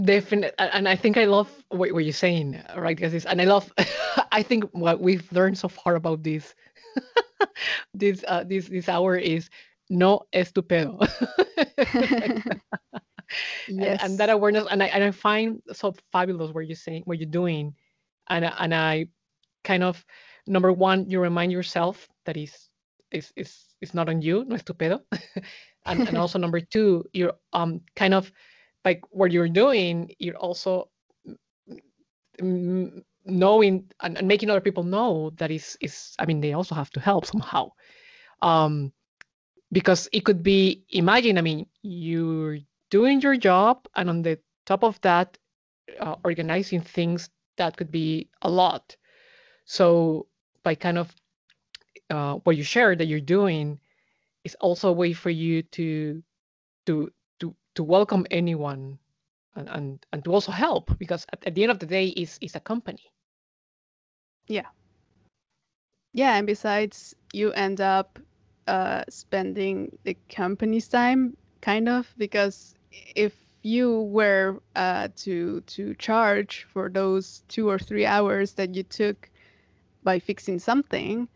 Definitely, 0.04 0.52
and 0.58 0.88
I 0.88 0.94
think 0.94 1.16
I 1.16 1.24
love 1.24 1.50
what, 1.68 1.92
what 1.92 2.04
you're 2.04 2.12
saying, 2.12 2.62
right? 2.76 2.96
Because 2.96 3.26
and 3.26 3.42
I 3.42 3.44
love, 3.44 3.72
I 4.32 4.42
think 4.42 4.64
what 4.72 5.00
we've 5.00 5.30
learned 5.32 5.58
so 5.58 5.68
far 5.68 5.96
about 5.96 6.22
this 6.22 6.54
this 7.94 8.24
uh, 8.26 8.44
this 8.44 8.68
this 8.68 8.88
hour 8.88 9.16
is 9.16 9.48
no 9.88 10.22
estupendo. 10.32 11.00
yes. 11.96 12.48
And, 13.68 13.80
and, 14.02 14.18
that 14.18 14.28
awareness, 14.28 14.66
and 14.68 14.82
I 14.82 14.86
and 14.86 15.04
I 15.04 15.12
find 15.12 15.62
so 15.72 15.94
fabulous 16.10 16.52
what 16.52 16.66
you're 16.66 16.74
saying, 16.74 17.02
what 17.04 17.18
you're 17.18 17.30
doing, 17.30 17.74
and 18.28 18.44
and 18.44 18.74
I 18.74 19.06
kind 19.62 19.84
of 19.84 20.04
number 20.48 20.72
one, 20.72 21.08
you 21.08 21.20
remind 21.20 21.52
yourself 21.52 22.08
that 22.26 22.36
is 22.36 22.70
is 23.12 23.32
is 23.36 23.66
is 23.80 23.94
not 23.94 24.08
on 24.08 24.20
you, 24.20 24.44
no 24.46 24.56
estupendo, 24.56 25.00
and 25.86 26.08
and 26.08 26.18
also 26.18 26.40
number 26.40 26.60
two, 26.60 27.04
you're 27.12 27.34
um 27.52 27.80
kind 27.94 28.14
of 28.14 28.32
like 28.84 29.02
what 29.10 29.30
you're 29.30 29.48
doing, 29.48 30.10
you're 30.18 30.36
also 30.36 30.90
knowing 33.30 33.90
and, 34.00 34.18
and, 34.18 34.28
making 34.28 34.50
other 34.50 34.60
people 34.60 34.82
know 34.82 35.30
that 35.36 35.50
is 35.50 35.76
is 35.80 36.14
I 36.18 36.26
mean 36.26 36.40
they 36.40 36.52
also 36.52 36.74
have 36.74 36.90
to 36.90 37.00
help 37.00 37.26
somehow. 37.26 37.72
Um, 38.42 38.92
because 39.72 40.08
it 40.12 40.24
could 40.24 40.42
be 40.42 40.84
imagine 40.90 41.38
i 41.38 41.40
mean 41.40 41.66
you're 41.82 42.58
doing 42.90 43.20
your 43.20 43.36
job 43.36 43.86
and 43.96 44.08
on 44.08 44.22
the 44.22 44.38
top 44.66 44.82
of 44.84 45.00
that 45.00 45.38
uh, 46.00 46.16
organizing 46.24 46.80
things 46.80 47.30
that 47.56 47.76
could 47.76 47.90
be 47.90 48.28
a 48.42 48.50
lot 48.50 48.96
so 49.64 50.26
by 50.62 50.74
kind 50.74 50.98
of 50.98 51.14
uh, 52.10 52.34
what 52.44 52.56
you 52.56 52.62
share 52.62 52.96
that 52.96 53.06
you're 53.06 53.20
doing 53.20 53.78
is 54.44 54.56
also 54.56 54.88
a 54.88 54.92
way 54.92 55.12
for 55.12 55.30
you 55.30 55.62
to 55.62 56.22
to 56.86 57.10
to 57.38 57.54
to 57.74 57.84
welcome 57.84 58.26
anyone 58.30 58.98
and 59.54 59.68
and, 59.68 60.06
and 60.12 60.24
to 60.24 60.32
also 60.32 60.52
help 60.52 60.96
because 60.98 61.26
at, 61.32 61.46
at 61.46 61.54
the 61.54 61.62
end 61.62 61.70
of 61.70 61.78
the 61.78 61.86
day 61.86 62.06
is 62.06 62.38
is 62.40 62.54
a 62.56 62.60
company 62.60 63.12
yeah 64.50 64.66
yeah 66.12 66.36
and 66.36 66.46
besides 66.46 67.14
you 67.32 67.52
end 67.52 67.80
up 67.80 68.18
uh, 68.70 69.04
spending 69.08 69.98
the 70.04 70.16
company's 70.28 70.86
time, 70.88 71.36
kind 71.60 71.88
of, 71.88 72.14
because 72.16 72.74
if 73.16 73.34
you 73.62 74.02
were 74.02 74.62
uh, 74.76 75.08
to 75.16 75.60
to 75.62 75.94
charge 75.96 76.66
for 76.72 76.88
those 76.88 77.42
two 77.48 77.68
or 77.68 77.78
three 77.78 78.06
hours 78.06 78.52
that 78.54 78.74
you 78.74 78.84
took 78.84 79.28
by 80.04 80.20
fixing 80.20 80.58
something, 80.60 81.28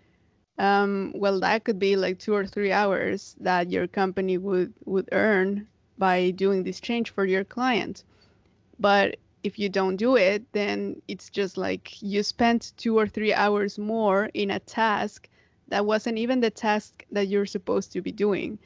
um, 0.58 1.12
well, 1.16 1.40
that 1.40 1.64
could 1.64 1.78
be 1.78 1.96
like 1.96 2.18
two 2.20 2.34
or 2.34 2.46
three 2.46 2.72
hours 2.72 3.36
that 3.40 3.70
your 3.70 3.88
company 3.88 4.38
would 4.38 4.72
would 4.84 5.08
earn 5.12 5.66
by 5.98 6.30
doing 6.30 6.62
this 6.62 6.80
change 6.80 7.10
for 7.10 7.24
your 7.24 7.44
client. 7.44 8.04
But 8.78 9.16
if 9.44 9.58
you 9.58 9.68
don't 9.68 9.96
do 9.96 10.16
it, 10.16 10.50
then 10.52 11.02
it's 11.06 11.28
just 11.28 11.58
like 11.58 12.02
you 12.02 12.22
spent 12.22 12.72
two 12.78 12.98
or 12.98 13.06
three 13.06 13.34
hours 13.34 13.78
more 13.78 14.30
in 14.32 14.50
a 14.50 14.58
task 14.58 15.28
that 15.68 15.84
wasn't 15.84 16.18
even 16.18 16.40
the 16.40 16.50
task 16.50 17.04
that 17.12 17.28
you're 17.28 17.46
supposed 17.46 17.92
to 17.92 18.00
be 18.00 18.10
doing. 18.10 18.58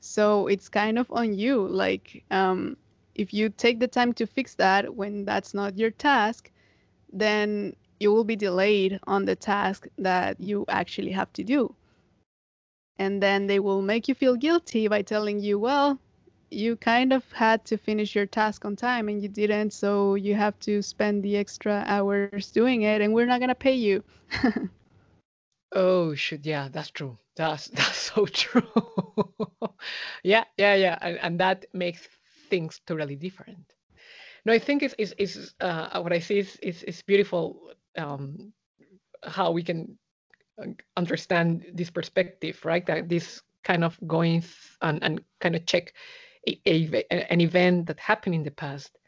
So 0.00 0.46
it's 0.48 0.68
kind 0.68 0.98
of 0.98 1.10
on 1.10 1.34
you. 1.34 1.68
Like, 1.68 2.24
um, 2.30 2.76
if 3.14 3.34
you 3.34 3.50
take 3.50 3.80
the 3.80 3.86
time 3.86 4.14
to 4.14 4.26
fix 4.26 4.54
that 4.54 4.96
when 4.96 5.24
that's 5.24 5.54
not 5.54 5.78
your 5.78 5.90
task, 5.90 6.50
then 7.12 7.76
you 8.00 8.12
will 8.12 8.24
be 8.24 8.36
delayed 8.36 8.98
on 9.06 9.26
the 9.26 9.36
task 9.36 9.86
that 9.98 10.40
you 10.40 10.64
actually 10.68 11.12
have 11.12 11.32
to 11.34 11.44
do. 11.44 11.74
And 12.98 13.22
then 13.22 13.46
they 13.46 13.60
will 13.60 13.82
make 13.82 14.08
you 14.08 14.14
feel 14.14 14.36
guilty 14.36 14.88
by 14.88 15.02
telling 15.02 15.40
you, 15.40 15.58
well, 15.58 15.98
you 16.54 16.76
kind 16.76 17.12
of 17.12 17.30
had 17.32 17.64
to 17.66 17.76
finish 17.76 18.14
your 18.14 18.26
task 18.26 18.64
on 18.64 18.76
time 18.76 19.08
and 19.08 19.22
you 19.22 19.28
didn't, 19.28 19.72
so 19.72 20.14
you 20.14 20.34
have 20.34 20.58
to 20.60 20.82
spend 20.82 21.22
the 21.22 21.36
extra 21.36 21.84
hours 21.86 22.50
doing 22.50 22.82
it 22.82 23.00
and 23.00 23.12
we're 23.12 23.26
not 23.26 23.40
going 23.40 23.48
to 23.48 23.54
pay 23.54 23.74
you. 23.74 24.02
Oh 25.74 26.14
shoot, 26.14 26.46
yeah, 26.46 26.68
that's 26.70 26.90
true. 26.90 27.18
That's 27.36 27.66
that's 27.74 27.96
so 27.96 28.26
true. 28.26 28.62
yeah, 30.22 30.44
yeah, 30.56 30.74
yeah, 30.74 30.98
and, 31.00 31.18
and 31.18 31.40
that 31.40 31.66
makes 31.72 32.08
things 32.48 32.80
totally 32.86 33.16
different. 33.16 33.74
No, 34.44 34.52
I 34.52 34.58
think 34.58 34.82
it's 34.82 34.94
is 34.98 35.14
is 35.18 35.54
uh, 35.60 36.00
what 36.00 36.12
I 36.12 36.20
see 36.20 36.38
is 36.38 36.56
is, 36.62 36.82
is 36.84 37.02
beautiful 37.02 37.72
um, 37.98 38.52
how 39.24 39.50
we 39.50 39.62
can 39.62 39.98
uh, 40.62 40.66
understand 40.96 41.66
this 41.74 41.90
perspective, 41.90 42.64
right? 42.64 42.86
That 42.86 43.08
this 43.08 43.42
kind 43.64 43.82
of 43.82 43.98
going 44.06 44.44
and, 44.82 45.02
and 45.02 45.24
kind 45.40 45.56
of 45.56 45.66
check 45.66 45.94
a, 46.46 46.60
a, 46.66 47.32
an 47.32 47.40
event 47.40 47.86
that 47.86 47.98
happened 48.00 48.34
in 48.34 48.42
the 48.42 48.50
past 48.50 48.98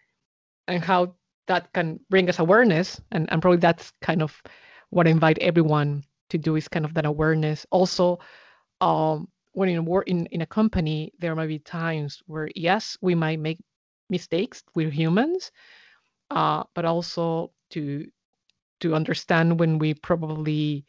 and 0.69 0.83
how 0.83 1.15
that 1.47 1.73
can 1.73 2.01
bring 2.11 2.29
us 2.29 2.39
awareness 2.39 3.01
and, 3.13 3.31
and 3.31 3.41
probably 3.41 3.59
that's 3.59 3.93
kind 4.03 4.23
of 4.23 4.43
what 4.91 5.07
I 5.07 5.11
invite 5.11 5.39
everyone 5.39 6.05
to 6.31 6.39
do 6.39 6.57
is 6.57 6.69
kind 6.69 6.85
of 6.85 6.95
that 6.95 7.07
awareness. 7.07 7.67
Also, 7.71 8.19
um, 8.81 9.29
when 9.53 9.69
in 9.69 9.85
work 9.85 10.09
in, 10.09 10.27
in 10.27 10.43
a 10.43 10.47
company, 10.47 11.13
there 11.19 11.35
might 11.35 11.49
be 11.49 11.59
times 11.59 12.23
where 12.27 12.49
yes, 12.55 12.97
we 13.01 13.15
might 13.15 13.41
make 13.41 13.59
mistakes. 14.11 14.63
We're 14.75 14.91
humans, 14.91 15.51
uh, 16.31 16.65
but 16.75 16.85
also 16.85 17.53
to 17.71 18.07
to 18.81 18.95
understand 18.95 19.59
when 19.59 19.79
we 19.79 19.95
probably 19.95 20.85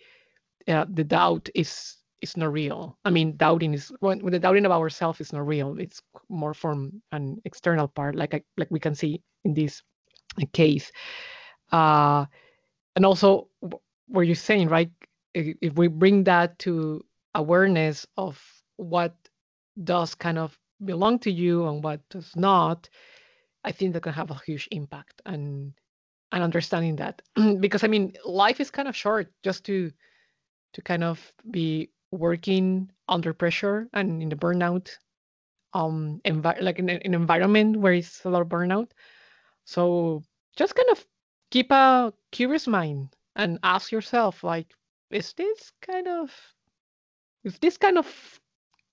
uh, 0.67 0.85
the 0.89 1.03
doubt 1.03 1.49
is 1.55 1.96
is 2.21 2.37
not 2.37 2.51
real. 2.51 2.97
I 3.05 3.09
mean, 3.09 3.37
doubting 3.37 3.73
is 3.73 3.91
when, 3.99 4.19
when 4.19 4.33
the 4.33 4.39
doubting 4.39 4.65
of 4.65 4.71
ourselves 4.71 5.21
is 5.21 5.33
not 5.33 5.45
real. 5.45 5.77
It's 5.79 6.01
more 6.29 6.53
from 6.53 7.01
an 7.11 7.41
external 7.45 7.87
part, 7.87 8.15
like 8.15 8.33
I, 8.33 8.41
like 8.57 8.71
we 8.71 8.79
can 8.79 8.95
see 8.95 9.21
in 9.43 9.53
this 9.53 9.81
case. 10.53 10.91
Uh, 11.71 12.25
and 12.95 13.05
also, 13.05 13.49
what 14.07 14.21
you're 14.21 14.35
saying, 14.35 14.69
right? 14.69 14.89
if 15.37 15.73
we 15.75 15.87
bring 15.87 16.23
that 16.23 16.57
to 16.59 17.03
awareness 17.35 18.07
of 18.17 18.41
what 18.77 19.15
does 19.83 20.15
kind 20.15 20.37
of 20.37 20.57
belong 20.83 21.19
to 21.19 21.31
you 21.31 21.67
and 21.67 21.83
what 21.83 22.01
does 22.09 22.35
not 22.35 22.89
I 23.63 23.71
think 23.71 23.93
that 23.93 24.03
can 24.03 24.13
have 24.13 24.31
a 24.31 24.41
huge 24.45 24.67
impact 24.71 25.21
and 25.25 25.73
and 26.31 26.43
understanding 26.43 26.95
that 26.97 27.21
because 27.59 27.83
I 27.83 27.87
mean 27.87 28.13
life 28.25 28.59
is 28.59 28.71
kind 28.71 28.87
of 28.87 28.95
short 28.95 29.31
just 29.43 29.63
to 29.65 29.91
to 30.73 30.81
kind 30.81 31.03
of 31.03 31.33
be 31.49 31.89
working 32.11 32.91
under 33.07 33.33
pressure 33.33 33.89
and 33.93 34.21
in 34.21 34.29
the 34.29 34.35
burnout 34.35 34.97
um 35.73 36.21
envi- 36.25 36.61
like 36.61 36.79
in 36.79 36.89
an 36.89 37.13
environment 37.13 37.77
where 37.77 37.93
it's 37.93 38.25
a 38.25 38.29
lot 38.29 38.41
of 38.41 38.47
burnout 38.49 38.89
so 39.65 40.23
just 40.55 40.75
kind 40.75 40.89
of 40.91 41.05
keep 41.51 41.71
a 41.71 42.13
curious 42.31 42.67
mind 42.67 43.15
and 43.35 43.59
ask 43.63 43.91
yourself 43.91 44.43
like 44.43 44.73
is 45.11 45.33
this 45.33 45.71
kind 45.81 46.07
of 46.07 46.31
is 47.43 47.57
this 47.59 47.77
kind 47.77 47.97
of 47.97 48.39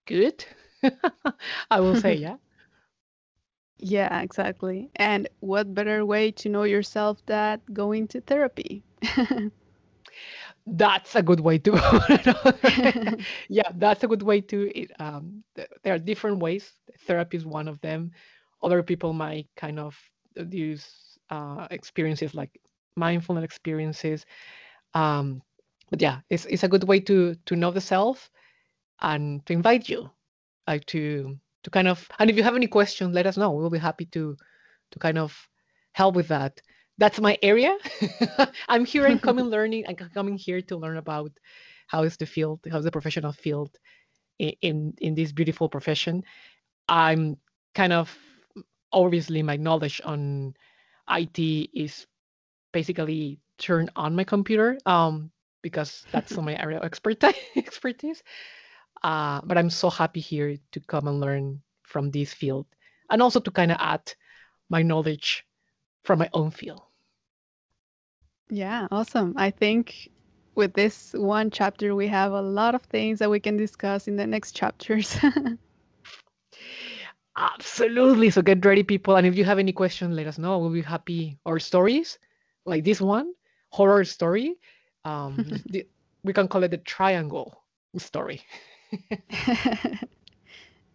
good 0.07 0.45
i 1.71 1.81
will 1.81 1.95
say 1.97 2.15
yeah 2.17 2.37
Yeah, 3.79 4.21
exactly. 4.21 4.91
And 4.97 5.29
what 5.41 5.75
better 5.75 6.05
way 6.05 6.31
to 6.33 6.49
know 6.49 6.65
yourself 6.65 7.25
than 7.27 7.61
going 7.73 8.07
to 8.09 8.21
therapy? 8.21 8.85
that's 10.67 11.15
a 11.15 11.23
good 11.23 11.41
way 11.41 11.59
to 11.59 11.73
yeah 13.49 13.71
that's 13.77 14.03
a 14.03 14.09
good 14.09 14.23
way 14.23 14.41
to 14.41 14.71
it 14.79 14.91
um 14.99 15.43
th- 15.57 15.69
there 15.83 15.95
are 15.95 15.99
different 15.99 16.39
ways. 16.39 16.73
Therapy 17.07 17.37
is 17.37 17.45
one 17.47 17.69
of 17.69 17.81
them. 17.81 18.12
Other 18.62 18.83
people 18.83 19.12
might 19.12 19.49
kind 19.57 19.79
of 19.79 19.97
use 20.51 21.19
uh 21.31 21.67
experiences 21.71 22.35
like 22.35 22.61
mindfulness 22.97 23.45
experiences. 23.45 24.25
Um 24.95 25.43
but 25.91 26.01
yeah 26.01 26.21
it's, 26.31 26.47
it's 26.47 26.65
a 26.65 26.69
good 26.69 26.85
way 26.85 27.01
to 27.01 27.35
to 27.47 27.57
know 27.57 27.71
the 27.71 27.81
self 27.81 28.31
and 29.03 29.45
to 29.47 29.53
invite 29.53 29.89
you 29.89 30.11
like 30.67 30.87
to 30.87 31.39
to 31.65 31.71
kind 31.71 31.89
of 31.89 32.09
and 32.19 32.31
if 32.31 32.37
you 32.37 32.43
have 32.43 32.57
any 32.57 32.67
questions 32.69 33.15
let 33.15 33.27
us 33.27 33.37
know. 33.37 33.53
We'll 33.53 33.71
be 33.71 33.79
happy 33.79 34.07
to 34.07 34.37
to 34.93 34.99
kind 34.99 35.19
of 35.19 35.49
help 35.93 36.15
with 36.17 36.29
that 36.29 36.61
that's 36.99 37.21
my 37.21 37.39
area. 37.43 37.77
I'm 38.69 38.85
here 38.85 39.07
and 39.07 39.21
coming 39.21 39.47
learning 39.47 39.85
i'm 39.89 39.97
coming 39.97 40.37
here 40.37 40.63
to 40.63 40.77
learn 40.77 40.97
about 40.97 41.33
how 41.87 42.03
is 42.03 42.17
the 42.17 42.27
field 42.27 42.61
how's 42.71 42.85
the 42.85 42.91
professional 42.91 43.33
field 43.33 43.79
in, 44.39 44.95
in 44.99 45.15
this 45.15 45.33
beautiful 45.33 45.69
profession. 45.69 46.25
I'm 46.89 47.37
kind 47.75 47.93
of 47.93 48.17
obviously 48.93 49.43
my 49.43 49.57
knowledge 49.57 50.01
on 50.05 50.55
it 51.11 51.39
is 51.75 52.07
basically 52.73 53.41
turned 53.59 53.91
on 53.97 54.17
my 54.17 54.25
computer 54.25 54.79
um 54.87 55.31
because 55.63 56.05
that's 56.13 56.37
my 56.39 56.57
area 56.57 56.79
of 56.79 56.85
expertise 56.85 57.35
expertise. 57.57 58.23
Uh, 59.03 59.41
but 59.45 59.59
I'm 59.59 59.71
so 59.71 59.91
happy 59.91 60.21
here 60.21 60.57
to 60.73 60.81
come 60.81 61.09
and 61.09 61.21
learn 61.21 61.61
from 61.83 62.11
this 62.11 62.33
field 62.33 62.67
and 63.11 63.21
also 63.21 63.39
to 63.41 63.51
kind 63.51 63.71
of 63.71 63.77
add 63.81 64.13
my 64.71 64.83
knowledge 64.83 65.45
from 66.05 66.21
my 66.21 66.31
own 66.33 66.51
field. 66.51 66.83
Yeah, 68.51 68.89
awesome. 68.91 69.35
I 69.37 69.51
think 69.51 70.11
with 70.55 70.75
this 70.75 71.13
one 71.15 71.51
chapter, 71.51 71.95
we 71.95 72.07
have 72.09 72.33
a 72.33 72.43
lot 72.43 72.75
of 72.75 72.83
things 72.83 73.19
that 73.19 73.31
we 73.31 73.41
can 73.41 73.57
discuss 73.57 74.07
in 74.07 74.17
the 74.17 74.27
next 74.27 74.53
chapters. 74.53 75.17
Absolutely. 77.37 78.31
So 78.31 78.43
get 78.43 78.65
ready, 78.65 78.85
people. 78.85 79.17
And 79.17 79.27
if 79.27 79.37
you 79.37 79.45
have 79.45 79.59
any 79.59 79.73
questions, 79.73 80.15
let 80.15 80.27
us 80.27 80.39
know. 80.39 80.59
We'll 80.59 80.71
be 80.71 80.83
happy. 80.83 81.39
Or 81.45 81.59
stories 81.59 82.19
like 82.65 82.85
this 82.85 83.01
one, 83.01 83.33
horror 83.71 84.05
story. 84.05 84.55
Um, 85.05 85.51
the, 85.67 85.87
we 86.23 86.33
can 86.33 86.47
call 86.47 86.63
it 86.63 86.71
the 86.71 86.79
triangle 86.79 87.61
story. 87.97 88.43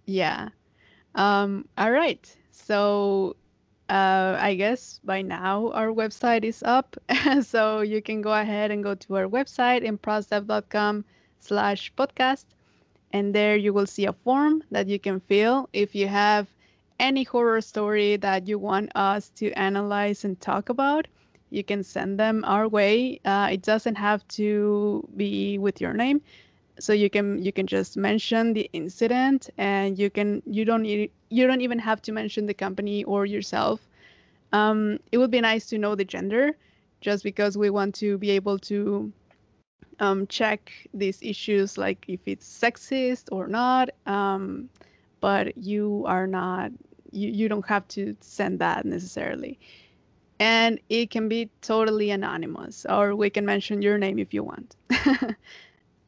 yeah. 0.05 0.49
Um, 1.15 1.67
all 1.77 1.91
right. 1.91 2.23
So 2.51 3.35
uh, 3.89 4.37
I 4.39 4.55
guess 4.55 4.99
by 5.03 5.21
now 5.21 5.71
our 5.71 5.87
website 5.87 6.43
is 6.43 6.61
up. 6.63 6.95
so 7.41 7.81
you 7.81 8.01
can 8.01 8.21
go 8.21 8.31
ahead 8.33 8.71
and 8.71 8.83
go 8.83 8.95
to 8.95 9.15
our 9.17 9.27
website 9.27 9.83
improsdev.com 9.83 11.05
slash 11.39 11.93
podcast. 11.95 12.45
And 13.11 13.33
there 13.33 13.57
you 13.57 13.73
will 13.73 13.87
see 13.87 14.05
a 14.05 14.13
form 14.13 14.63
that 14.71 14.87
you 14.87 14.99
can 14.99 15.19
fill 15.21 15.69
if 15.73 15.95
you 15.95 16.07
have 16.07 16.47
any 16.99 17.23
horror 17.23 17.61
story 17.61 18.17
that 18.17 18.47
you 18.47 18.59
want 18.59 18.91
us 18.95 19.29
to 19.37 19.51
analyze 19.53 20.23
and 20.23 20.39
talk 20.39 20.69
about. 20.69 21.07
You 21.49 21.63
can 21.63 21.83
send 21.83 22.19
them 22.19 22.43
our 22.45 22.67
way. 22.67 23.19
Uh, 23.25 23.49
it 23.51 23.63
doesn't 23.63 23.95
have 23.95 24.27
to 24.39 25.07
be 25.17 25.57
with 25.57 25.81
your 25.81 25.93
name 25.93 26.21
so 26.79 26.93
you 26.93 27.09
can 27.09 27.41
you 27.43 27.51
can 27.51 27.67
just 27.67 27.97
mention 27.97 28.53
the 28.53 28.69
incident 28.73 29.49
and 29.57 29.97
you 29.99 30.09
can 30.09 30.41
you 30.45 30.65
don't 30.65 30.85
you 30.85 31.47
don't 31.47 31.61
even 31.61 31.79
have 31.79 32.01
to 32.03 32.11
mention 32.11 32.45
the 32.45 32.53
company 32.53 33.03
or 33.03 33.25
yourself. 33.25 33.87
Um, 34.51 34.99
it 35.11 35.17
would 35.17 35.31
be 35.31 35.41
nice 35.41 35.67
to 35.67 35.77
know 35.77 35.95
the 35.95 36.05
gender 36.05 36.57
just 37.01 37.23
because 37.23 37.57
we 37.57 37.69
want 37.69 37.95
to 37.95 38.17
be 38.17 38.31
able 38.31 38.57
to 38.59 39.11
um, 39.99 40.27
check 40.27 40.71
these 40.93 41.19
issues 41.21 41.77
like 41.77 42.05
if 42.07 42.19
it's 42.25 42.47
sexist 42.47 43.29
or 43.31 43.47
not. 43.47 43.89
Um, 44.05 44.69
but 45.21 45.57
you 45.57 46.03
are 46.07 46.27
not 46.27 46.71
you, 47.11 47.29
you 47.29 47.49
don't 47.49 47.67
have 47.67 47.87
to 47.89 48.15
send 48.21 48.59
that 48.59 48.85
necessarily. 48.85 49.59
And 50.39 50.79
it 50.89 51.11
can 51.11 51.27
be 51.29 51.49
totally 51.61 52.11
anonymous 52.11 52.85
or 52.89 53.15
we 53.15 53.29
can 53.29 53.45
mention 53.45 53.81
your 53.81 53.97
name 53.97 54.19
if 54.19 54.33
you 54.33 54.43
want 54.43 54.75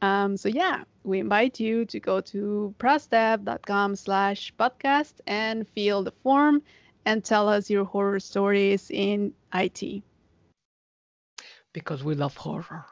Um, 0.02 0.36
so 0.36 0.48
yeah, 0.48 0.82
we 1.04 1.20
invite 1.20 1.60
you 1.60 1.84
to 1.86 2.00
go 2.00 2.20
to 2.20 2.74
prosdev.com 2.78 3.96
slash 3.96 4.52
podcast 4.58 5.14
and 5.28 5.66
fill 5.74 6.02
the 6.02 6.10
form 6.22 6.62
and 7.06 7.24
tell 7.24 7.48
us 7.48 7.70
your 7.70 7.84
horror 7.84 8.20
stories 8.20 8.90
in 8.90 9.32
IT. 9.54 10.02
Because 11.72 12.04
we 12.04 12.14
love 12.14 12.36
horror. 12.36 12.84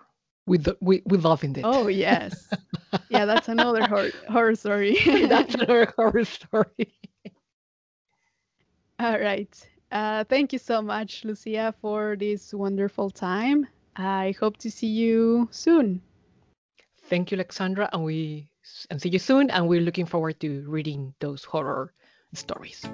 We, 0.46 0.58
we, 0.80 1.02
we 1.04 1.18
love 1.18 1.44
it. 1.44 1.58
Oh, 1.64 1.88
yes. 1.88 2.48
yeah, 3.08 3.24
that's 3.24 3.48
another 3.48 3.86
horror, 3.86 4.10
horror 4.28 4.54
story. 4.54 4.96
that's 5.28 5.54
another 5.54 5.92
horror 5.96 6.24
story. 6.24 6.94
All 9.00 9.18
right. 9.18 9.68
Uh, 9.92 10.24
thank 10.24 10.52
you 10.52 10.58
so 10.58 10.80
much, 10.80 11.24
Lucia, 11.24 11.74
for 11.80 12.16
this 12.16 12.54
wonderful 12.54 13.10
time. 13.10 13.66
I 13.96 14.34
hope 14.38 14.56
to 14.58 14.70
see 14.70 14.86
you 14.86 15.48
soon. 15.50 16.00
Thank 17.10 17.32
you, 17.32 17.38
Alexandra, 17.38 17.90
and 17.92 18.04
we 18.04 18.48
and 18.88 19.02
see 19.02 19.08
you 19.08 19.18
soon. 19.18 19.50
And 19.50 19.66
we're 19.66 19.80
looking 19.80 20.06
forward 20.06 20.38
to 20.40 20.62
reading 20.68 21.12
those 21.18 21.42
horror 21.42 21.92
stories. 22.34 22.86